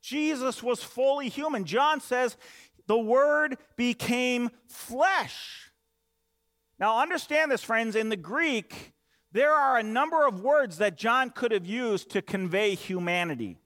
Jesus 0.00 0.62
was 0.62 0.82
fully 0.82 1.28
human. 1.28 1.66
John 1.66 2.00
says 2.00 2.38
the 2.86 2.98
Word 2.98 3.58
became 3.76 4.48
flesh. 4.66 5.70
Now, 6.78 7.00
understand 7.00 7.50
this, 7.50 7.62
friends. 7.62 7.94
In 7.94 8.08
the 8.08 8.16
Greek, 8.16 8.94
there 9.30 9.52
are 9.52 9.76
a 9.76 9.82
number 9.82 10.26
of 10.26 10.40
words 10.40 10.78
that 10.78 10.96
John 10.96 11.28
could 11.28 11.52
have 11.52 11.66
used 11.66 12.08
to 12.12 12.22
convey 12.22 12.76
humanity. 12.76 13.58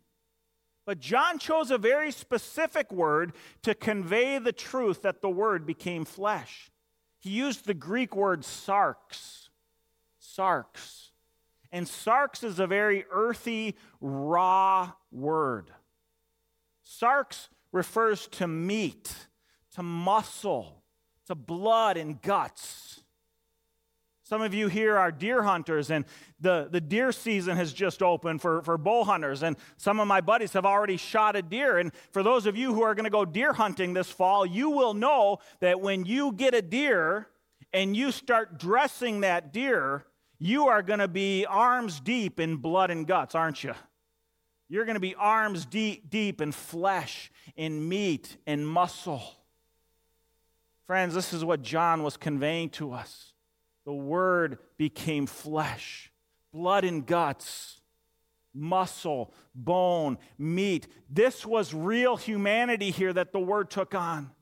But 0.86 1.00
John 1.00 1.38
chose 1.38 1.72
a 1.72 1.78
very 1.78 2.12
specific 2.12 2.92
word 2.92 3.32
to 3.62 3.74
convey 3.74 4.38
the 4.38 4.52
truth 4.52 5.02
that 5.02 5.20
the 5.20 5.28
word 5.28 5.66
became 5.66 6.04
flesh. 6.04 6.70
He 7.18 7.30
used 7.30 7.66
the 7.66 7.74
Greek 7.74 8.14
word 8.14 8.42
sarx. 8.42 9.48
Sarx. 10.22 11.10
And 11.72 11.86
sarx 11.86 12.44
is 12.44 12.60
a 12.60 12.68
very 12.68 13.04
earthy, 13.10 13.74
raw 14.00 14.92
word. 15.10 15.72
Sarx 16.86 17.48
refers 17.72 18.28
to 18.28 18.46
meat, 18.46 19.12
to 19.74 19.82
muscle, 19.82 20.84
to 21.26 21.34
blood 21.34 21.96
and 21.96 22.22
guts. 22.22 23.02
Some 24.28 24.42
of 24.42 24.52
you 24.52 24.66
here 24.66 24.98
are 24.98 25.12
deer 25.12 25.44
hunters, 25.44 25.88
and 25.88 26.04
the, 26.40 26.66
the 26.68 26.80
deer 26.80 27.12
season 27.12 27.56
has 27.56 27.72
just 27.72 28.02
opened 28.02 28.42
for, 28.42 28.60
for 28.62 28.76
bow 28.76 29.04
hunters. 29.04 29.44
And 29.44 29.56
some 29.76 30.00
of 30.00 30.08
my 30.08 30.20
buddies 30.20 30.52
have 30.54 30.66
already 30.66 30.96
shot 30.96 31.36
a 31.36 31.42
deer. 31.42 31.78
And 31.78 31.92
for 32.10 32.24
those 32.24 32.44
of 32.44 32.56
you 32.56 32.74
who 32.74 32.82
are 32.82 32.96
going 32.96 33.04
to 33.04 33.10
go 33.10 33.24
deer 33.24 33.52
hunting 33.52 33.94
this 33.94 34.10
fall, 34.10 34.44
you 34.44 34.68
will 34.70 34.94
know 34.94 35.38
that 35.60 35.80
when 35.80 36.04
you 36.06 36.32
get 36.32 36.54
a 36.54 36.60
deer 36.60 37.28
and 37.72 37.96
you 37.96 38.10
start 38.10 38.58
dressing 38.58 39.20
that 39.20 39.52
deer, 39.52 40.04
you 40.40 40.66
are 40.66 40.82
going 40.82 40.98
to 40.98 41.06
be 41.06 41.46
arms 41.46 42.00
deep 42.00 42.40
in 42.40 42.56
blood 42.56 42.90
and 42.90 43.06
guts, 43.06 43.36
aren't 43.36 43.62
you? 43.62 43.74
You're 44.68 44.86
going 44.86 44.94
to 44.94 45.00
be 45.00 45.14
arms 45.14 45.64
deep, 45.66 46.10
deep 46.10 46.40
in 46.40 46.50
flesh, 46.50 47.30
in 47.54 47.88
meat, 47.88 48.38
and 48.44 48.66
muscle. 48.66 49.22
Friends, 50.88 51.14
this 51.14 51.32
is 51.32 51.44
what 51.44 51.62
John 51.62 52.02
was 52.02 52.16
conveying 52.16 52.70
to 52.70 52.90
us 52.92 53.34
the 53.86 53.94
Word 53.94 54.58
became 54.76 55.26
flesh, 55.26 56.10
blood 56.52 56.84
and 56.84 57.06
guts, 57.06 57.80
muscle, 58.52 59.32
bone, 59.54 60.18
meat. 60.36 60.88
This 61.08 61.46
was 61.46 61.72
real 61.72 62.16
humanity 62.16 62.90
here 62.90 63.12
that 63.12 63.32
the 63.32 63.38
Word 63.38 63.70
took 63.70 63.94
on. 63.94 64.32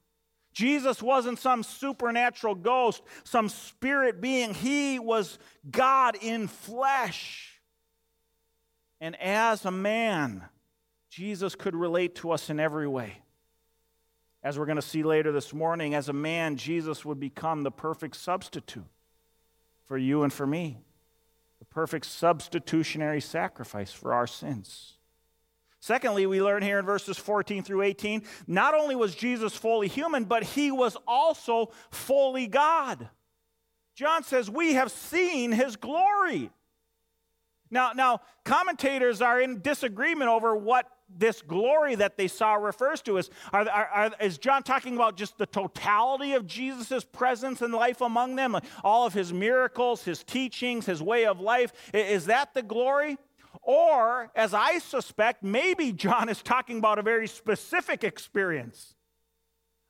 Jesus 0.55 1.03
wasn't 1.03 1.39
some 1.39 1.63
supernatural 1.63 2.55
ghost, 2.55 3.03
some 3.25 3.49
spirit 3.49 4.21
being. 4.21 4.55
He 4.55 4.99
was 4.99 5.39
God 5.71 6.17
in 6.21 6.49
flesh. 6.49 7.61
And 9.01 9.21
as 9.21 9.67
a 9.67 9.71
man, 9.71 10.45
Jesus 11.11 11.55
could 11.55 11.77
relate 11.77 12.15
to 12.17 12.31
us 12.31 12.49
in 12.49 12.59
every 12.59 12.89
way. 12.89 13.19
As 14.43 14.59
we're 14.59 14.67
going 14.67 14.77
to 14.77 14.83
see 14.83 15.03
later 15.03 15.33
this 15.33 15.53
morning, 15.53 15.95
as 15.95 16.09
a 16.09 16.13
man, 16.13 16.57
Jesus 16.57 17.05
would 17.05 17.19
become 17.21 17.63
the 17.63 17.71
perfect 17.71 18.17
substitute 18.17 18.87
for 19.85 19.99
you 19.99 20.23
and 20.23 20.33
for 20.33 20.47
me, 20.47 20.79
the 21.59 21.64
perfect 21.64 22.07
substitutionary 22.07 23.20
sacrifice 23.20 23.92
for 23.92 24.12
our 24.12 24.27
sins. 24.27 24.94
Secondly, 25.81 26.25
we 26.27 26.40
learn 26.40 26.62
here 26.62 26.79
in 26.79 26.87
verses 26.87 27.18
14 27.18 27.62
through 27.62 27.83
18 27.83 28.23
not 28.47 28.73
only 28.73 28.97
was 28.97 29.14
Jesus 29.14 29.55
fully 29.55 29.87
human, 29.87 30.25
but 30.25 30.42
he 30.42 30.70
was 30.70 30.97
also 31.07 31.73
fully 31.90 32.47
God. 32.47 33.09
John 33.94 34.25
says, 34.25 34.51
We 34.51 34.75
have 34.75 34.90
seen 34.90 35.53
his 35.53 35.77
glory. 35.77 36.51
Now, 37.70 37.92
now 37.92 38.20
commentators 38.44 39.20
are 39.20 39.40
in 39.40 39.61
disagreement 39.61 40.31
over 40.31 40.57
what 40.57 40.88
this 41.09 41.43
glory 41.43 41.95
that 41.97 42.17
they 42.17 42.29
saw 42.29 42.55
refers 42.55 43.03
to? 43.03 43.19
Is, 43.19 43.31
are, 43.53 43.69
are, 43.69 43.87
are, 43.87 44.11
is 44.21 44.38
John 44.38 44.62
talking 44.62 44.97
about 44.97 45.17
just 45.17 45.38
the 45.38 45.47
totality 45.47 46.33
of 46.35 46.47
Jesus' 46.47 47.05
presence 47.05 47.62
and 47.62 47.73
life 47.73 48.01
among 48.01 48.37
them? 48.37 48.57
All 48.83 49.07
of 49.07 49.14
his 49.14 49.33
miracles, 49.33 50.05
his 50.05 50.25
teachings, 50.25 50.87
his 50.87 51.03
way 51.03 51.27
of 51.27 51.40
life? 51.40 51.73
Is 51.93 52.27
that 52.27 52.55
the 52.55 52.62
glory? 52.62 53.19
Or, 53.62 54.31
as 54.35 54.53
I 54.53 54.79
suspect, 54.79 55.43
maybe 55.43 55.93
John 55.93 56.29
is 56.29 56.43
talking 56.43 56.79
about 56.79 56.99
a 56.99 57.03
very 57.03 57.29
specific 57.29 58.05
experience 58.05 58.95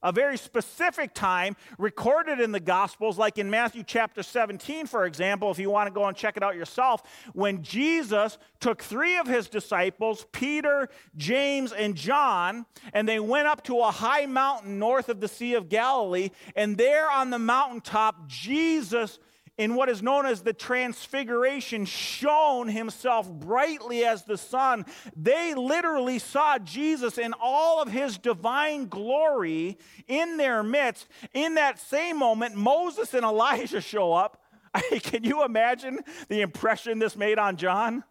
a 0.05 0.12
very 0.12 0.37
specific 0.37 1.14
time 1.14 1.57
recorded 1.79 2.38
in 2.38 2.53
the 2.53 2.61
Gospels, 2.61 3.19
like 3.19 3.38
in 3.38 3.51
Matthew 3.51 3.83
chapter 3.83 4.23
17, 4.23 4.87
for 4.87 5.07
example, 5.07 5.51
if 5.51 5.59
you 5.59 5.71
want 5.71 5.88
to 5.88 5.93
go 5.93 6.05
and 6.05 6.17
check 6.17 6.37
it 6.37 6.43
out 6.43 6.55
yourself, 6.55 7.03
when 7.33 7.62
Jesus 7.62 8.38
took 8.61 8.83
three 8.83 9.17
of 9.17 9.27
his 9.27 9.49
disciples, 9.49 10.27
Peter, 10.31 10.88
James, 11.17 11.73
and 11.73 11.97
John, 11.97 12.67
and 12.93 13.09
they 13.09 13.19
went 13.19 13.49
up 13.49 13.64
to 13.64 13.81
a 13.81 13.90
high 13.90 14.27
mountain 14.27 14.79
north 14.79 15.09
of 15.09 15.21
the 15.21 15.29
Sea 15.29 15.55
of 15.55 15.71
Galilee, 15.71 16.31
and 16.55 16.77
there 16.77 17.11
on 17.11 17.31
the 17.31 17.38
mountaintop, 17.38 18.29
Jesus 18.29 19.19
in 19.57 19.77
what 19.77 19.88
is 19.88 20.03
known 20.03 20.27
as 20.27 20.43
the 20.43 20.53
transfiguration, 20.53 21.85
shone 21.85 22.69
himself 22.69 23.31
brightly 23.31 24.05
as 24.05 24.25
the 24.25 24.37
sun. 24.37 24.85
They 25.17 25.55
literally 25.55 26.19
saw 26.19 26.59
Jesus 26.59 27.19
in 27.19 27.35
all 27.40 27.81
of 27.81 27.90
his 27.90 28.19
divine 28.19 28.88
glory 28.88 29.79
in 30.09 30.37
their 30.37 30.62
midst. 30.62 31.07
In 31.33 31.55
that 31.55 31.79
same 31.79 32.19
moment, 32.19 32.57
Moses 32.57 33.14
and 33.14 33.25
Elijah 33.25 33.81
show 33.81 34.12
up. 34.12 34.43
Can 35.03 35.23
you 35.23 35.45
imagine 35.45 36.01
the 36.29 36.40
impression 36.40 36.99
this 36.99 37.17
made 37.17 37.38
on 37.38 37.57
John? 37.57 38.03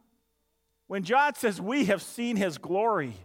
When 0.88 1.04
John 1.04 1.36
says, 1.36 1.60
We 1.60 1.86
have 1.86 2.02
seen 2.02 2.38
his 2.38 2.58
glory, 2.58 3.16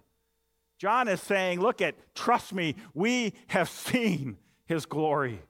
John 0.79 1.07
is 1.07 1.21
saying, 1.21 1.61
Look 1.61 1.81
at, 1.81 1.95
trust 2.17 2.53
me, 2.53 2.75
we 2.95 3.35
have 3.49 3.69
seen 3.69 4.39
his 4.65 4.87
glory, 4.87 5.41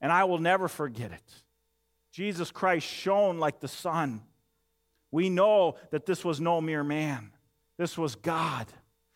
and 0.00 0.10
I 0.10 0.24
will 0.24 0.38
never 0.38 0.66
forget 0.66 1.12
it. 1.12 1.42
Jesus 2.20 2.50
Christ 2.50 2.86
shone 2.86 3.38
like 3.38 3.60
the 3.60 3.66
sun. 3.66 4.20
We 5.10 5.30
know 5.30 5.76
that 5.90 6.04
this 6.04 6.22
was 6.22 6.38
no 6.38 6.60
mere 6.60 6.84
man, 6.84 7.30
this 7.78 7.96
was 7.96 8.14
God. 8.14 8.66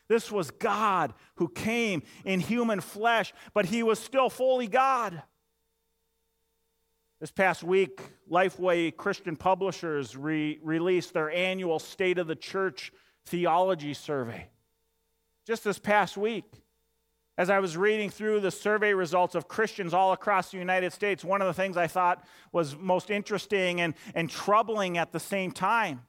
This 0.08 0.32
was 0.32 0.50
God 0.50 1.12
who 1.34 1.48
came 1.48 2.02
in 2.24 2.40
human 2.40 2.80
flesh, 2.80 3.34
but 3.52 3.66
he 3.66 3.82
was 3.82 3.98
still 3.98 4.30
fully 4.30 4.68
God. 4.68 5.22
This 7.20 7.30
past 7.30 7.62
week, 7.62 8.00
Lifeway 8.30 8.96
Christian 8.96 9.36
Publishers 9.36 10.16
re- 10.16 10.58
released 10.62 11.12
their 11.12 11.30
annual 11.30 11.78
State 11.80 12.16
of 12.16 12.26
the 12.26 12.34
Church 12.34 12.90
Theology 13.26 13.92
Survey. 13.92 14.48
Just 15.46 15.62
this 15.62 15.78
past 15.78 16.16
week, 16.16 16.63
as 17.36 17.50
I 17.50 17.58
was 17.58 17.76
reading 17.76 18.10
through 18.10 18.40
the 18.40 18.50
survey 18.50 18.94
results 18.94 19.34
of 19.34 19.48
Christians 19.48 19.92
all 19.92 20.12
across 20.12 20.50
the 20.50 20.58
United 20.58 20.92
States, 20.92 21.24
one 21.24 21.40
of 21.42 21.48
the 21.48 21.54
things 21.54 21.76
I 21.76 21.86
thought 21.86 22.24
was 22.52 22.76
most 22.76 23.10
interesting 23.10 23.80
and, 23.80 23.94
and 24.14 24.30
troubling 24.30 24.98
at 24.98 25.12
the 25.12 25.20
same 25.20 25.50
time 25.50 26.02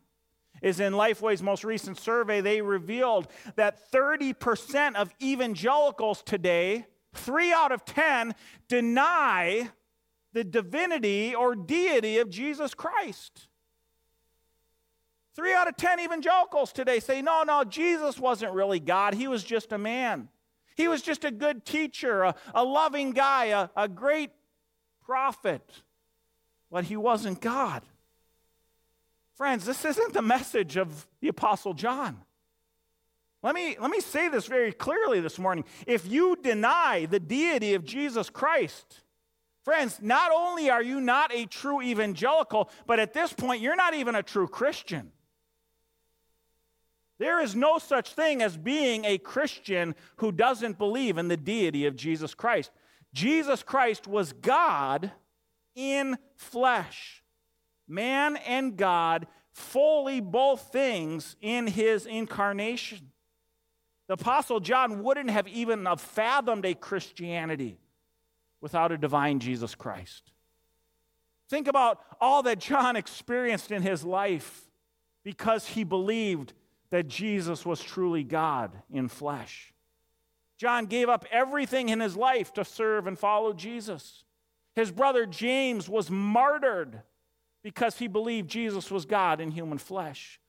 is 0.62 0.80
in 0.80 0.94
Lifeway's 0.94 1.44
most 1.44 1.64
recent 1.64 1.98
survey, 1.98 2.42
they 2.42 2.62
revealed 2.62 3.28
that 3.56 3.92
30% 3.92 4.96
of 4.96 5.12
evangelicals 5.22 6.24
today, 6.24 6.86
three 7.14 7.52
out 7.52 7.72
of 7.72 7.86
10, 7.86 8.34
deny 8.68 9.70
the 10.34 10.44
divinity 10.44 11.36
or 11.36 11.56
deity 11.56 12.20
of 12.20 12.30
Jesus 12.30 12.74
Christ. 12.74 13.48
Three 15.36 15.54
out 15.54 15.68
of 15.68 15.76
10 15.76 16.00
evangelicals 16.00 16.72
today 16.72 17.00
say, 17.00 17.22
no, 17.22 17.44
no, 17.44 17.64
Jesus 17.64 18.18
wasn't 18.20 18.54
really 18.54 18.80
God. 18.80 19.14
He 19.14 19.28
was 19.28 19.44
just 19.44 19.74
a 19.74 19.78
man. 19.78 20.30
He 20.76 20.88
was 20.88 21.02
just 21.02 21.24
a 21.24 21.32
good 21.32 21.66
teacher, 21.66 22.24
a, 22.24 22.36
a 22.54 22.64
loving 22.64 23.12
guy, 23.12 23.46
a, 23.46 23.70
a 23.76 23.88
great 23.88 24.32
prophet, 25.04 25.82
but 26.72 26.86
he 26.86 26.98
wasn't 26.98 27.42
God. 27.42 27.84
Friends, 29.36 29.66
this 29.66 29.84
isn't 29.86 30.14
the 30.14 30.22
message 30.22 30.78
of 30.78 31.08
the 31.22 31.28
Apostle 31.28 31.74
John. 31.74 32.22
Let 33.44 33.54
me, 33.54 33.78
let 33.80 33.92
me 33.92 34.00
say 34.00 34.28
this 34.28 34.48
very 34.48 34.72
clearly 34.72 35.20
this 35.20 35.38
morning. 35.38 35.66
If 35.86 36.10
you 36.10 36.38
deny 36.42 37.06
the 37.06 37.20
deity 37.20 37.74
of 37.76 37.86
Jesus 37.86 38.30
Christ, 38.30 39.02
Friends, 39.66 40.00
not 40.00 40.32
only 40.32 40.70
are 40.70 40.84
you 40.84 41.02
not 41.02 41.34
a 41.34 41.48
true 41.48 41.82
evangelical, 41.82 42.70
but 42.86 43.00
at 43.00 43.14
this 43.14 43.34
point, 43.34 43.64
you're 43.64 43.76
not 43.76 43.96
even 43.96 44.14
a 44.14 44.22
true 44.22 44.48
Christian. 44.48 45.12
There 47.18 47.42
is 47.42 47.56
no 47.56 47.78
such 47.78 48.14
thing 48.14 48.42
as 48.42 48.58
being 48.58 49.06
a 49.06 49.18
Christian 49.18 49.96
who 50.18 50.32
doesn't 50.32 50.78
believe 50.78 51.18
in 51.18 51.28
the 51.28 51.38
deity 51.38 51.86
of 51.86 51.96
Jesus 51.96 52.34
Christ. 52.34 52.72
Jesus 53.14 53.64
Christ 53.64 54.08
was 54.08 54.34
God 54.34 55.12
in 55.76 56.18
flesh, 56.36 57.24
man 57.88 58.36
and 58.38 58.76
God, 58.76 59.28
fully 59.52 60.20
both 60.20 60.72
things 60.74 61.38
in 61.40 61.68
his 61.68 62.06
incarnation. 62.06 63.12
The 64.08 64.16
Apostle 64.16 64.60
John 64.60 65.02
wouldn't 65.02 65.30
have 65.30 65.48
even 65.48 65.88
fathomed 65.98 66.66
a 66.66 66.76
Christianity 66.76 67.80
without 68.62 68.92
a 68.92 68.98
divine 68.98 69.40
Jesus 69.40 69.76
Christ. 69.76 70.32
Think 71.50 71.68
about 71.68 72.00
all 72.20 72.44
that 72.44 72.60
John 72.60 72.96
experienced 72.96 73.72
in 73.72 73.82
his 73.82 74.04
life 74.04 74.70
because 75.24 75.68
he 75.68 75.84
believed 75.84 76.54
that 76.90 77.08
Jesus 77.08 77.66
was 77.66 77.82
truly 77.82 78.24
God 78.24 78.72
in 78.92 79.08
flesh. 79.08 79.74
John 80.58 80.86
gave 80.86 81.10
up 81.10 81.26
everything 81.32 81.90
in 81.90 82.00
his 82.00 82.16
life 82.16 82.54
to 82.54 82.64
serve 82.64 83.08
and 83.08 83.20
follow 83.20 83.54
Jesus. 83.54 84.24
His 84.76 84.92
brother 84.92 85.26
James 85.26 85.90
was 85.90 86.10
martyred 86.10 87.02
because 87.64 87.98
he 87.98 88.08
believed 88.08 88.50
Jesus 88.50 88.92
was 88.92 89.06
God 89.06 89.42
in 89.42 89.52
human 89.52 89.78
flesh. 89.78 90.40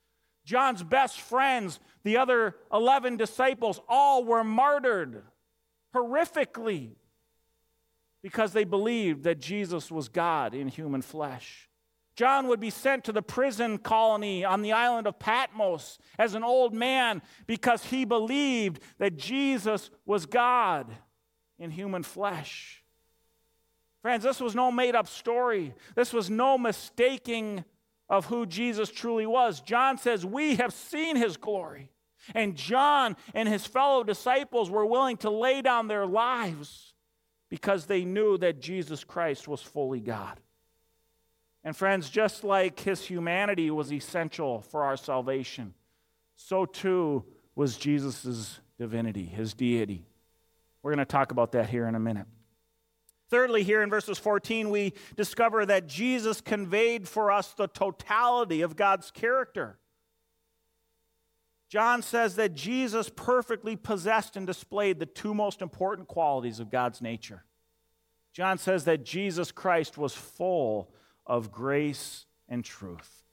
John's 0.44 0.82
best 0.82 1.20
friends, 1.20 1.80
the 2.04 2.18
other 2.18 2.56
11 2.72 3.16
disciples, 3.16 3.80
all 3.88 4.24
were 4.24 4.44
martyred 4.44 5.22
horrifically 5.94 6.90
because 8.22 8.52
they 8.52 8.64
believed 8.64 9.24
that 9.24 9.40
Jesus 9.40 9.90
was 9.90 10.08
God 10.08 10.54
in 10.54 10.68
human 10.68 11.02
flesh. 11.02 11.65
John 12.16 12.48
would 12.48 12.60
be 12.60 12.70
sent 12.70 13.04
to 13.04 13.12
the 13.12 13.20
prison 13.20 13.76
colony 13.76 14.42
on 14.42 14.62
the 14.62 14.72
island 14.72 15.06
of 15.06 15.18
Patmos 15.18 15.98
as 16.18 16.34
an 16.34 16.42
old 16.42 16.72
man 16.72 17.20
because 17.46 17.84
he 17.84 18.06
believed 18.06 18.80
that 18.98 19.18
Jesus 19.18 19.90
was 20.06 20.24
God 20.24 20.90
in 21.58 21.70
human 21.70 22.02
flesh. 22.02 22.82
Friends, 24.00 24.24
this 24.24 24.40
was 24.40 24.54
no 24.54 24.72
made 24.72 24.94
up 24.94 25.08
story. 25.08 25.74
This 25.94 26.14
was 26.14 26.30
no 26.30 26.56
mistaking 26.56 27.64
of 28.08 28.24
who 28.26 28.46
Jesus 28.46 28.90
truly 28.90 29.26
was. 29.26 29.60
John 29.60 29.98
says, 29.98 30.24
We 30.24 30.56
have 30.56 30.72
seen 30.72 31.16
his 31.16 31.36
glory. 31.36 31.90
And 32.34 32.56
John 32.56 33.16
and 33.34 33.48
his 33.48 33.66
fellow 33.66 34.02
disciples 34.02 34.70
were 34.70 34.86
willing 34.86 35.18
to 35.18 35.30
lay 35.30 35.60
down 35.60 35.86
their 35.86 36.06
lives 36.06 36.94
because 37.50 37.86
they 37.86 38.04
knew 38.04 38.38
that 38.38 38.60
Jesus 38.60 39.04
Christ 39.04 39.46
was 39.46 39.60
fully 39.60 40.00
God. 40.00 40.40
And 41.66 41.76
friends, 41.76 42.08
just 42.08 42.44
like 42.44 42.78
his 42.78 43.04
humanity 43.04 43.72
was 43.72 43.92
essential 43.92 44.60
for 44.60 44.84
our 44.84 44.96
salvation, 44.96 45.74
so 46.36 46.64
too 46.64 47.24
was 47.56 47.76
Jesus' 47.76 48.60
divinity, 48.78 49.24
his 49.24 49.52
deity. 49.52 50.06
We're 50.80 50.92
going 50.92 51.04
to 51.04 51.04
talk 51.04 51.32
about 51.32 51.50
that 51.52 51.68
here 51.68 51.88
in 51.88 51.96
a 51.96 51.98
minute. 51.98 52.28
Thirdly, 53.30 53.64
here 53.64 53.82
in 53.82 53.90
verses 53.90 54.16
14, 54.16 54.70
we 54.70 54.92
discover 55.16 55.66
that 55.66 55.88
Jesus 55.88 56.40
conveyed 56.40 57.08
for 57.08 57.32
us 57.32 57.52
the 57.52 57.66
totality 57.66 58.62
of 58.62 58.76
God's 58.76 59.10
character. 59.10 59.80
John 61.68 62.00
says 62.00 62.36
that 62.36 62.54
Jesus 62.54 63.08
perfectly 63.08 63.74
possessed 63.74 64.36
and 64.36 64.46
displayed 64.46 65.00
the 65.00 65.06
two 65.06 65.34
most 65.34 65.60
important 65.60 66.06
qualities 66.06 66.60
of 66.60 66.70
God's 66.70 67.02
nature. 67.02 67.44
John 68.32 68.56
says 68.56 68.84
that 68.84 69.04
Jesus 69.04 69.50
Christ 69.50 69.98
was 69.98 70.14
full 70.14 70.92
of 71.26 71.50
grace 71.50 72.26
and 72.48 72.64
truth. 72.64 73.24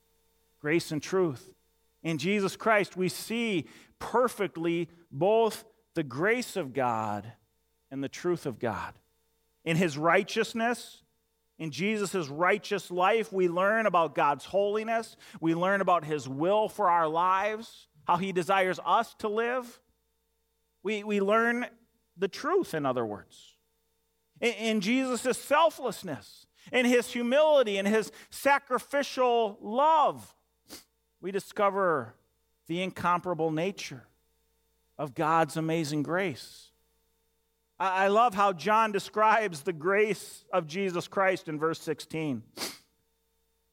Grace 0.60 0.92
and 0.92 1.02
truth. 1.02 1.54
In 2.02 2.18
Jesus 2.18 2.56
Christ, 2.56 2.98
we 2.98 3.10
see 3.10 3.68
perfectly 4.00 4.90
both 5.12 5.64
the 5.94 6.04
grace 6.04 6.56
of 6.56 6.74
God 6.74 7.32
and 7.92 8.04
the 8.04 8.10
truth 8.10 8.46
of 8.46 8.60
God. 8.60 8.94
In 9.64 9.78
his 9.78 9.98
righteousness, 9.98 11.04
in 11.60 11.72
Jesus' 11.72 12.28
righteous 12.28 12.90
life, 12.92 13.32
we 13.32 13.48
learn 13.48 13.86
about 13.86 14.16
God's 14.16 14.44
holiness. 14.44 15.16
We 15.40 15.56
learn 15.56 15.82
about 15.82 16.04
his 16.04 16.28
will 16.28 16.68
for 16.68 16.90
our 16.90 17.08
lives 17.08 17.88
how 18.06 18.18
he 18.18 18.32
desires 18.32 18.80
us 18.86 19.14
to 19.16 19.28
live. 19.28 19.80
We, 20.84 21.04
we 21.04 21.22
learn 21.22 21.66
the 22.18 22.28
truth, 22.28 22.74
in 22.74 22.86
other 22.86 23.06
words. 23.06 23.56
In, 24.42 24.54
in 24.54 24.82
Jesus' 24.82 25.38
selflessness, 25.38 26.46
in 26.72 26.86
his 26.86 27.12
humility, 27.12 27.78
in 27.78 27.86
his 27.86 28.12
sacrificial 28.30 29.58
love, 29.62 30.34
we 31.22 31.32
discover 31.32 32.16
the 32.68 32.82
incomparable 32.82 33.52
nature 33.52 34.04
of 34.98 35.16
God's 35.16 35.58
amazing 35.58 36.04
grace. 36.04 36.70
I, 37.80 38.08
love 38.08 38.34
how 38.34 38.54
John 38.54 38.92
describes 38.92 39.62
the 39.62 39.74
grace 39.74 40.46
of 40.54 40.68
Jesus 40.68 41.08
Christ 41.08 41.50
in 41.50 41.60
verse 41.60 41.82
16. 41.82 42.44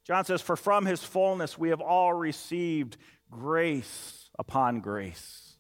John 0.05 0.25
says, 0.25 0.41
For 0.41 0.57
from 0.57 0.87
his 0.87 1.05
fullness 1.05 1.57
we 1.57 1.69
have 1.69 1.81
all 1.81 2.13
received 2.13 2.97
grace 3.31 4.31
upon 4.39 4.81
grace. 4.81 5.57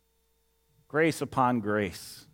Grace 0.88 1.20
upon 1.20 1.60
grace. 1.60 2.26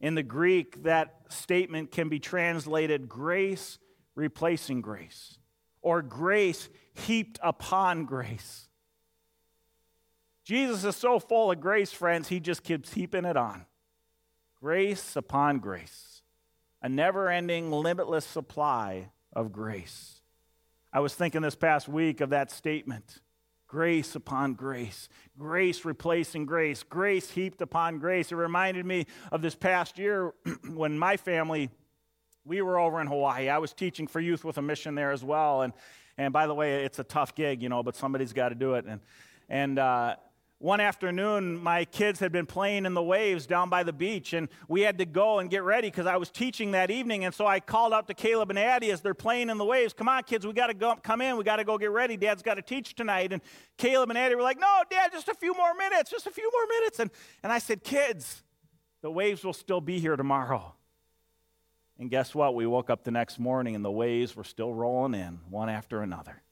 In 0.00 0.14
the 0.14 0.22
Greek, 0.22 0.82
that 0.82 1.14
statement 1.30 1.92
can 1.92 2.08
be 2.08 2.18
translated 2.18 3.08
grace 3.08 3.78
replacing 4.14 4.80
grace, 4.80 5.38
or 5.80 6.02
grace 6.02 6.68
heaped 6.94 7.38
upon 7.42 8.04
grace. 8.04 8.68
Jesus 10.44 10.84
is 10.84 10.96
so 10.96 11.18
full 11.18 11.50
of 11.50 11.60
grace, 11.60 11.92
friends, 11.92 12.28
he 12.28 12.40
just 12.40 12.62
keeps 12.62 12.92
heaping 12.92 13.24
it 13.24 13.36
on. 13.36 13.66
Grace 14.60 15.16
upon 15.16 15.58
grace, 15.58 16.22
a 16.80 16.88
never 16.88 17.28
ending, 17.28 17.70
limitless 17.70 18.24
supply 18.24 19.10
of 19.32 19.52
grace. 19.52 20.20
I 20.92 21.00
was 21.00 21.14
thinking 21.14 21.40
this 21.40 21.54
past 21.54 21.88
week 21.88 22.20
of 22.20 22.30
that 22.30 22.50
statement 22.50 23.20
grace 23.66 24.14
upon 24.14 24.52
grace, 24.52 25.08
grace 25.38 25.86
replacing 25.86 26.44
grace, 26.44 26.82
grace 26.82 27.30
heaped 27.30 27.62
upon 27.62 27.98
grace. 27.98 28.30
It 28.30 28.34
reminded 28.34 28.84
me 28.84 29.06
of 29.32 29.40
this 29.40 29.54
past 29.54 29.98
year 29.98 30.34
when 30.74 30.98
my 30.98 31.16
family, 31.16 31.70
we 32.44 32.62
were 32.62 32.78
over 32.78 33.00
in 33.00 33.06
Hawaii. 33.06 33.48
I 33.48 33.58
was 33.58 33.72
teaching 33.72 34.06
for 34.06 34.20
youth 34.20 34.44
with 34.44 34.58
a 34.58 34.62
mission 34.62 34.94
there 34.94 35.12
as 35.12 35.24
well. 35.24 35.62
And, 35.62 35.72
and 36.18 36.32
by 36.32 36.46
the 36.46 36.54
way, 36.54 36.84
it's 36.84 36.98
a 36.98 37.04
tough 37.04 37.34
gig, 37.34 37.62
you 37.62 37.68
know, 37.68 37.82
but 37.82 37.96
somebody's 37.96 38.32
got 38.32 38.50
to 38.50 38.54
do 38.54 38.74
it. 38.74 38.84
And, 38.86 39.00
and 39.48 39.78
uh, 39.78 40.16
one 40.62 40.80
afternoon, 40.80 41.60
my 41.60 41.84
kids 41.84 42.20
had 42.20 42.30
been 42.30 42.46
playing 42.46 42.86
in 42.86 42.94
the 42.94 43.02
waves 43.02 43.46
down 43.46 43.68
by 43.68 43.82
the 43.82 43.92
beach, 43.92 44.32
and 44.32 44.48
we 44.68 44.82
had 44.82 44.98
to 44.98 45.04
go 45.04 45.40
and 45.40 45.50
get 45.50 45.64
ready 45.64 45.88
because 45.88 46.06
I 46.06 46.16
was 46.16 46.30
teaching 46.30 46.70
that 46.70 46.88
evening. 46.88 47.24
And 47.24 47.34
so 47.34 47.46
I 47.46 47.58
called 47.58 47.92
out 47.92 48.06
to 48.06 48.14
Caleb 48.14 48.50
and 48.50 48.58
Addie 48.58 48.92
as 48.92 49.00
they're 49.00 49.12
playing 49.12 49.50
in 49.50 49.58
the 49.58 49.64
waves. 49.64 49.92
Come 49.92 50.08
on, 50.08 50.22
kids, 50.22 50.46
we 50.46 50.52
got 50.52 50.68
to 50.68 50.74
go 50.74 50.94
come 51.02 51.20
in. 51.20 51.36
We 51.36 51.42
got 51.42 51.56
to 51.56 51.64
go 51.64 51.78
get 51.78 51.90
ready. 51.90 52.16
Dad's 52.16 52.42
got 52.42 52.54
to 52.54 52.62
teach 52.62 52.94
tonight. 52.94 53.32
And 53.32 53.42
Caleb 53.76 54.10
and 54.10 54.18
Addie 54.18 54.36
were 54.36 54.42
like, 54.42 54.60
No, 54.60 54.82
Dad, 54.88 55.10
just 55.10 55.28
a 55.28 55.34
few 55.34 55.52
more 55.52 55.74
minutes, 55.74 56.10
just 56.10 56.28
a 56.28 56.30
few 56.30 56.48
more 56.52 56.66
minutes. 56.78 57.00
And, 57.00 57.10
and 57.42 57.52
I 57.52 57.58
said, 57.58 57.82
Kids, 57.82 58.44
the 59.00 59.10
waves 59.10 59.44
will 59.44 59.52
still 59.52 59.80
be 59.80 59.98
here 59.98 60.14
tomorrow. 60.14 60.74
And 62.02 62.10
guess 62.10 62.34
what? 62.34 62.56
We 62.56 62.66
woke 62.66 62.90
up 62.90 63.04
the 63.04 63.12
next 63.12 63.38
morning 63.38 63.76
and 63.76 63.84
the 63.84 63.90
waves 63.90 64.34
were 64.34 64.42
still 64.42 64.74
rolling 64.74 65.14
in, 65.14 65.38
one 65.48 65.68
after 65.68 66.02
another. 66.02 66.42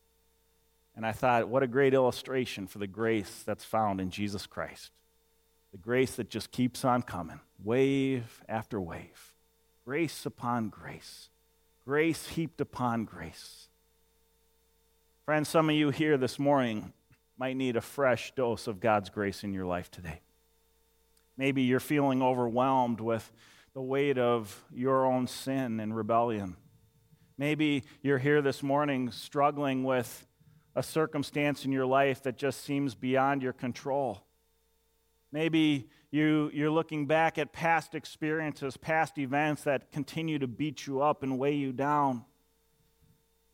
And 0.95 1.05
I 1.05 1.11
thought, 1.11 1.49
what 1.49 1.65
a 1.65 1.67
great 1.67 1.93
illustration 1.93 2.69
for 2.69 2.79
the 2.79 2.87
grace 2.87 3.43
that's 3.45 3.65
found 3.65 4.01
in 4.01 4.11
Jesus 4.11 4.47
Christ. 4.47 4.93
The 5.73 5.79
grace 5.79 6.15
that 6.15 6.31
just 6.31 6.53
keeps 6.53 6.85
on 6.85 7.03
coming, 7.03 7.41
wave 7.65 8.45
after 8.49 8.81
wave. 8.81 9.35
Grace 9.85 10.25
upon 10.25 10.69
grace. 10.69 11.31
Grace 11.85 12.29
heaped 12.29 12.61
upon 12.61 13.05
grace. 13.05 13.67
Friends, 15.25 15.49
some 15.49 15.69
of 15.69 15.75
you 15.75 15.91
here 15.91 16.17
this 16.17 16.39
morning 16.39 16.93
might 17.37 17.57
need 17.57 17.75
a 17.75 17.81
fresh 17.81 18.33
dose 18.37 18.69
of 18.69 18.79
God's 18.79 19.11
grace 19.11 19.43
in 19.43 19.53
your 19.53 19.67
life 19.67 19.91
today. 19.91 20.21
Maybe 21.37 21.63
you're 21.63 21.81
feeling 21.81 22.23
overwhelmed 22.23 23.01
with 23.01 23.33
the 23.75 23.81
weight 23.81 24.19
of 24.19 24.65
your 24.73 25.07
own 25.07 25.27
sin 25.27 25.79
and 25.79 25.95
rebellion. 25.95 26.57
Maybe 27.39 27.85
you're 28.03 28.19
here 28.19 28.43
this 28.43 28.63
morning 28.63 29.13
struggling 29.13 29.85
with 29.85 30.27
a 30.75 30.83
circumstance 30.83 31.65
in 31.65 31.73
your 31.73 31.87
life 31.87 32.23
that 32.25 32.37
just 32.37 32.65
seems 32.65 32.95
beyond 32.95 33.43
your 33.43 33.53
control. 33.53 34.25
Maybe 35.33 35.89
you, 36.11 36.51
you're 36.53 36.71
looking 36.71 37.07
back 37.07 37.39
at 37.39 37.53
past 37.53 37.95
experiences, 37.95 38.77
past 38.77 39.19
events 39.19 39.63
that 39.63 39.93
continue 39.93 40.41
to 40.41 40.49
beat 40.49 40.87
you 40.87 41.01
up 41.01 41.23
and 41.23 41.39
weigh 41.39 41.55
you 41.55 41.73
down. 41.73 42.25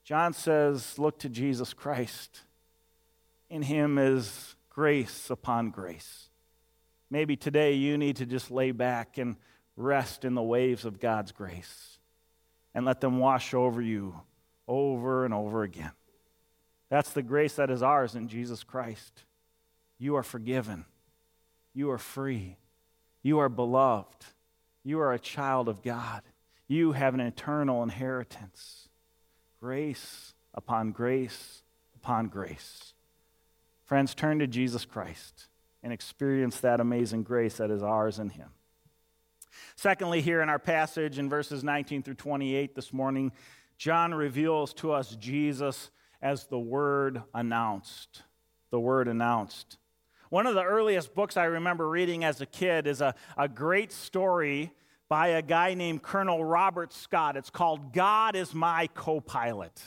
John 0.02 0.32
says, 0.32 0.98
Look 0.98 1.18
to 1.20 1.28
Jesus 1.28 1.74
Christ. 1.74 2.40
In 3.50 3.62
him 3.62 3.98
is 3.98 4.56
grace 4.70 5.28
upon 5.28 5.70
grace. 5.70 6.30
Maybe 7.10 7.36
today 7.36 7.74
you 7.74 7.98
need 7.98 8.16
to 8.16 8.26
just 8.26 8.50
lay 8.50 8.72
back 8.72 9.18
and 9.18 9.36
rest 9.76 10.24
in 10.24 10.34
the 10.34 10.42
waves 10.42 10.84
of 10.84 11.00
God's 11.00 11.32
grace 11.32 11.98
and 12.74 12.84
let 12.84 13.00
them 13.00 13.18
wash 13.18 13.54
over 13.54 13.80
you 13.80 14.20
over 14.68 15.24
and 15.24 15.32
over 15.32 15.62
again. 15.62 15.92
That's 16.88 17.10
the 17.10 17.22
grace 17.22 17.54
that 17.56 17.70
is 17.70 17.82
ours 17.82 18.14
in 18.14 18.28
Jesus 18.28 18.64
Christ. 18.64 19.24
You 19.98 20.16
are 20.16 20.22
forgiven. 20.22 20.84
You 21.74 21.90
are 21.90 21.98
free. 21.98 22.56
You 23.22 23.38
are 23.38 23.48
beloved. 23.48 24.24
You 24.84 25.00
are 25.00 25.12
a 25.12 25.18
child 25.18 25.68
of 25.68 25.82
God. 25.82 26.22
You 26.68 26.92
have 26.92 27.14
an 27.14 27.20
eternal 27.20 27.82
inheritance. 27.82 28.88
Grace 29.60 30.34
upon 30.54 30.92
grace 30.92 31.62
upon 31.94 32.28
grace. 32.28 32.94
Friends, 33.84 34.14
turn 34.14 34.38
to 34.38 34.46
Jesus 34.46 34.84
Christ 34.84 35.48
and 35.82 35.92
experience 35.92 36.60
that 36.60 36.80
amazing 36.80 37.22
grace 37.22 37.56
that 37.56 37.70
is 37.70 37.82
ours 37.82 38.18
in 38.18 38.30
Him. 38.30 38.50
Secondly, 39.74 40.20
here 40.20 40.42
in 40.42 40.48
our 40.48 40.58
passage 40.58 41.18
in 41.18 41.28
verses 41.28 41.64
19 41.64 42.02
through 42.02 42.14
28 42.14 42.74
this 42.74 42.92
morning, 42.92 43.32
John 43.78 44.14
reveals 44.14 44.72
to 44.74 44.92
us 44.92 45.16
Jesus 45.16 45.90
as 46.22 46.46
the 46.46 46.58
Word 46.58 47.22
announced. 47.34 48.22
The 48.70 48.80
Word 48.80 49.08
announced. 49.08 49.78
One 50.30 50.46
of 50.46 50.54
the 50.54 50.64
earliest 50.64 51.14
books 51.14 51.36
I 51.36 51.44
remember 51.44 51.88
reading 51.88 52.24
as 52.24 52.40
a 52.40 52.46
kid 52.46 52.86
is 52.86 53.00
a, 53.00 53.14
a 53.36 53.48
great 53.48 53.92
story 53.92 54.72
by 55.08 55.28
a 55.28 55.42
guy 55.42 55.74
named 55.74 56.02
Colonel 56.02 56.44
Robert 56.44 56.92
Scott. 56.92 57.36
It's 57.36 57.50
called 57.50 57.92
God 57.92 58.34
is 58.34 58.52
My 58.52 58.88
Co 58.94 59.20
pilot. 59.20 59.80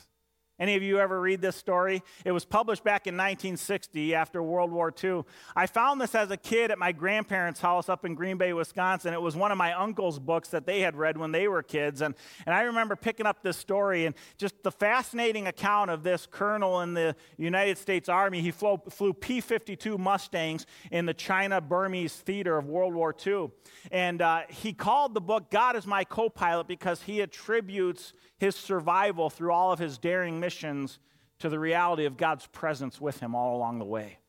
Any 0.59 0.75
of 0.75 0.83
you 0.83 0.99
ever 0.99 1.21
read 1.21 1.41
this 1.41 1.55
story? 1.55 2.03
It 2.25 2.33
was 2.33 2.43
published 2.43 2.83
back 2.83 3.07
in 3.07 3.15
1960 3.15 4.13
after 4.13 4.43
World 4.43 4.71
War 4.71 4.93
II. 5.01 5.23
I 5.55 5.67
found 5.67 6.01
this 6.01 6.13
as 6.15 6.31
a 6.31 6.37
kid 6.37 6.69
at 6.69 6.77
my 6.77 6.91
grandparents' 6.91 7.61
house 7.61 7.87
up 7.87 8.03
in 8.03 8.13
Green 8.13 8.37
Bay, 8.37 8.51
Wisconsin. 8.51 9.13
It 9.13 9.21
was 9.21 9.37
one 9.37 9.53
of 9.53 9.57
my 9.57 9.71
uncle's 9.71 10.19
books 10.19 10.49
that 10.49 10.65
they 10.65 10.81
had 10.81 10.97
read 10.97 11.17
when 11.17 11.31
they 11.31 11.47
were 11.47 11.63
kids. 11.63 12.01
And, 12.01 12.13
and 12.45 12.53
I 12.53 12.63
remember 12.63 12.97
picking 12.97 13.25
up 13.25 13.41
this 13.41 13.55
story 13.55 14.05
and 14.05 14.13
just 14.37 14.61
the 14.63 14.71
fascinating 14.71 15.47
account 15.47 15.91
of 15.91 16.03
this 16.03 16.27
colonel 16.29 16.81
in 16.81 16.93
the 16.93 17.15
United 17.37 17.77
States 17.77 18.09
Army. 18.09 18.41
He 18.41 18.51
flew, 18.51 18.81
flew 18.89 19.13
P 19.13 19.39
52 19.39 19.97
Mustangs 19.97 20.65
in 20.91 21.05
the 21.05 21.13
China 21.13 21.61
Burmese 21.61 22.15
theater 22.15 22.57
of 22.57 22.65
World 22.65 22.93
War 22.93 23.15
II. 23.25 23.51
And 23.93 24.21
uh, 24.21 24.41
he 24.49 24.73
called 24.73 25.13
the 25.13 25.21
book 25.21 25.49
God 25.49 25.77
is 25.77 25.87
My 25.87 26.03
Co 26.03 26.27
pilot 26.27 26.67
because 26.67 27.03
he 27.03 27.21
attributes 27.21 28.11
his 28.39 28.55
survival 28.55 29.29
through 29.29 29.51
all 29.51 29.71
of 29.71 29.79
his 29.79 29.97
daring 29.97 30.39
missions 30.39 30.48
to 30.49 31.49
the 31.49 31.59
reality 31.59 32.05
of 32.05 32.17
God's 32.17 32.47
presence 32.47 32.99
with 32.99 33.19
him 33.19 33.35
all 33.35 33.55
along 33.55 33.79
the 33.79 33.85
way. 33.85 34.19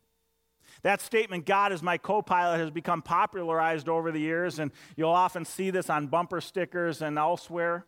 That 0.83 1.01
statement, 1.01 1.45
God 1.45 1.73
is 1.73 1.83
my 1.83 1.99
co 1.99 2.23
pilot, 2.23 2.59
has 2.59 2.71
become 2.71 3.03
popularized 3.03 3.89
over 3.89 4.13
the 4.13 4.21
years, 4.21 4.59
and 4.59 4.71
you'll 4.97 5.11
often 5.11 5.45
see 5.45 5.71
this 5.71 5.91
on 5.91 6.07
bumper 6.07 6.41
stickers 6.41 7.03
and 7.03 7.19
elsewhere. 7.19 7.85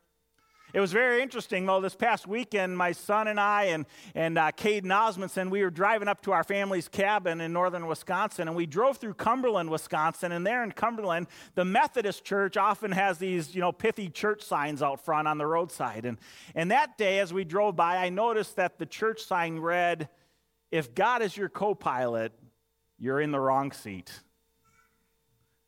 It 0.72 0.80
was 0.80 0.90
very 0.90 1.20
interesting, 1.20 1.66
though, 1.66 1.82
this 1.82 1.94
past 1.94 2.26
weekend, 2.26 2.78
my 2.78 2.92
son 2.92 3.28
and 3.28 3.38
I 3.38 3.64
and, 3.64 3.84
and 4.14 4.38
uh, 4.38 4.52
Caden 4.52 5.50
we 5.50 5.62
were 5.62 5.70
driving 5.70 6.08
up 6.08 6.22
to 6.22 6.32
our 6.32 6.42
family's 6.44 6.88
cabin 6.88 7.42
in 7.42 7.52
northern 7.52 7.86
Wisconsin, 7.86 8.48
and 8.48 8.56
we 8.56 8.64
drove 8.64 8.96
through 8.96 9.14
Cumberland, 9.14 9.68
Wisconsin, 9.68 10.32
and 10.32 10.46
there 10.46 10.64
in 10.64 10.72
Cumberland, 10.72 11.26
the 11.56 11.64
Methodist 11.66 12.24
church 12.24 12.56
often 12.56 12.90
has 12.90 13.18
these, 13.18 13.54
you 13.54 13.60
know, 13.60 13.70
pithy 13.70 14.08
church 14.08 14.42
signs 14.42 14.82
out 14.82 15.04
front 15.04 15.28
on 15.28 15.36
the 15.36 15.46
roadside. 15.46 16.06
And, 16.06 16.18
and 16.54 16.70
that 16.70 16.96
day, 16.96 17.18
as 17.18 17.34
we 17.34 17.44
drove 17.44 17.76
by, 17.76 17.98
I 17.98 18.08
noticed 18.08 18.56
that 18.56 18.78
the 18.78 18.86
church 18.86 19.22
sign 19.22 19.58
read, 19.58 20.08
If 20.70 20.94
God 20.94 21.20
is 21.20 21.36
your 21.36 21.50
co 21.50 21.74
pilot, 21.74 22.32
you're 22.98 23.20
in 23.20 23.30
the 23.30 23.40
wrong 23.40 23.72
seat. 23.72 24.10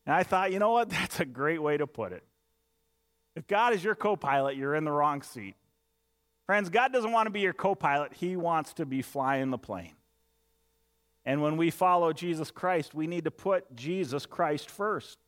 And 0.06 0.14
I 0.14 0.22
thought, 0.22 0.50
you 0.50 0.58
know 0.58 0.72
what? 0.72 0.88
That's 0.88 1.20
a 1.20 1.26
great 1.26 1.62
way 1.62 1.76
to 1.76 1.86
put 1.86 2.12
it. 2.12 2.24
If 3.36 3.46
God 3.46 3.72
is 3.72 3.82
your 3.82 3.94
co 3.94 4.16
pilot, 4.16 4.56
you're 4.56 4.74
in 4.74 4.84
the 4.84 4.92
wrong 4.92 5.22
seat. 5.22 5.54
Friends, 6.46 6.68
God 6.68 6.92
doesn't 6.92 7.12
want 7.12 7.26
to 7.26 7.30
be 7.30 7.40
your 7.40 7.52
co 7.52 7.74
pilot, 7.74 8.12
He 8.14 8.36
wants 8.36 8.72
to 8.74 8.86
be 8.86 9.02
flying 9.02 9.50
the 9.50 9.58
plane. 9.58 9.94
And 11.24 11.40
when 11.40 11.56
we 11.56 11.70
follow 11.70 12.12
Jesus 12.12 12.50
Christ, 12.50 12.94
we 12.94 13.06
need 13.06 13.24
to 13.24 13.30
put 13.30 13.74
Jesus 13.74 14.26
Christ 14.26 14.70
first. 14.70 15.18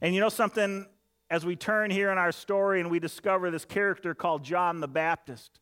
And 0.00 0.14
you 0.14 0.20
know 0.20 0.28
something? 0.28 0.86
As 1.30 1.46
we 1.46 1.56
turn 1.56 1.90
here 1.90 2.10
in 2.10 2.18
our 2.18 2.32
story 2.32 2.80
and 2.80 2.90
we 2.90 2.98
discover 2.98 3.50
this 3.50 3.64
character 3.64 4.14
called 4.14 4.42
John 4.44 4.80
the 4.80 4.88
Baptist, 4.88 5.60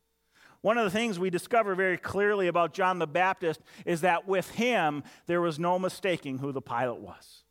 one 0.62 0.78
of 0.78 0.84
the 0.84 0.90
things 0.90 1.18
we 1.18 1.30
discover 1.30 1.74
very 1.74 1.96
clearly 1.96 2.48
about 2.48 2.72
John 2.72 2.98
the 2.98 3.06
Baptist 3.06 3.60
is 3.86 4.00
that 4.00 4.26
with 4.26 4.50
him, 4.50 5.04
there 5.26 5.40
was 5.40 5.58
no 5.58 5.78
mistaking 5.78 6.38
who 6.38 6.52
the 6.52 6.60
pilot 6.60 7.00
was. 7.00 7.44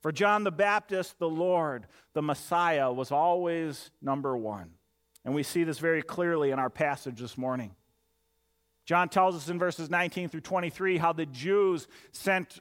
For 0.00 0.12
John 0.12 0.44
the 0.44 0.52
Baptist, 0.52 1.18
the 1.18 1.28
Lord, 1.28 1.86
the 2.14 2.22
Messiah, 2.22 2.92
was 2.92 3.10
always 3.10 3.90
number 4.00 4.36
one. 4.36 4.70
And 5.24 5.34
we 5.34 5.42
see 5.42 5.64
this 5.64 5.78
very 5.78 6.02
clearly 6.02 6.50
in 6.50 6.58
our 6.58 6.70
passage 6.70 7.20
this 7.20 7.36
morning. 7.36 7.74
John 8.86 9.08
tells 9.08 9.34
us 9.36 9.48
in 9.48 9.58
verses 9.58 9.90
19 9.90 10.28
through 10.28 10.40
23 10.40 10.98
how 10.98 11.12
the 11.12 11.26
Jews 11.26 11.88
sent 12.12 12.60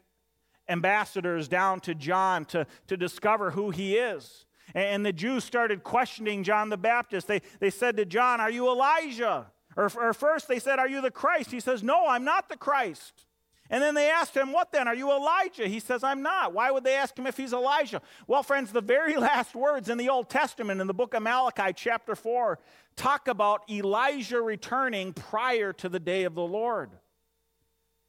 ambassadors 0.67 1.47
down 1.47 1.80
to 1.82 1.95
John 1.95 2.43
to, 2.45 2.67
to 2.88 2.97
discover 2.97 3.52
who 3.52 3.69
he 3.69 3.95
is. 3.95 4.45
And 4.73 5.06
the 5.06 5.13
Jews 5.13 5.45
started 5.45 5.84
questioning 5.84 6.43
John 6.43 6.69
the 6.69 6.78
Baptist. 6.78 7.28
They, 7.28 7.41
they 7.60 7.69
said 7.69 7.95
to 7.97 8.06
John, 8.06 8.41
Are 8.41 8.52
you 8.52 8.67
Elijah? 8.67 9.47
Or, 9.78 9.89
or 9.95 10.13
first 10.13 10.47
they 10.47 10.60
said, 10.60 10.80
Are 10.80 10.89
you 10.89 11.00
the 11.00 11.12
Christ? 11.12 11.52
He 11.52 11.62
says, 11.62 11.84
No, 11.84 12.08
I'm 12.08 12.26
not 12.26 12.50
the 12.50 12.58
Christ. 12.58 13.27
And 13.69 13.84
then 13.84 13.95
they 13.95 14.10
asked 14.10 14.36
him, 14.36 14.53
What 14.53 14.71
then? 14.71 14.88
Are 14.88 14.95
you 14.95 15.12
Elijah? 15.12 15.67
He 15.67 15.80
says, 15.80 16.03
I'm 16.03 16.21
not. 16.21 16.53
Why 16.53 16.71
would 16.71 16.84
they 16.84 16.95
ask 16.95 17.17
him 17.17 17.27
if 17.27 17.38
he's 17.38 17.53
Elijah? 17.53 18.01
Well, 18.27 18.43
friends, 18.43 18.71
the 18.71 18.82
very 18.82 19.17
last 19.17 19.56
words 19.56 19.89
in 19.89 19.97
the 19.97 20.10
Old 20.10 20.30
Testament, 20.30 20.82
in 20.82 20.88
the 20.88 20.93
book 20.93 21.13
of 21.13 21.23
Malachi, 21.23 21.73
chapter 21.75 22.15
4, 22.15 22.60
talk 22.95 23.27
about 23.27 23.69
Elijah 23.69 24.41
returning 24.41 25.13
prior 25.13 25.73
to 25.73 25.89
the 25.89 25.99
day 25.99 26.23
of 26.23 26.36
the 26.36 26.41
Lord. 26.41 26.91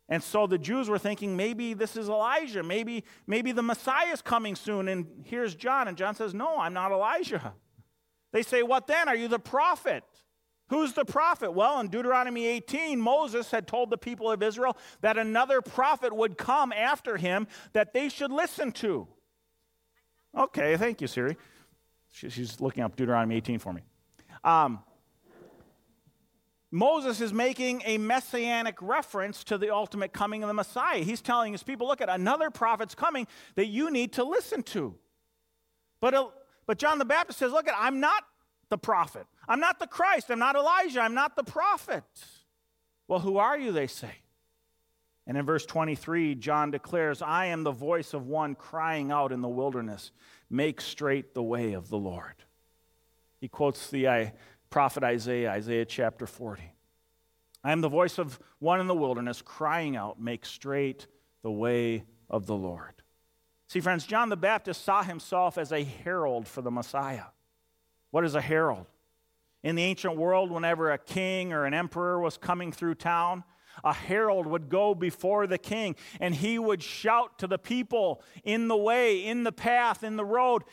And 0.09 0.23
so 0.23 0.47
the 0.47 0.59
Jews 0.59 0.89
were 0.89 0.99
thinking 0.99 1.37
maybe 1.37 1.75
this 1.75 1.97
is 1.97 2.09
Elijah. 2.09 2.63
Maybe, 2.63 3.05
maybe 3.27 3.53
the 3.53 3.63
Messiah 3.63 4.13
is 4.13 4.23
coming 4.23 4.57
soon. 4.57 4.89
And 4.89 5.07
here's 5.25 5.55
John. 5.55 5.87
And 5.89 5.97
John 5.97 6.15
says, 6.15 6.33
No, 6.33 6.59
I'm 6.59 6.73
not 6.73 6.93
Elijah. 6.93 7.55
They 8.33 8.43
say, 8.43 8.63
What 8.63 8.87
then? 8.87 9.09
Are 9.09 9.17
you 9.17 9.29
the 9.29 9.39
prophet? 9.39 10.05
Who's 10.69 10.93
the 10.93 11.05
prophet? 11.05 11.53
Well, 11.53 11.81
in 11.81 11.89
Deuteronomy 11.89 12.47
18, 12.47 13.01
Moses 13.01 13.51
had 13.51 13.67
told 13.67 13.91
the 13.91 13.99
people 13.99 14.31
of 14.31 14.43
Israel 14.43 14.77
that 15.01 15.17
another 15.17 15.63
prophet 15.63 16.15
would 16.15 16.37
come 16.37 16.73
after 16.73 17.17
him 17.17 17.47
that 17.73 17.95
they 17.95 18.09
should 18.09 18.31
listen 18.31 18.73
to. 18.73 19.09
Okay, 20.37 20.77
thank 20.77 21.01
you, 21.01 21.07
Siri. 21.07 21.37
She's 22.11 22.61
looking 22.61 22.83
up 22.83 22.97
Deuteronomy 22.97 23.37
18 23.37 23.59
for 23.59 23.73
me. 23.73 23.83
Um, 24.45 24.81
Moses 26.71 27.21
is 27.23 27.33
making 27.33 27.83
a 27.87 27.97
messianic 27.97 28.81
reference 28.83 29.43
to 29.45 29.57
the 29.57 29.73
ultimate 29.73 30.13
coming 30.13 30.43
of 30.43 30.49
the 30.49 30.55
Messiah. 30.55 30.99
He's 30.99 31.23
telling 31.23 31.53
his 31.53 31.63
people, 31.63 31.87
look 31.87 32.03
at 32.03 32.11
another 32.11 32.51
prophet's 32.51 32.95
coming 32.95 33.27
that 33.55 33.67
you 33.67 33.91
need 33.91 34.13
to 34.15 34.25
listen 34.25 34.63
to. 34.65 34.95
But, 36.01 36.15
uh, 36.15 36.29
but 36.67 36.79
John 36.79 36.99
the 36.99 37.07
Baptist 37.07 37.39
says, 37.39 37.53
look 37.53 37.69
at, 37.69 37.75
I'm 37.79 38.01
not 38.01 38.23
the 38.69 38.79
prophet. 38.79 39.27
I'm 39.49 39.61
not 39.61 39.79
the 39.79 39.87
Christ. 39.87 40.31
I'm 40.31 40.39
not 40.39 40.57
Elijah. 40.57 41.01
I'm 41.01 41.15
not 41.15 41.37
the 41.37 41.45
prophet. 41.45 42.05
Well, 43.07 43.21
who 43.21 43.39
are 43.39 43.59
you, 43.59 43.73
they 43.73 43.87
say. 43.87 44.13
And 45.27 45.37
in 45.37 45.45
verse 45.45 45.67
23, 45.67 46.35
John 46.37 46.71
declares, 46.71 47.21
I 47.21 47.47
am 47.47 47.63
the 47.63 47.71
voice 47.71 48.15
of 48.15 48.27
one 48.27 48.55
crying 48.55 49.11
out 49.11 49.31
in 49.31 49.43
the 49.43 49.49
wilderness, 49.49 50.11
make 50.49 50.81
straight 50.81 51.35
the 51.35 51.43
way 51.43 51.75
of 51.75 51.89
the 51.91 51.99
Lord. 51.99 52.35
He 53.41 53.49
quotes 53.49 53.91
the 53.91 54.07
uh, 54.07 54.27
prophet 54.71 55.05
Isaiah, 55.05 55.51
Isaiah 55.51 55.85
chapter 55.85 56.27
40. 56.27 56.63
I 57.63 57.73
am 57.73 57.83
the 57.83 57.89
voice 57.89 58.19
of 58.19 58.39
one 58.59 58.81
in 58.81 58.87
the 58.87 58.95
wilderness 58.95 59.43
crying 59.43 59.97
out, 59.97 60.21
Make 60.21 60.47
straight 60.47 61.07
the 61.43 61.51
way 61.51 62.05
of 62.31 62.47
the 62.47 62.57
Lord. 62.57 62.95
See, 63.69 63.81
friends, 63.81 64.07
John 64.07 64.31
the 64.31 64.37
Baptist 64.37 64.83
saw 64.83 65.03
himself 65.03 65.59
as 65.59 65.73
a 65.73 65.85
herald 65.85 66.49
for 66.49 66.63
the 66.63 66.71
Messiah. 66.71 67.25
What 68.11 68.25
is 68.25 68.35
a 68.35 68.41
herald? 68.41 68.87
In 69.63 69.75
the 69.75 69.83
ancient 69.83 70.17
world, 70.17 70.51
whenever 70.51 70.91
a 70.91 70.99
king 70.99 71.53
or 71.53 71.65
an 71.65 71.75
emperor 71.75 72.21
was 72.21 72.37
coming 72.37 72.73
through 72.73 72.95
town, 72.95 73.45
a 73.85 73.93
herald 73.93 74.47
would 74.47 74.69
go 74.69 74.95
before 74.95 75.47
the 75.47 75.59
king 75.59 75.95
and 76.21 76.35
he 76.35 76.59
would 76.59 76.83
shout 76.83 77.39
to 77.39 77.47
the 77.47 77.59
people 77.59 78.23
in 78.45 78.69
the 78.69 78.77
way, 78.77 79.25
in 79.25 79.45
the 79.45 79.53
path, 79.53 80.03
in 80.03 80.17
the 80.17 80.25
road, 80.25 80.65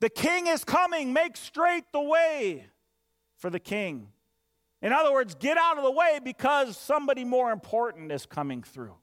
The 0.00 0.08
king 0.08 0.46
is 0.46 0.64
coming, 0.64 1.12
make 1.12 1.36
straight 1.36 1.84
the 1.92 2.00
way 2.00 2.66
for 3.36 3.50
the 3.50 3.60
king. 3.60 4.08
In 4.82 4.92
other 4.92 5.12
words, 5.12 5.34
get 5.34 5.58
out 5.58 5.76
of 5.76 5.84
the 5.84 5.90
way 5.90 6.20
because 6.24 6.76
somebody 6.76 7.22
more 7.22 7.52
important 7.52 8.10
is 8.10 8.24
coming 8.24 8.62
through. 8.62 8.94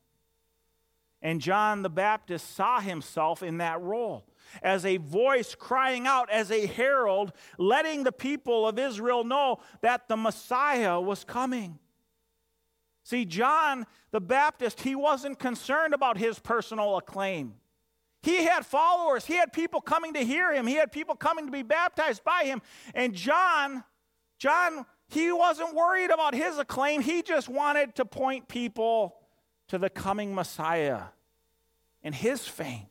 And 1.22 1.40
John 1.40 1.84
the 1.84 1.90
Baptist 1.90 2.56
saw 2.56 2.80
himself 2.80 3.44
in 3.44 3.60
that 3.60 3.80
role 3.82 4.26
as 4.62 4.86
a 4.86 4.98
voice 4.98 5.56
crying 5.56 6.08
out, 6.08 6.30
as 6.30 6.52
a 6.52 6.66
herald, 6.66 7.34
letting 7.58 8.04
the 8.04 8.12
people 8.12 8.68
of 8.68 8.80
Israel 8.80 9.24
know 9.24 9.60
that 9.82 10.08
the 10.08 10.18
Messiah 10.18 11.00
was 11.00 11.24
coming. 11.24 11.80
See, 13.04 13.24
John 13.24 13.86
the 14.12 14.20
Baptist, 14.20 14.82
he 14.82 14.96
wasn't 14.96 15.40
concerned 15.40 15.94
about 15.94 16.18
his 16.18 16.40
personal 16.40 16.98
acclaim. 16.98 17.54
He 18.22 18.44
had 18.44 18.66
followers, 18.66 19.26
he 19.26 19.36
had 19.36 19.54
people 19.54 19.80
coming 19.80 20.14
to 20.14 20.20
hear 20.20 20.54
him, 20.54 20.68
he 20.68 20.76
had 20.76 20.92
people 20.92 21.16
coming 21.16 21.46
to 21.46 21.52
be 21.52 21.64
baptized 21.64 22.24
by 22.24 22.44
him. 22.44 22.62
And 22.94 23.14
John, 23.14 23.84
John, 24.38 24.86
he 25.08 25.32
wasn't 25.32 25.74
worried 25.74 26.10
about 26.10 26.36
his 26.36 26.58
acclaim. 26.58 27.02
He 27.02 27.22
just 27.22 27.48
wanted 27.48 27.96
to 27.96 28.06
point 28.06 28.48
people 28.48 29.16
to 29.70 29.78
the 29.78 29.90
coming 29.90 30.36
Messiah 30.36 31.04
and 32.04 32.14
his 32.14 32.46
fame. 32.48 32.88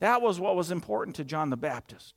That 0.00 0.22
was 0.22 0.38
what 0.38 0.56
was 0.56 0.70
important 0.70 1.16
to 1.16 1.24
John 1.24 1.50
the 1.50 1.56
Baptist. 1.56 2.14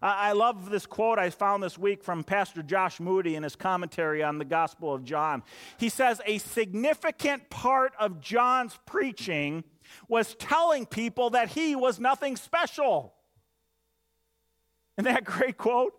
I 0.00 0.32
love 0.32 0.70
this 0.70 0.86
quote 0.86 1.18
I 1.18 1.30
found 1.30 1.62
this 1.62 1.76
week 1.76 2.04
from 2.04 2.22
Pastor 2.22 2.62
Josh 2.62 3.00
Moody 3.00 3.34
in 3.34 3.42
his 3.42 3.56
commentary 3.56 4.22
on 4.22 4.38
the 4.38 4.44
Gospel 4.44 4.94
of 4.94 5.04
John. 5.04 5.42
He 5.78 5.88
says, 5.88 6.20
A 6.24 6.38
significant 6.38 7.50
part 7.50 7.92
of 7.98 8.20
John's 8.20 8.78
preaching 8.86 9.64
was 10.08 10.36
telling 10.36 10.86
people 10.86 11.30
that 11.30 11.48
he 11.48 11.74
was 11.74 11.98
nothing 11.98 12.36
special. 12.36 13.14
Isn't 14.96 15.12
that 15.12 15.24
great 15.24 15.56
quote? 15.56 15.94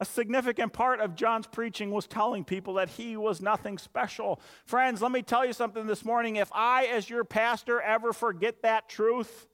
A 0.00 0.04
significant 0.04 0.72
part 0.72 1.00
of 1.00 1.14
John's 1.14 1.46
preaching 1.46 1.92
was 1.92 2.08
telling 2.08 2.44
people 2.44 2.74
that 2.74 2.88
he 2.88 3.16
was 3.16 3.40
nothing 3.40 3.78
special. 3.78 4.40
Friends, 4.64 5.00
let 5.00 5.12
me 5.12 5.22
tell 5.22 5.46
you 5.46 5.52
something 5.52 5.86
this 5.86 6.04
morning. 6.04 6.36
If 6.36 6.50
I, 6.52 6.86
as 6.86 7.08
your 7.08 7.22
pastor, 7.22 7.80
ever 7.80 8.12
forget 8.12 8.62
that 8.62 8.88
truth, 8.88 9.46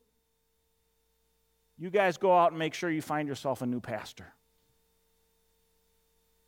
you 1.79 1.91
guys 1.91 2.17
go 2.17 2.37
out 2.37 2.51
and 2.51 2.59
make 2.59 2.75
sure 2.75 2.91
you 2.91 3.03
find 3.03 3.29
yourself 3.29 3.63
a 3.63 3.67
new 3.67 3.81
pastor. 3.81 4.27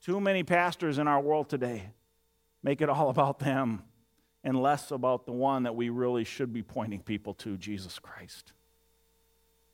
Too 0.04 0.20
many 0.20 0.42
pastors 0.42 0.98
in 0.98 1.06
our 1.06 1.20
world 1.20 1.48
today 1.48 1.90
make 2.62 2.80
it 2.80 2.88
all 2.88 3.10
about 3.10 3.38
them 3.38 3.82
and 4.42 4.60
less 4.60 4.90
about 4.90 5.26
the 5.26 5.32
one 5.32 5.64
that 5.64 5.76
we 5.76 5.90
really 5.90 6.24
should 6.24 6.52
be 6.52 6.62
pointing 6.62 7.00
people 7.00 7.34
to 7.34 7.56
Jesus 7.56 7.98
Christ. 7.98 8.52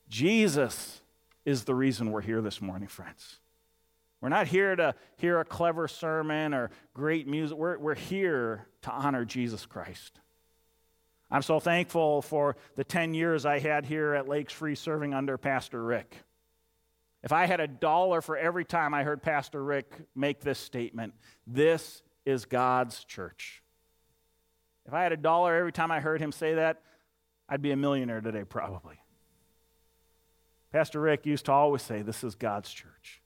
Jesus 0.09 1.01
is 1.45 1.63
the 1.63 1.73
reason 1.73 2.11
we're 2.11 2.21
here 2.21 2.41
this 2.41 2.61
morning, 2.61 2.87
friends. 2.87 3.37
We're 4.19 4.29
not 4.29 4.47
here 4.47 4.75
to 4.75 4.95
hear 5.17 5.39
a 5.39 5.45
clever 5.45 5.87
sermon 5.87 6.53
or 6.53 6.71
great 6.93 7.27
music. 7.27 7.57
We're, 7.57 7.77
we're 7.77 7.95
here 7.95 8.67
to 8.81 8.91
honor 8.91 9.25
Jesus 9.25 9.65
Christ. 9.65 10.19
I'm 11.29 11.41
so 11.41 11.59
thankful 11.59 12.21
for 12.21 12.55
the 12.75 12.83
10 12.83 13.13
years 13.13 13.45
I 13.45 13.59
had 13.59 13.85
here 13.85 14.13
at 14.13 14.27
Lakes 14.27 14.53
Free 14.53 14.75
serving 14.75 15.13
under 15.13 15.37
Pastor 15.37 15.83
Rick. 15.83 16.15
If 17.23 17.33
I 17.33 17.45
had 17.45 17.59
a 17.59 17.67
dollar 17.67 18.21
for 18.21 18.37
every 18.37 18.63
time 18.63 18.93
I 18.93 19.03
heard 19.03 19.21
Pastor 19.21 19.61
Rick 19.61 19.91
make 20.15 20.39
this 20.39 20.59
statement, 20.59 21.13
this 21.45 22.01
is 22.25 22.45
God's 22.45 23.03
church. 23.03 23.61
If 24.85 24.93
I 24.93 25.03
had 25.03 25.11
a 25.11 25.17
dollar 25.17 25.55
every 25.55 25.73
time 25.73 25.91
I 25.91 25.99
heard 25.99 26.21
him 26.21 26.31
say 26.31 26.53
that, 26.55 26.81
I'd 27.49 27.61
be 27.61 27.71
a 27.71 27.75
millionaire 27.75 28.21
today, 28.21 28.45
probably. 28.45 28.95
Pastor 30.71 31.01
Rick 31.01 31.25
used 31.25 31.45
to 31.45 31.51
always 31.51 31.81
say, 31.81 32.01
This 32.01 32.23
is 32.23 32.35
God's 32.35 32.71
church. 32.71 33.21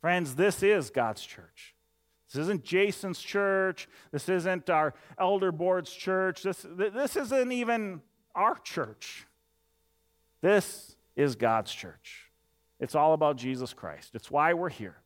Friends, 0.00 0.34
this 0.34 0.62
is 0.62 0.90
God's 0.90 1.22
church. 1.22 1.73
This 2.34 2.42
isn't 2.42 2.64
Jason's 2.64 3.20
church. 3.20 3.88
This 4.10 4.28
isn't 4.28 4.68
our 4.68 4.92
elder 5.16 5.52
board's 5.52 5.92
church. 5.92 6.42
This, 6.42 6.66
this 6.68 7.14
isn't 7.14 7.52
even 7.52 8.02
our 8.34 8.56
church. 8.56 9.26
This 10.40 10.96
is 11.14 11.36
God's 11.36 11.72
church. 11.72 12.32
It's 12.80 12.96
all 12.96 13.12
about 13.14 13.36
Jesus 13.36 13.72
Christ. 13.72 14.16
It's 14.16 14.32
why 14.32 14.52
we're 14.52 14.68
here. 14.68 14.96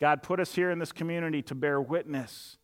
God 0.00 0.22
put 0.22 0.38
us 0.38 0.54
here 0.54 0.70
in 0.70 0.78
this 0.78 0.92
community 0.92 1.42
to 1.42 1.56
bear 1.56 1.80
witness 1.80 2.56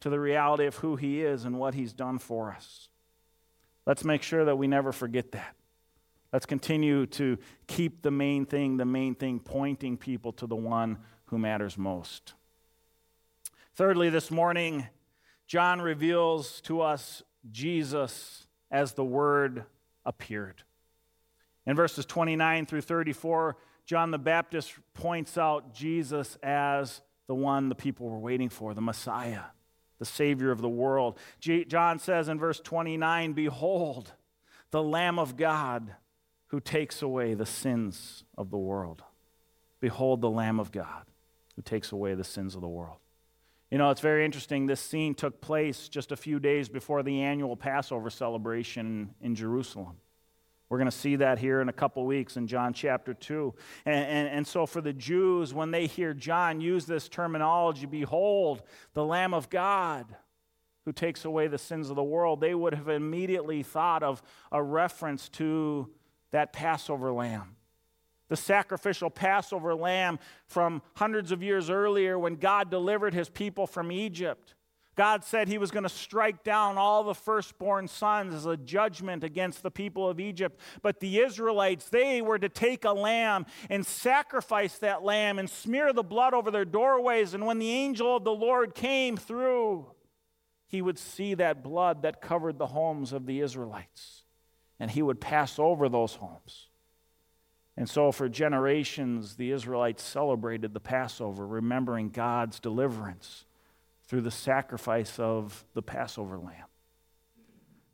to 0.00 0.10
the 0.10 0.20
reality 0.20 0.66
of 0.66 0.76
who 0.76 0.96
He 0.96 1.22
is 1.22 1.46
and 1.46 1.58
what 1.58 1.72
He's 1.72 1.94
done 1.94 2.18
for 2.18 2.52
us. 2.52 2.90
Let's 3.86 4.04
make 4.04 4.22
sure 4.22 4.44
that 4.44 4.56
we 4.56 4.66
never 4.66 4.92
forget 4.92 5.32
that. 5.32 5.56
Let's 6.34 6.44
continue 6.44 7.06
to 7.06 7.38
keep 7.66 8.02
the 8.02 8.10
main 8.10 8.44
thing, 8.44 8.76
the 8.76 8.84
main 8.84 9.14
thing, 9.14 9.40
pointing 9.40 9.96
people 9.96 10.32
to 10.34 10.46
the 10.46 10.56
one 10.56 10.98
who 11.26 11.38
matters 11.38 11.78
most. 11.78 12.34
Thirdly, 13.78 14.10
this 14.10 14.32
morning, 14.32 14.88
John 15.46 15.80
reveals 15.80 16.60
to 16.62 16.80
us 16.80 17.22
Jesus 17.48 18.48
as 18.72 18.94
the 18.94 19.04
Word 19.04 19.66
appeared. 20.04 20.64
In 21.64 21.76
verses 21.76 22.04
29 22.04 22.66
through 22.66 22.80
34, 22.80 23.56
John 23.86 24.10
the 24.10 24.18
Baptist 24.18 24.74
points 24.94 25.38
out 25.38 25.72
Jesus 25.72 26.36
as 26.42 27.02
the 27.28 27.36
one 27.36 27.68
the 27.68 27.76
people 27.76 28.08
were 28.08 28.18
waiting 28.18 28.48
for, 28.48 28.74
the 28.74 28.80
Messiah, 28.80 29.42
the 30.00 30.04
Savior 30.04 30.50
of 30.50 30.60
the 30.60 30.68
world. 30.68 31.16
John 31.38 32.00
says 32.00 32.28
in 32.28 32.36
verse 32.36 32.58
29 32.58 33.32
Behold, 33.32 34.12
the 34.72 34.82
Lamb 34.82 35.20
of 35.20 35.36
God 35.36 35.94
who 36.48 36.58
takes 36.58 37.00
away 37.00 37.34
the 37.34 37.46
sins 37.46 38.24
of 38.36 38.50
the 38.50 38.58
world. 38.58 39.04
Behold, 39.78 40.20
the 40.20 40.30
Lamb 40.30 40.58
of 40.58 40.72
God 40.72 41.04
who 41.54 41.62
takes 41.62 41.92
away 41.92 42.14
the 42.14 42.24
sins 42.24 42.56
of 42.56 42.60
the 42.60 42.66
world. 42.66 42.98
You 43.70 43.76
know, 43.76 43.90
it's 43.90 44.00
very 44.00 44.24
interesting. 44.24 44.66
This 44.66 44.80
scene 44.80 45.14
took 45.14 45.40
place 45.42 45.88
just 45.88 46.10
a 46.10 46.16
few 46.16 46.40
days 46.40 46.68
before 46.70 47.02
the 47.02 47.20
annual 47.20 47.54
Passover 47.54 48.08
celebration 48.08 49.14
in 49.20 49.34
Jerusalem. 49.34 49.96
We're 50.70 50.78
going 50.78 50.90
to 50.90 50.96
see 50.96 51.16
that 51.16 51.38
here 51.38 51.60
in 51.60 51.68
a 51.68 51.72
couple 51.72 52.04
weeks 52.06 52.36
in 52.36 52.46
John 52.46 52.72
chapter 52.72 53.14
2. 53.14 53.54
And, 53.86 53.94
and, 53.94 54.28
and, 54.28 54.46
so, 54.46 54.66
for 54.66 54.80
the 54.80 54.92
Jews, 54.92 55.52
when 55.54 55.70
they 55.70 55.86
hear 55.86 56.12
John 56.14 56.60
use 56.60 56.86
this 56.86 57.08
terminology, 57.08 57.86
behold, 57.86 58.62
the 58.94 59.04
Lamb 59.04 59.32
of 59.32 59.48
God 59.50 60.06
who 60.84 60.92
takes 60.92 61.24
away 61.24 61.46
the 61.46 61.58
sins 61.58 61.90
of 61.90 61.96
the 61.96 62.02
world, 62.02 62.40
they 62.40 62.54
would 62.54 62.74
have 62.74 62.88
immediately 62.88 63.62
thought 63.62 64.02
of 64.02 64.22
a 64.50 64.62
reference 64.62 65.28
to 65.30 65.90
that 66.32 66.52
Passover 66.52 67.12
lamb 67.12 67.56
the 68.28 68.36
sacrificial 68.36 69.10
Passover 69.10 69.74
lamb 69.74 70.18
from 70.46 70.82
hundreds 70.94 71.32
of 71.32 71.42
years 71.42 71.70
earlier 71.70 72.18
when 72.18 72.36
God 72.36 72.70
delivered 72.70 73.14
his 73.14 73.28
people 73.28 73.66
from 73.66 73.90
Egypt. 73.90 74.54
God 74.98 75.22
said 75.22 75.46
he 75.46 75.58
was 75.58 75.70
going 75.70 75.84
to 75.84 75.88
strike 75.88 76.42
down 76.42 76.76
all 76.76 77.04
the 77.04 77.14
firstborn 77.14 77.86
sons 77.86 78.34
as 78.34 78.46
a 78.46 78.56
judgment 78.56 79.22
against 79.22 79.62
the 79.62 79.70
people 79.70 80.08
of 80.08 80.18
Egypt. 80.18 80.58
But 80.82 80.98
the 80.98 81.20
Israelites, 81.20 81.88
they 81.88 82.20
were 82.20 82.38
to 82.38 82.48
take 82.48 82.84
a 82.84 82.90
lamb 82.90 83.46
and 83.70 83.86
sacrifice 83.86 84.76
that 84.78 85.04
lamb 85.04 85.38
and 85.38 85.48
smear 85.48 85.92
the 85.92 86.02
blood 86.02 86.34
over 86.34 86.50
their 86.50 86.64
doorways. 86.64 87.32
And 87.32 87.46
when 87.46 87.60
the 87.60 87.70
angel 87.70 88.16
of 88.16 88.24
the 88.24 88.32
Lord 88.32 88.74
came 88.74 89.16
through, 89.16 89.86
he 90.66 90.82
would 90.82 90.98
see 90.98 91.34
that 91.34 91.62
blood 91.62 92.02
that 92.02 92.20
covered 92.20 92.58
the 92.58 92.66
homes 92.66 93.12
of 93.12 93.24
the 93.24 93.40
Israelites. 93.40 94.24
And 94.80 94.90
he 94.90 95.02
would 95.02 95.20
pass 95.20 95.60
over 95.60 95.88
those 95.88 96.14
homes. 96.14 96.67
And 97.78 97.88
so, 97.88 98.10
for 98.10 98.28
generations, 98.28 99.36
the 99.36 99.52
Israelites 99.52 100.02
celebrated 100.02 100.74
the 100.74 100.80
Passover, 100.80 101.46
remembering 101.46 102.08
God's 102.08 102.58
deliverance 102.58 103.44
through 104.08 104.22
the 104.22 104.32
sacrifice 104.32 105.20
of 105.20 105.64
the 105.74 105.82
Passover 105.82 106.38
lamb. 106.38 106.66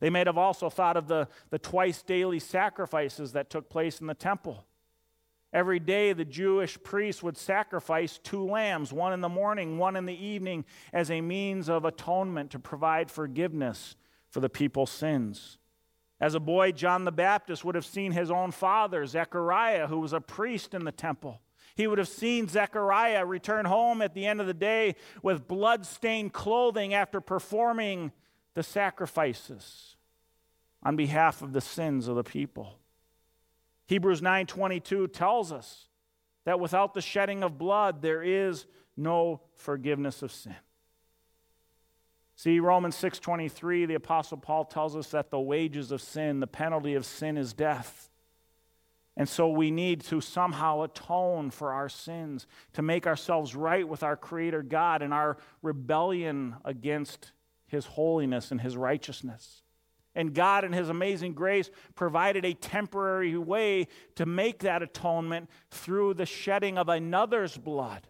They 0.01 0.09
may 0.09 0.21
have 0.25 0.39
also 0.39 0.71
thought 0.71 0.97
of 0.97 1.07
the, 1.07 1.29
the 1.51 1.59
twice 1.59 2.01
daily 2.01 2.39
sacrifices 2.39 3.33
that 3.33 3.51
took 3.51 3.69
place 3.69 4.01
in 4.01 4.07
the 4.07 4.15
temple. 4.15 4.65
Every 5.53 5.81
day, 5.81 6.15
the 6.15 6.25
Jewish 6.25 6.83
priests 6.83 7.23
would 7.23 7.37
sacrifice 7.37 8.19
two 8.23 8.43
lambs, 8.43 8.91
one 8.91 9.13
in 9.13 9.21
the 9.21 9.29
morning, 9.29 9.77
one 9.77 9.97
in 9.97 10.07
the 10.07 10.27
evening, 10.27 10.65
as 10.95 11.11
a 11.11 11.21
means 11.21 11.69
of 11.69 11.85
atonement 11.85 12.51
to 12.53 12.59
provide 12.59 13.11
forgiveness 13.11 13.97
for 14.31 14.41
the 14.41 14.49
people's 14.49 14.91
sins. 14.91 15.59
As 16.21 16.35
a 16.35 16.41
boy, 16.41 16.73
John 16.73 17.05
the 17.05 17.13
Baptist 17.13 17.65
would 17.65 17.75
have 17.75 17.85
seen 17.85 18.13
his 18.13 18.31
own 18.31 18.51
father, 18.53 19.05
Zechariah, 19.05 19.89
who 19.89 20.01
was 20.01 20.13
a 20.13 20.21
priest 20.21 20.73
in 20.75 20.85
the 20.85 20.93
temple. 20.93 21.41
He 21.75 21.87
would 21.87 21.99
have 21.99 22.09
seen 22.09 22.49
Zechariah 22.49 23.27
return 23.27 23.65
home 23.65 24.01
at 24.01 24.15
the 24.15 24.27
end 24.27 24.41
of 24.41 24.47
the 24.47 24.55
day 24.55 24.95
with 25.23 25.49
blood-stained 25.49 26.33
clothing 26.33 26.95
after 26.95 27.21
performing 27.21 28.13
the 28.55 28.63
sacrifices 28.63 29.97
on 30.85 30.95
behalf 30.95 31.43
of 31.43 31.53
the 31.53 31.61
sins 31.61 32.07
of 32.07 32.15
the 32.15 32.23
people. 32.23 32.79
Hebrews 33.87 34.23
9:22 34.23 35.09
tells 35.09 35.51
us 35.51 35.89
that 36.45 36.61
without 36.61 36.95
the 36.95 37.03
shedding 37.03 37.43
of 37.43 37.59
blood 37.59 38.03
there 38.03 38.23
is 38.23 38.67
no 38.97 39.43
forgiveness 39.57 40.23
of 40.23 40.31
sin. 40.31 40.57
See 42.45 42.61
Romans 42.61 42.95
6:23 42.97 43.87
the 43.87 43.95
apostle 43.95 44.37
Paul 44.37 44.67
tells 44.67 44.95
us 44.95 45.11
that 45.13 45.31
the 45.31 45.41
wages 45.41 45.91
of 45.91 46.03
sin, 46.03 46.41
the 46.41 46.47
penalty 46.47 46.93
of 46.93 47.07
sin 47.07 47.39
is 47.39 47.55
death. 47.55 48.11
And 49.17 49.27
so 49.27 49.49
we 49.49 49.71
need 49.71 50.03
to 50.03 50.21
somehow 50.21 50.83
atone 50.83 51.49
for 51.51 51.73
our 51.73 51.89
sins, 51.89 52.47
to 52.75 52.83
make 52.83 53.07
ourselves 53.07 53.57
right 53.57 53.89
with 53.89 54.03
our 54.03 54.15
creator 54.15 54.63
God 54.63 55.01
and 55.01 55.15
our 55.15 55.39
rebellion 55.63 56.57
against 56.67 57.33
his 57.67 57.87
holiness 57.87 58.51
and 58.51 58.61
his 58.61 58.77
righteousness. 58.77 59.63
And 60.15 60.35
God, 60.35 60.65
in 60.65 60.73
His 60.75 60.91
amazing 60.91 61.33
grace, 61.33 61.71
provided 61.95 62.45
a 62.45 62.55
temporary 62.55 63.37
way 63.39 63.89
to 64.17 64.27
make 64.27 64.61
that 64.61 64.83
atonement 64.83 65.49
through 65.71 66.15
the 66.15 66.27
shedding 66.27 66.77
of 66.77 66.89
another's 66.89 67.57
blood, 67.57 68.07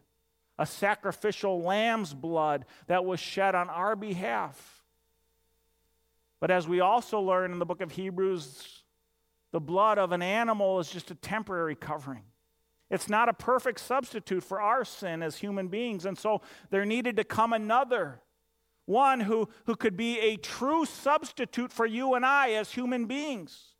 a 0.59 0.67
sacrificial 0.67 1.63
lamb's 1.63 2.15
blood 2.15 2.65
that 2.87 3.05
was 3.05 3.21
shed 3.21 3.55
on 3.55 3.69
our 3.69 3.97
behalf. 3.97 4.83
But 6.41 6.51
as 6.51 6.69
we 6.69 6.81
also 6.81 7.21
learn 7.21 7.53
in 7.53 7.59
the 7.59 7.67
book 7.67 7.81
of 7.81 7.93
Hebrews, 7.93 8.83
the 9.53 9.61
blood 9.61 9.99
of 9.99 10.13
an 10.13 10.23
animal 10.23 10.81
is 10.81 10.91
just 10.91 11.11
a 11.11 11.15
temporary 11.15 11.75
covering. 11.75 12.23
It's 12.91 13.09
not 13.09 13.29
a 13.29 13.33
perfect 13.33 13.81
substitute 13.81 14.45
for 14.45 14.61
our 14.61 14.85
sin 14.85 15.23
as 15.23 15.37
human 15.37 15.69
beings. 15.69 16.05
And 16.05 16.19
so 16.19 16.43
there 16.71 16.85
needed 16.85 17.17
to 17.17 17.25
come 17.25 17.53
another 17.53 18.21
one 18.87 19.21
who, 19.21 19.49
who 19.67 19.75
could 19.75 19.97
be 19.97 20.21
a 20.21 20.37
true 20.37 20.85
substitute 20.85 21.73
for 21.73 21.87
you 21.87 22.15
and 22.15 22.25
I 22.27 22.51
as 22.51 22.73
human 22.73 23.07
beings. 23.07 23.75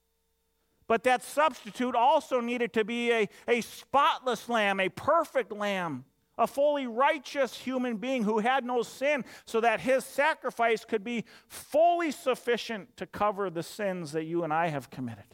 But 0.87 1.05
that 1.05 1.23
substitute 1.23 1.95
also 1.95 2.41
needed 2.41 2.73
to 2.75 2.85
be 2.85 3.13
a, 3.13 3.29
a 3.47 3.61
spotless 3.61 4.49
lamb, 4.49 4.81
a 4.81 4.89
perfect 4.89 5.53
lamb, 5.53 6.05
a 6.37 6.47
fully 6.47 6.87
righteous 6.87 7.57
human 7.57 7.97
being 7.97 8.25
who 8.25 8.39
had 8.39 8.65
no 8.65 8.83
sin, 8.83 9.25
so 9.45 9.61
that 9.61 9.81
his 9.81 10.05
sacrifice 10.05 10.85
could 10.85 11.05
be 11.05 11.25
fully 11.47 12.11
sufficient 12.11 12.97
to 12.97 13.07
cover 13.07 13.51
the 13.51 13.63
sins 13.63 14.13
that 14.13 14.25
you 14.25 14.45
and 14.45 14.53
I 14.53 14.69
have 14.69 14.91
committed. 14.91 15.25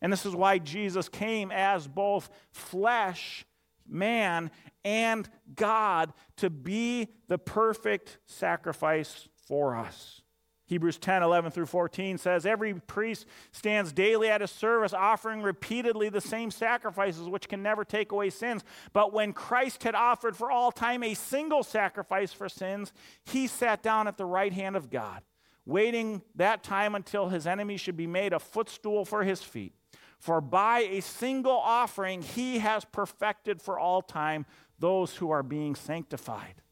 And 0.00 0.12
this 0.12 0.26
is 0.26 0.34
why 0.34 0.58
Jesus 0.58 1.08
came 1.08 1.50
as 1.50 1.86
both 1.86 2.28
flesh 2.52 3.46
man 3.86 4.50
and 4.84 5.28
God 5.54 6.12
to 6.36 6.50
be 6.50 7.08
the 7.28 7.38
perfect 7.38 8.18
sacrifice 8.26 9.28
for 9.46 9.76
us. 9.76 10.22
Hebrews 10.66 10.96
10 10.98 11.22
11 11.22 11.50
through 11.50 11.66
14 11.66 12.16
says, 12.16 12.46
Every 12.46 12.74
priest 12.74 13.26
stands 13.52 13.92
daily 13.92 14.28
at 14.28 14.40
his 14.40 14.50
service, 14.50 14.94
offering 14.94 15.42
repeatedly 15.42 16.08
the 16.08 16.22
same 16.22 16.50
sacrifices, 16.50 17.28
which 17.28 17.48
can 17.48 17.62
never 17.62 17.84
take 17.84 18.12
away 18.12 18.30
sins. 18.30 18.64
But 18.92 19.12
when 19.12 19.34
Christ 19.34 19.82
had 19.82 19.94
offered 19.94 20.36
for 20.36 20.50
all 20.50 20.72
time 20.72 21.02
a 21.02 21.14
single 21.14 21.62
sacrifice 21.62 22.32
for 22.32 22.48
sins, 22.48 22.92
he 23.24 23.46
sat 23.46 23.82
down 23.82 24.08
at 24.08 24.16
the 24.16 24.24
right 24.24 24.52
hand 24.52 24.74
of 24.74 24.90
God, 24.90 25.22
waiting 25.66 26.22
that 26.34 26.62
time 26.62 26.94
until 26.94 27.28
his 27.28 27.46
enemy 27.46 27.76
should 27.76 27.96
be 27.96 28.06
made 28.06 28.32
a 28.32 28.38
footstool 28.38 29.04
for 29.04 29.22
his 29.22 29.42
feet. 29.42 29.74
For 30.18 30.40
by 30.40 30.80
a 30.80 31.02
single 31.02 31.52
offering, 31.52 32.22
he 32.22 32.60
has 32.60 32.86
perfected 32.86 33.60
for 33.60 33.78
all 33.78 34.00
time 34.00 34.46
those 34.78 35.16
who 35.16 35.30
are 35.30 35.42
being 35.42 35.74
sanctified. 35.74 36.62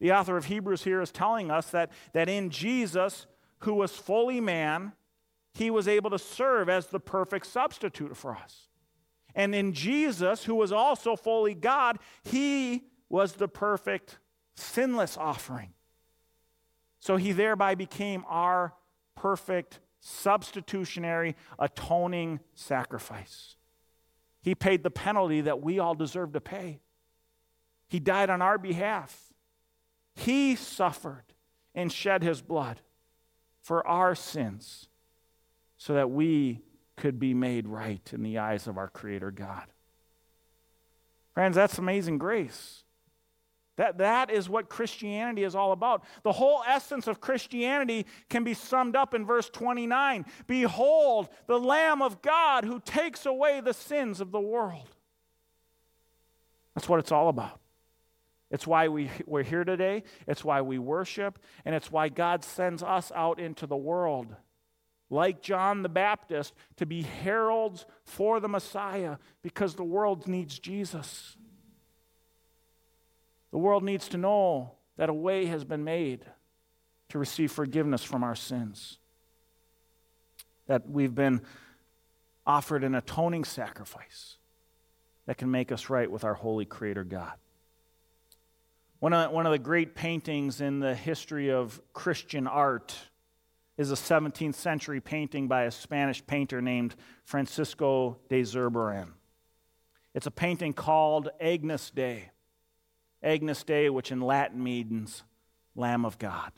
The 0.00 0.12
author 0.12 0.36
of 0.36 0.46
Hebrews 0.46 0.84
here 0.84 1.00
is 1.00 1.10
telling 1.10 1.50
us 1.50 1.70
that, 1.70 1.90
that 2.12 2.28
in 2.28 2.50
Jesus, 2.50 3.26
who 3.60 3.74
was 3.74 3.92
fully 3.92 4.40
man, 4.40 4.92
he 5.52 5.70
was 5.70 5.88
able 5.88 6.10
to 6.10 6.18
serve 6.18 6.68
as 6.68 6.86
the 6.86 7.00
perfect 7.00 7.46
substitute 7.46 8.16
for 8.16 8.36
us. 8.36 8.68
And 9.34 9.54
in 9.54 9.72
Jesus, 9.72 10.44
who 10.44 10.54
was 10.54 10.72
also 10.72 11.16
fully 11.16 11.54
God, 11.54 11.98
he 12.22 12.84
was 13.08 13.34
the 13.34 13.48
perfect 13.48 14.18
sinless 14.54 15.16
offering. 15.16 15.72
So 17.00 17.16
he 17.16 17.32
thereby 17.32 17.74
became 17.74 18.24
our 18.28 18.74
perfect 19.14 19.80
substitutionary, 20.00 21.36
atoning 21.58 22.40
sacrifice. 22.54 23.56
He 24.42 24.54
paid 24.54 24.82
the 24.82 24.90
penalty 24.90 25.40
that 25.42 25.60
we 25.60 25.78
all 25.78 25.94
deserve 25.94 26.32
to 26.32 26.40
pay. 26.40 26.80
He 27.88 28.00
died 28.00 28.30
on 28.30 28.42
our 28.42 28.58
behalf. 28.58 29.27
He 30.18 30.56
suffered 30.56 31.22
and 31.76 31.92
shed 31.92 32.24
his 32.24 32.42
blood 32.42 32.80
for 33.60 33.86
our 33.86 34.16
sins 34.16 34.88
so 35.76 35.94
that 35.94 36.10
we 36.10 36.60
could 36.96 37.20
be 37.20 37.34
made 37.34 37.68
right 37.68 38.02
in 38.12 38.24
the 38.24 38.38
eyes 38.38 38.66
of 38.66 38.76
our 38.76 38.88
Creator 38.88 39.30
God. 39.30 39.66
Friends, 41.34 41.54
that's 41.54 41.78
amazing 41.78 42.18
grace. 42.18 42.82
That, 43.76 43.98
that 43.98 44.28
is 44.28 44.48
what 44.48 44.68
Christianity 44.68 45.44
is 45.44 45.54
all 45.54 45.70
about. 45.70 46.02
The 46.24 46.32
whole 46.32 46.64
essence 46.66 47.06
of 47.06 47.20
Christianity 47.20 48.04
can 48.28 48.42
be 48.42 48.54
summed 48.54 48.96
up 48.96 49.14
in 49.14 49.24
verse 49.24 49.48
29 49.48 50.26
Behold, 50.48 51.28
the 51.46 51.60
Lamb 51.60 52.02
of 52.02 52.20
God 52.22 52.64
who 52.64 52.80
takes 52.80 53.24
away 53.24 53.60
the 53.60 53.72
sins 53.72 54.20
of 54.20 54.32
the 54.32 54.40
world. 54.40 54.96
That's 56.74 56.88
what 56.88 56.98
it's 56.98 57.12
all 57.12 57.28
about. 57.28 57.60
It's 58.50 58.66
why 58.66 58.88
we, 58.88 59.10
we're 59.26 59.42
here 59.42 59.64
today, 59.64 60.04
it's 60.26 60.44
why 60.44 60.62
we 60.62 60.78
worship, 60.78 61.38
and 61.64 61.74
it's 61.74 61.92
why 61.92 62.08
God 62.08 62.42
sends 62.44 62.82
us 62.82 63.12
out 63.14 63.38
into 63.38 63.66
the 63.66 63.76
world, 63.76 64.34
like 65.10 65.42
John 65.42 65.82
the 65.82 65.88
Baptist, 65.90 66.54
to 66.76 66.86
be 66.86 67.02
heralds 67.02 67.84
for 68.04 68.40
the 68.40 68.48
Messiah 68.48 69.16
because 69.42 69.74
the 69.74 69.84
world 69.84 70.26
needs 70.26 70.58
Jesus. 70.58 71.36
The 73.50 73.58
world 73.58 73.82
needs 73.82 74.08
to 74.08 74.18
know 74.18 74.72
that 74.96 75.10
a 75.10 75.14
way 75.14 75.46
has 75.46 75.64
been 75.64 75.84
made 75.84 76.24
to 77.10 77.18
receive 77.18 77.52
forgiveness 77.52 78.02
from 78.02 78.22
our 78.22 78.34
sins, 78.34 78.98
that 80.66 80.88
we've 80.88 81.14
been 81.14 81.42
offered 82.46 82.82
an 82.82 82.94
atoning 82.94 83.44
sacrifice 83.44 84.36
that 85.26 85.36
can 85.36 85.50
make 85.50 85.70
us 85.70 85.90
right 85.90 86.10
with 86.10 86.24
our 86.24 86.34
holy 86.34 86.64
Creator 86.64 87.04
God. 87.04 87.34
One 89.00 89.12
of, 89.12 89.30
one 89.30 89.46
of 89.46 89.52
the 89.52 89.58
great 89.60 89.94
paintings 89.94 90.60
in 90.60 90.80
the 90.80 90.94
history 90.94 91.50
of 91.52 91.80
Christian 91.92 92.48
art 92.48 92.96
is 93.76 93.92
a 93.92 93.94
17th 93.94 94.56
century 94.56 95.00
painting 95.00 95.46
by 95.46 95.64
a 95.64 95.70
Spanish 95.70 96.26
painter 96.26 96.60
named 96.60 96.96
Francisco 97.24 98.16
de 98.28 98.42
Zurbarán. 98.42 99.10
It's 100.14 100.26
a 100.26 100.32
painting 100.32 100.72
called 100.72 101.28
Agnus 101.40 101.90
Dei. 101.90 102.30
Agnus 103.22 103.62
Dei, 103.62 103.88
which 103.88 104.10
in 104.10 104.20
Latin 104.20 104.64
means 104.64 105.22
Lamb 105.76 106.04
of 106.04 106.18
God. 106.18 106.50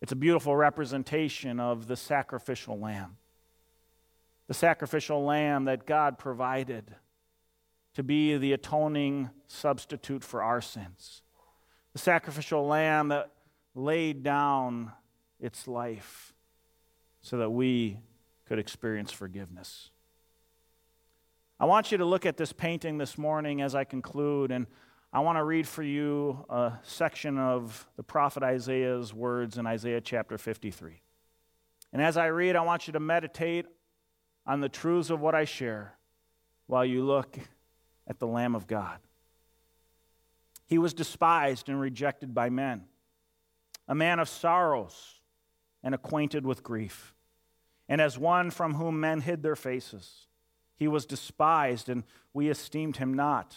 It's 0.00 0.10
a 0.10 0.16
beautiful 0.16 0.56
representation 0.56 1.60
of 1.60 1.86
the 1.86 1.96
sacrificial 1.96 2.80
lamb. 2.80 3.16
The 4.48 4.54
sacrificial 4.54 5.24
lamb 5.24 5.66
that 5.66 5.86
God 5.86 6.18
provided 6.18 6.96
to 7.94 8.02
be 8.02 8.36
the 8.36 8.52
atoning 8.52 9.30
substitute 9.46 10.22
for 10.24 10.42
our 10.42 10.60
sins. 10.60 11.22
The 11.92 11.98
sacrificial 11.98 12.66
lamb 12.66 13.08
that 13.08 13.30
laid 13.74 14.22
down 14.22 14.92
its 15.40 15.68
life 15.68 16.34
so 17.22 17.38
that 17.38 17.50
we 17.50 17.98
could 18.46 18.58
experience 18.58 19.12
forgiveness. 19.12 19.90
I 21.58 21.66
want 21.66 21.92
you 21.92 21.98
to 21.98 22.04
look 22.04 22.26
at 22.26 22.36
this 22.36 22.52
painting 22.52 22.98
this 22.98 23.16
morning 23.16 23.62
as 23.62 23.74
I 23.74 23.84
conclude, 23.84 24.50
and 24.50 24.66
I 25.12 25.20
want 25.20 25.38
to 25.38 25.44
read 25.44 25.68
for 25.68 25.84
you 25.84 26.44
a 26.50 26.72
section 26.82 27.38
of 27.38 27.88
the 27.96 28.02
prophet 28.02 28.42
Isaiah's 28.42 29.14
words 29.14 29.56
in 29.56 29.66
Isaiah 29.66 30.00
chapter 30.00 30.36
53. 30.36 31.00
And 31.92 32.02
as 32.02 32.16
I 32.16 32.26
read, 32.26 32.56
I 32.56 32.62
want 32.62 32.88
you 32.88 32.92
to 32.94 33.00
meditate 33.00 33.66
on 34.46 34.60
the 34.60 34.68
truths 34.68 35.10
of 35.10 35.20
what 35.20 35.36
I 35.36 35.44
share 35.44 35.96
while 36.66 36.84
you 36.84 37.04
look 37.04 37.38
at 38.06 38.18
the 38.18 38.26
Lamb 38.26 38.54
of 38.54 38.66
God. 38.66 38.98
He 40.66 40.78
was 40.78 40.94
despised 40.94 41.68
and 41.68 41.80
rejected 41.80 42.34
by 42.34 42.50
men, 42.50 42.84
a 43.86 43.94
man 43.94 44.18
of 44.18 44.28
sorrows 44.28 45.20
and 45.82 45.94
acquainted 45.94 46.46
with 46.46 46.62
grief, 46.62 47.14
and 47.88 48.00
as 48.00 48.18
one 48.18 48.50
from 48.50 48.74
whom 48.74 49.00
men 49.00 49.20
hid 49.20 49.42
their 49.42 49.56
faces. 49.56 50.26
He 50.76 50.88
was 50.88 51.06
despised, 51.06 51.88
and 51.88 52.04
we 52.32 52.48
esteemed 52.48 52.96
him 52.96 53.14
not. 53.14 53.54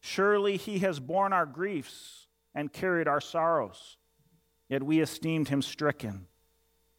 Surely 0.00 0.56
he 0.56 0.80
has 0.80 1.00
borne 1.00 1.32
our 1.32 1.46
griefs 1.46 2.26
and 2.54 2.72
carried 2.72 3.08
our 3.08 3.20
sorrows. 3.20 3.96
Yet 4.68 4.82
we 4.82 5.00
esteemed 5.00 5.48
him 5.48 5.62
stricken, 5.62 6.26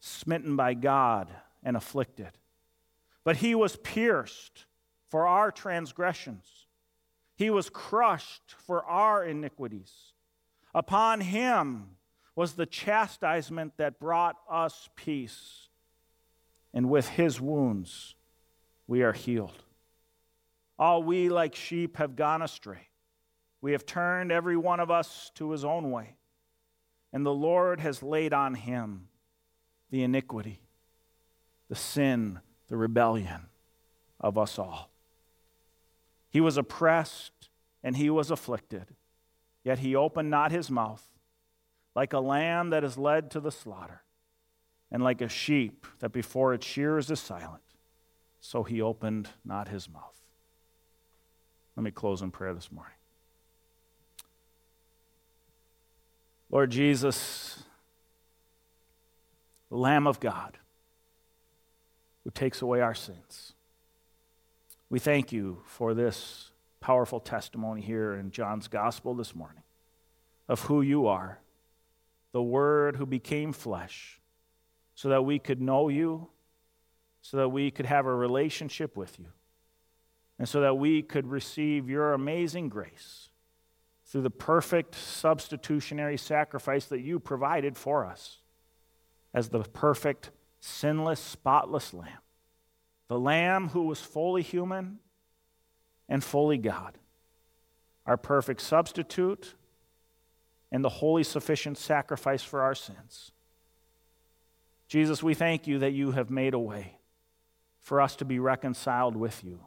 smitten 0.00 0.56
by 0.56 0.74
God, 0.74 1.28
and 1.62 1.76
afflicted. 1.76 2.30
But 3.24 3.36
he 3.36 3.54
was 3.54 3.76
pierced 3.76 4.66
for 5.14 5.28
our 5.28 5.52
transgressions. 5.52 6.66
He 7.36 7.48
was 7.48 7.70
crushed 7.70 8.56
for 8.66 8.84
our 8.84 9.24
iniquities. 9.24 10.12
Upon 10.74 11.20
him 11.20 11.90
was 12.34 12.54
the 12.54 12.66
chastisement 12.66 13.74
that 13.76 14.00
brought 14.00 14.34
us 14.50 14.88
peace, 14.96 15.68
and 16.72 16.90
with 16.90 17.10
his 17.10 17.40
wounds 17.40 18.16
we 18.88 19.04
are 19.04 19.12
healed. 19.12 19.62
All 20.80 21.04
we 21.04 21.28
like 21.28 21.54
sheep 21.54 21.98
have 21.98 22.16
gone 22.16 22.42
astray. 22.42 22.88
We 23.60 23.70
have 23.70 23.86
turned 23.86 24.32
every 24.32 24.56
one 24.56 24.80
of 24.80 24.90
us 24.90 25.30
to 25.36 25.52
his 25.52 25.64
own 25.64 25.92
way, 25.92 26.16
and 27.12 27.24
the 27.24 27.32
Lord 27.32 27.78
has 27.78 28.02
laid 28.02 28.32
on 28.32 28.56
him 28.56 29.06
the 29.92 30.02
iniquity, 30.02 30.60
the 31.68 31.76
sin, 31.76 32.40
the 32.66 32.76
rebellion 32.76 33.42
of 34.18 34.36
us 34.36 34.58
all. 34.58 34.90
He 36.34 36.40
was 36.40 36.56
oppressed 36.56 37.48
and 37.84 37.96
he 37.96 38.10
was 38.10 38.28
afflicted, 38.28 38.96
yet 39.62 39.78
he 39.78 39.94
opened 39.94 40.30
not 40.30 40.50
his 40.50 40.68
mouth, 40.68 41.06
like 41.94 42.12
a 42.12 42.18
lamb 42.18 42.70
that 42.70 42.82
is 42.82 42.98
led 42.98 43.30
to 43.30 43.40
the 43.40 43.52
slaughter, 43.52 44.02
and 44.90 45.00
like 45.00 45.20
a 45.20 45.28
sheep 45.28 45.86
that 46.00 46.10
before 46.10 46.52
its 46.52 46.66
shears 46.66 47.08
is 47.08 47.20
silent, 47.20 47.62
so 48.40 48.64
he 48.64 48.82
opened 48.82 49.28
not 49.44 49.68
his 49.68 49.88
mouth. 49.88 50.20
Let 51.76 51.84
me 51.84 51.92
close 51.92 52.20
in 52.20 52.32
prayer 52.32 52.52
this 52.52 52.72
morning. 52.72 52.96
Lord 56.50 56.72
Jesus, 56.72 57.62
Lamb 59.70 60.08
of 60.08 60.18
God 60.18 60.58
who 62.24 62.30
takes 62.32 62.60
away 62.60 62.80
our 62.80 62.94
sins. 62.94 63.53
We 64.94 65.00
thank 65.00 65.32
you 65.32 65.60
for 65.64 65.92
this 65.92 66.52
powerful 66.78 67.18
testimony 67.18 67.82
here 67.82 68.14
in 68.14 68.30
John's 68.30 68.68
gospel 68.68 69.12
this 69.12 69.34
morning 69.34 69.64
of 70.48 70.60
who 70.60 70.82
you 70.82 71.08
are, 71.08 71.40
the 72.30 72.40
Word 72.40 72.94
who 72.94 73.04
became 73.04 73.52
flesh, 73.52 74.20
so 74.94 75.08
that 75.08 75.24
we 75.24 75.40
could 75.40 75.60
know 75.60 75.88
you, 75.88 76.28
so 77.22 77.38
that 77.38 77.48
we 77.48 77.72
could 77.72 77.86
have 77.86 78.06
a 78.06 78.14
relationship 78.14 78.96
with 78.96 79.18
you, 79.18 79.32
and 80.38 80.48
so 80.48 80.60
that 80.60 80.78
we 80.78 81.02
could 81.02 81.26
receive 81.26 81.90
your 81.90 82.12
amazing 82.12 82.68
grace 82.68 83.30
through 84.06 84.22
the 84.22 84.30
perfect 84.30 84.94
substitutionary 84.94 86.16
sacrifice 86.16 86.86
that 86.86 87.00
you 87.00 87.18
provided 87.18 87.76
for 87.76 88.06
us 88.06 88.42
as 89.34 89.48
the 89.48 89.64
perfect, 89.64 90.30
sinless, 90.60 91.18
spotless 91.18 91.92
Lamb 91.92 92.23
the 93.08 93.18
Lamb 93.18 93.68
who 93.68 93.82
was 93.82 94.00
fully 94.00 94.42
human 94.42 94.98
and 96.08 96.22
fully 96.22 96.58
God, 96.58 96.98
our 98.06 98.16
perfect 98.16 98.60
substitute 98.60 99.54
and 100.72 100.84
the 100.84 100.88
wholly 100.88 101.22
sufficient 101.22 101.78
sacrifice 101.78 102.42
for 102.42 102.62
our 102.62 102.74
sins. 102.74 103.30
Jesus, 104.88 105.22
we 105.22 105.34
thank 105.34 105.66
you 105.66 105.78
that 105.78 105.92
you 105.92 106.12
have 106.12 106.30
made 106.30 106.54
a 106.54 106.58
way 106.58 106.98
for 107.80 108.00
us 108.00 108.16
to 108.16 108.24
be 108.24 108.38
reconciled 108.38 109.16
with 109.16 109.44
you. 109.44 109.60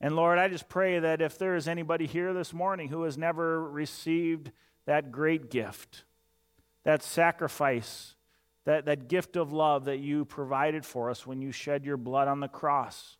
And 0.00 0.16
Lord, 0.16 0.38
I 0.38 0.48
just 0.48 0.68
pray 0.68 0.98
that 0.98 1.22
if 1.22 1.38
there 1.38 1.54
is 1.54 1.68
anybody 1.68 2.06
here 2.06 2.34
this 2.34 2.52
morning 2.52 2.88
who 2.88 3.04
has 3.04 3.16
never 3.16 3.62
received 3.62 4.50
that 4.84 5.12
great 5.12 5.48
gift, 5.48 6.04
that 6.82 7.02
sacrifice 7.02 8.16
that, 8.64 8.86
that 8.86 9.08
gift 9.08 9.36
of 9.36 9.52
love 9.52 9.86
that 9.86 9.98
you 9.98 10.24
provided 10.24 10.84
for 10.84 11.10
us 11.10 11.26
when 11.26 11.42
you 11.42 11.52
shed 11.52 11.84
your 11.84 11.96
blood 11.96 12.28
on 12.28 12.40
the 12.40 12.48
cross, 12.48 13.16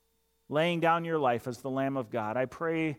laying 0.49 0.81
down 0.81 1.05
your 1.05 1.19
life 1.19 1.49
as 1.49 1.59
the 1.59 1.71
Lamb 1.71 1.97
of 1.97 2.11
God. 2.11 2.37
I 2.37 2.47
pray 2.47 2.99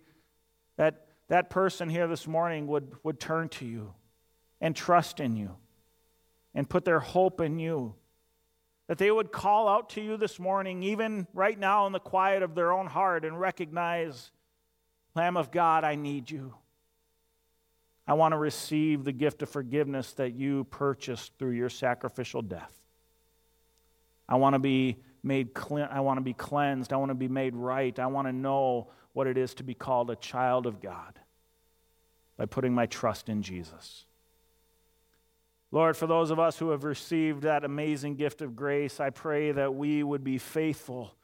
that 0.77 1.07
that 1.29 1.49
person 1.49 1.89
here 1.89 2.07
this 2.07 2.27
morning 2.27 2.67
would, 2.67 2.93
would 3.03 3.19
turn 3.19 3.49
to 3.49 3.65
you 3.65 3.93
and 4.59 4.75
trust 4.75 5.19
in 5.19 5.35
you 5.35 5.55
and 6.53 6.69
put 6.69 6.85
their 6.85 6.99
hope 6.99 7.41
in 7.41 7.59
you. 7.59 7.95
That 8.87 8.97
they 8.97 9.09
would 9.09 9.31
call 9.31 9.69
out 9.69 9.91
to 9.91 10.01
you 10.01 10.17
this 10.17 10.39
morning, 10.39 10.83
even 10.83 11.25
right 11.33 11.57
now 11.57 11.87
in 11.87 11.93
the 11.93 11.99
quiet 11.99 12.43
of 12.43 12.53
their 12.53 12.73
own 12.73 12.87
heart, 12.87 13.23
and 13.23 13.39
recognize, 13.39 14.31
Lamb 15.15 15.37
of 15.37 15.51
God, 15.51 15.85
I 15.85 15.95
need 15.95 16.29
you. 16.29 16.53
I 18.05 18.13
want 18.13 18.33
to 18.33 18.37
receive 18.37 19.03
the 19.03 19.11
gift 19.11 19.41
of 19.41 19.49
forgiveness 19.49 20.11
that 20.13 20.33
you 20.33 20.65
purchased 20.65 21.33
through 21.39 21.51
your 21.51 21.69
sacrificial 21.69 22.41
death. 22.41 22.73
I 24.27 24.35
want 24.35 24.53
to 24.53 24.59
be 24.59 24.97
made 25.21 25.53
clean. 25.53 25.87
I 25.89 26.01
want 26.01 26.17
to 26.17 26.23
be 26.23 26.33
cleansed. 26.33 26.91
I 26.91 26.97
want 26.97 27.09
to 27.09 27.15
be 27.15 27.29
made 27.29 27.55
right. 27.55 27.97
I 27.97 28.07
want 28.07 28.27
to 28.27 28.33
know 28.33 28.89
what 29.13 29.27
it 29.27 29.37
is 29.37 29.53
to 29.55 29.63
be 29.63 29.73
called 29.73 30.09
a 30.09 30.15
child 30.15 30.65
of 30.65 30.81
God 30.81 31.19
by 32.37 32.45
putting 32.45 32.73
my 32.73 32.87
trust 32.87 33.29
in 33.29 33.41
Jesus. 33.41 34.05
Lord, 35.71 35.95
for 35.95 36.07
those 36.07 36.29
of 36.29 36.39
us 36.39 36.57
who 36.57 36.69
have 36.69 36.83
received 36.83 37.43
that 37.43 37.63
amazing 37.63 38.15
gift 38.15 38.41
of 38.41 38.55
grace, 38.55 38.99
I 38.99 39.09
pray 39.09 39.51
that 39.51 39.73
we 39.73 40.03
would 40.03 40.23
be 40.23 40.37
faithful 40.37 41.15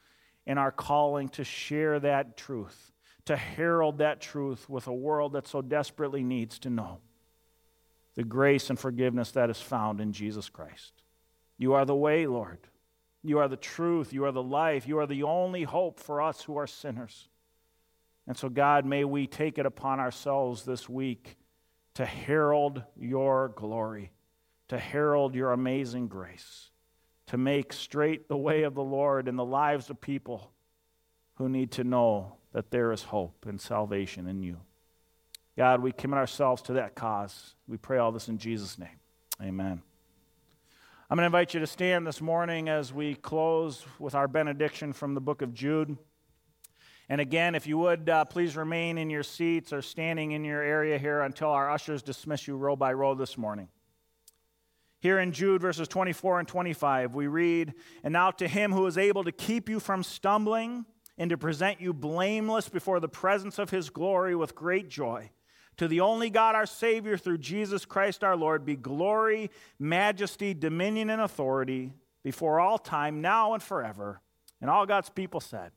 in 0.47 0.57
our 0.57 0.71
calling 0.71 1.29
to 1.29 1.43
share 1.43 1.99
that 1.99 2.37
truth 2.37 2.91
to 3.29 3.35
herald 3.35 3.99
that 3.99 4.19
truth 4.19 4.67
with 4.67 4.87
a 4.87 4.93
world 4.93 5.33
that 5.33 5.47
so 5.47 5.61
desperately 5.61 6.23
needs 6.23 6.57
to 6.57 6.67
know 6.67 6.97
the 8.15 8.23
grace 8.23 8.71
and 8.71 8.79
forgiveness 8.79 9.29
that 9.33 9.51
is 9.51 9.61
found 9.61 10.01
in 10.01 10.13
Jesus 10.13 10.49
Christ. 10.49 11.03
You 11.55 11.73
are 11.73 11.85
the 11.85 11.95
way, 11.95 12.25
Lord. 12.25 12.57
You 13.21 13.37
are 13.37 13.47
the 13.47 13.55
truth. 13.55 14.13
You 14.13 14.25
are 14.25 14.31
the 14.31 14.41
life. 14.41 14.87
You 14.87 14.97
are 14.97 15.05
the 15.05 15.21
only 15.21 15.61
hope 15.61 15.99
for 15.99 16.23
us 16.23 16.41
who 16.41 16.57
are 16.57 16.65
sinners. 16.65 17.29
And 18.25 18.35
so, 18.35 18.49
God, 18.49 18.83
may 18.83 19.03
we 19.03 19.27
take 19.27 19.59
it 19.59 19.67
upon 19.67 19.99
ourselves 19.99 20.65
this 20.65 20.89
week 20.89 21.37
to 21.93 22.07
herald 22.07 22.81
your 22.97 23.49
glory, 23.49 24.09
to 24.69 24.79
herald 24.79 25.35
your 25.35 25.51
amazing 25.51 26.07
grace, 26.07 26.71
to 27.27 27.37
make 27.37 27.73
straight 27.73 28.27
the 28.27 28.35
way 28.35 28.63
of 28.63 28.73
the 28.73 28.83
Lord 28.83 29.27
in 29.27 29.35
the 29.35 29.45
lives 29.45 29.91
of 29.91 30.01
people 30.01 30.51
who 31.35 31.47
need 31.47 31.73
to 31.73 31.83
know 31.83 32.38
that 32.53 32.71
there 32.71 32.91
is 32.91 33.03
hope 33.03 33.45
and 33.47 33.59
salvation 33.59 34.27
in 34.27 34.41
you. 34.41 34.57
God, 35.57 35.81
we 35.81 35.91
commit 35.91 36.17
ourselves 36.17 36.61
to 36.63 36.73
that 36.73 36.95
cause. 36.95 37.55
We 37.67 37.77
pray 37.77 37.97
all 37.97 38.11
this 38.11 38.29
in 38.29 38.37
Jesus' 38.37 38.79
name. 38.79 38.99
Amen. 39.41 39.81
I'm 41.09 41.15
going 41.15 41.23
to 41.23 41.25
invite 41.25 41.53
you 41.53 41.59
to 41.59 41.67
stand 41.67 42.05
this 42.05 42.21
morning 42.21 42.69
as 42.69 42.93
we 42.93 43.15
close 43.15 43.85
with 43.97 44.15
our 44.15 44.27
benediction 44.27 44.93
from 44.93 45.15
the 45.15 45.21
book 45.21 45.41
of 45.41 45.53
Jude. 45.53 45.97
And 47.09 47.19
again, 47.19 47.55
if 47.55 47.65
you 47.65 47.79
would, 47.79 48.07
uh, 48.07 48.25
please 48.25 48.55
remain 48.55 48.99
in 48.99 49.09
your 49.09 49.23
seats 49.23 49.73
or 49.73 49.81
standing 49.81 50.31
in 50.31 50.45
your 50.45 50.61
area 50.61 50.99
here 50.99 51.21
until 51.21 51.49
our 51.49 51.69
ushers 51.69 52.03
dismiss 52.03 52.47
you 52.47 52.55
row 52.55 52.75
by 52.75 52.93
row 52.93 53.15
this 53.15 53.37
morning. 53.37 53.67
Here 54.99 55.17
in 55.17 55.31
Jude 55.31 55.61
verses 55.61 55.87
24 55.87 56.39
and 56.39 56.47
25, 56.47 57.15
we 57.15 57.25
read, 57.27 57.73
And 58.03 58.13
now 58.13 58.31
to 58.31 58.47
him 58.47 58.71
who 58.71 58.85
is 58.85 58.97
able 58.97 59.23
to 59.23 59.31
keep 59.31 59.67
you 59.67 59.79
from 59.79 60.03
stumbling 60.03 60.85
and 61.19 61.29
to 61.29 61.37
present 61.37 61.81
you 61.81 61.93
blameless 61.93 62.69
before 62.69 63.01
the 63.01 63.09
presence 63.09 63.59
of 63.59 63.69
his 63.69 63.89
glory 63.89 64.35
with 64.35 64.55
great 64.55 64.89
joy. 64.89 65.29
To 65.77 65.87
the 65.87 65.99
only 65.99 66.29
God, 66.29 66.55
our 66.55 66.65
Savior, 66.65 67.17
through 67.17 67.37
Jesus 67.39 67.85
Christ 67.85 68.23
our 68.23 68.37
Lord, 68.37 68.65
be 68.65 68.77
glory, 68.77 69.51
majesty, 69.77 70.53
dominion, 70.53 71.09
and 71.09 71.21
authority 71.21 71.93
before 72.23 72.59
all 72.59 72.77
time, 72.77 73.21
now 73.21 73.53
and 73.53 73.61
forever. 73.61 74.21
And 74.61 74.69
all 74.69 74.85
God's 74.85 75.09
people 75.09 75.41
said, 75.41 75.71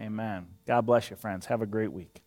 Amen. 0.00 0.46
God 0.66 0.86
bless 0.86 1.10
you, 1.10 1.16
friends. 1.16 1.46
Have 1.46 1.62
a 1.62 1.66
great 1.66 1.92
week. 1.92 2.22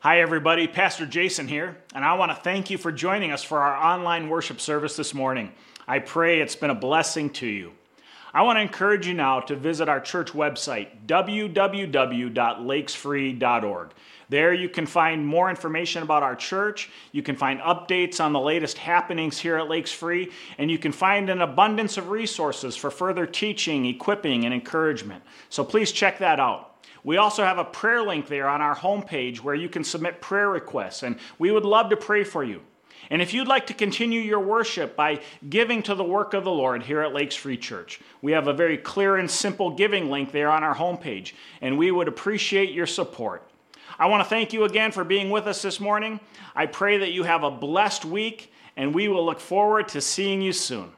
Hi, 0.00 0.20
everybody. 0.20 0.66
Pastor 0.66 1.06
Jason 1.06 1.46
here, 1.46 1.76
and 1.94 2.04
I 2.04 2.14
want 2.14 2.32
to 2.32 2.36
thank 2.36 2.70
you 2.70 2.78
for 2.78 2.90
joining 2.90 3.30
us 3.30 3.44
for 3.44 3.60
our 3.60 3.76
online 3.76 4.28
worship 4.28 4.60
service 4.60 4.96
this 4.96 5.14
morning. 5.14 5.52
I 5.86 6.00
pray 6.00 6.40
it's 6.40 6.56
been 6.56 6.70
a 6.70 6.74
blessing 6.74 7.30
to 7.30 7.46
you. 7.46 7.72
I 8.34 8.42
want 8.42 8.56
to 8.56 8.62
encourage 8.62 9.06
you 9.06 9.12
now 9.12 9.40
to 9.40 9.54
visit 9.54 9.90
our 9.90 10.00
church 10.00 10.32
website, 10.32 10.88
www.lakesfree.org. 11.06 13.90
There 14.30 14.54
you 14.54 14.70
can 14.70 14.86
find 14.86 15.26
more 15.26 15.50
information 15.50 16.02
about 16.02 16.22
our 16.22 16.34
church, 16.34 16.88
you 17.12 17.22
can 17.22 17.36
find 17.36 17.60
updates 17.60 18.24
on 18.24 18.32
the 18.32 18.40
latest 18.40 18.78
happenings 18.78 19.38
here 19.38 19.58
at 19.58 19.68
Lakes 19.68 19.92
Free, 19.92 20.32
and 20.56 20.70
you 20.70 20.78
can 20.78 20.92
find 20.92 21.28
an 21.28 21.42
abundance 21.42 21.98
of 21.98 22.08
resources 22.08 22.74
for 22.74 22.90
further 22.90 23.26
teaching, 23.26 23.84
equipping, 23.84 24.46
and 24.46 24.54
encouragement. 24.54 25.22
So 25.50 25.62
please 25.62 25.92
check 25.92 26.18
that 26.20 26.40
out. 26.40 26.70
We 27.04 27.18
also 27.18 27.44
have 27.44 27.58
a 27.58 27.64
prayer 27.64 28.00
link 28.00 28.28
there 28.28 28.48
on 28.48 28.62
our 28.62 28.76
homepage 28.76 29.40
where 29.40 29.54
you 29.54 29.68
can 29.68 29.84
submit 29.84 30.22
prayer 30.22 30.48
requests, 30.48 31.02
and 31.02 31.18
we 31.38 31.50
would 31.50 31.66
love 31.66 31.90
to 31.90 31.98
pray 31.98 32.24
for 32.24 32.42
you. 32.42 32.62
And 33.12 33.20
if 33.20 33.34
you'd 33.34 33.46
like 33.46 33.66
to 33.66 33.74
continue 33.74 34.22
your 34.22 34.40
worship 34.40 34.96
by 34.96 35.20
giving 35.46 35.82
to 35.82 35.94
the 35.94 36.02
work 36.02 36.32
of 36.32 36.44
the 36.44 36.50
Lord 36.50 36.82
here 36.82 37.02
at 37.02 37.12
Lakes 37.12 37.36
Free 37.36 37.58
Church, 37.58 38.00
we 38.22 38.32
have 38.32 38.48
a 38.48 38.54
very 38.54 38.78
clear 38.78 39.16
and 39.16 39.30
simple 39.30 39.68
giving 39.68 40.10
link 40.10 40.32
there 40.32 40.50
on 40.50 40.64
our 40.64 40.74
homepage, 40.74 41.34
and 41.60 41.76
we 41.76 41.90
would 41.90 42.08
appreciate 42.08 42.72
your 42.72 42.86
support. 42.86 43.46
I 43.98 44.06
want 44.06 44.22
to 44.22 44.28
thank 44.30 44.54
you 44.54 44.64
again 44.64 44.92
for 44.92 45.04
being 45.04 45.28
with 45.28 45.46
us 45.46 45.60
this 45.60 45.78
morning. 45.78 46.20
I 46.56 46.64
pray 46.64 46.96
that 46.96 47.12
you 47.12 47.24
have 47.24 47.42
a 47.44 47.50
blessed 47.50 48.06
week, 48.06 48.50
and 48.78 48.94
we 48.94 49.08
will 49.08 49.26
look 49.26 49.40
forward 49.40 49.88
to 49.88 50.00
seeing 50.00 50.40
you 50.40 50.54
soon. 50.54 50.90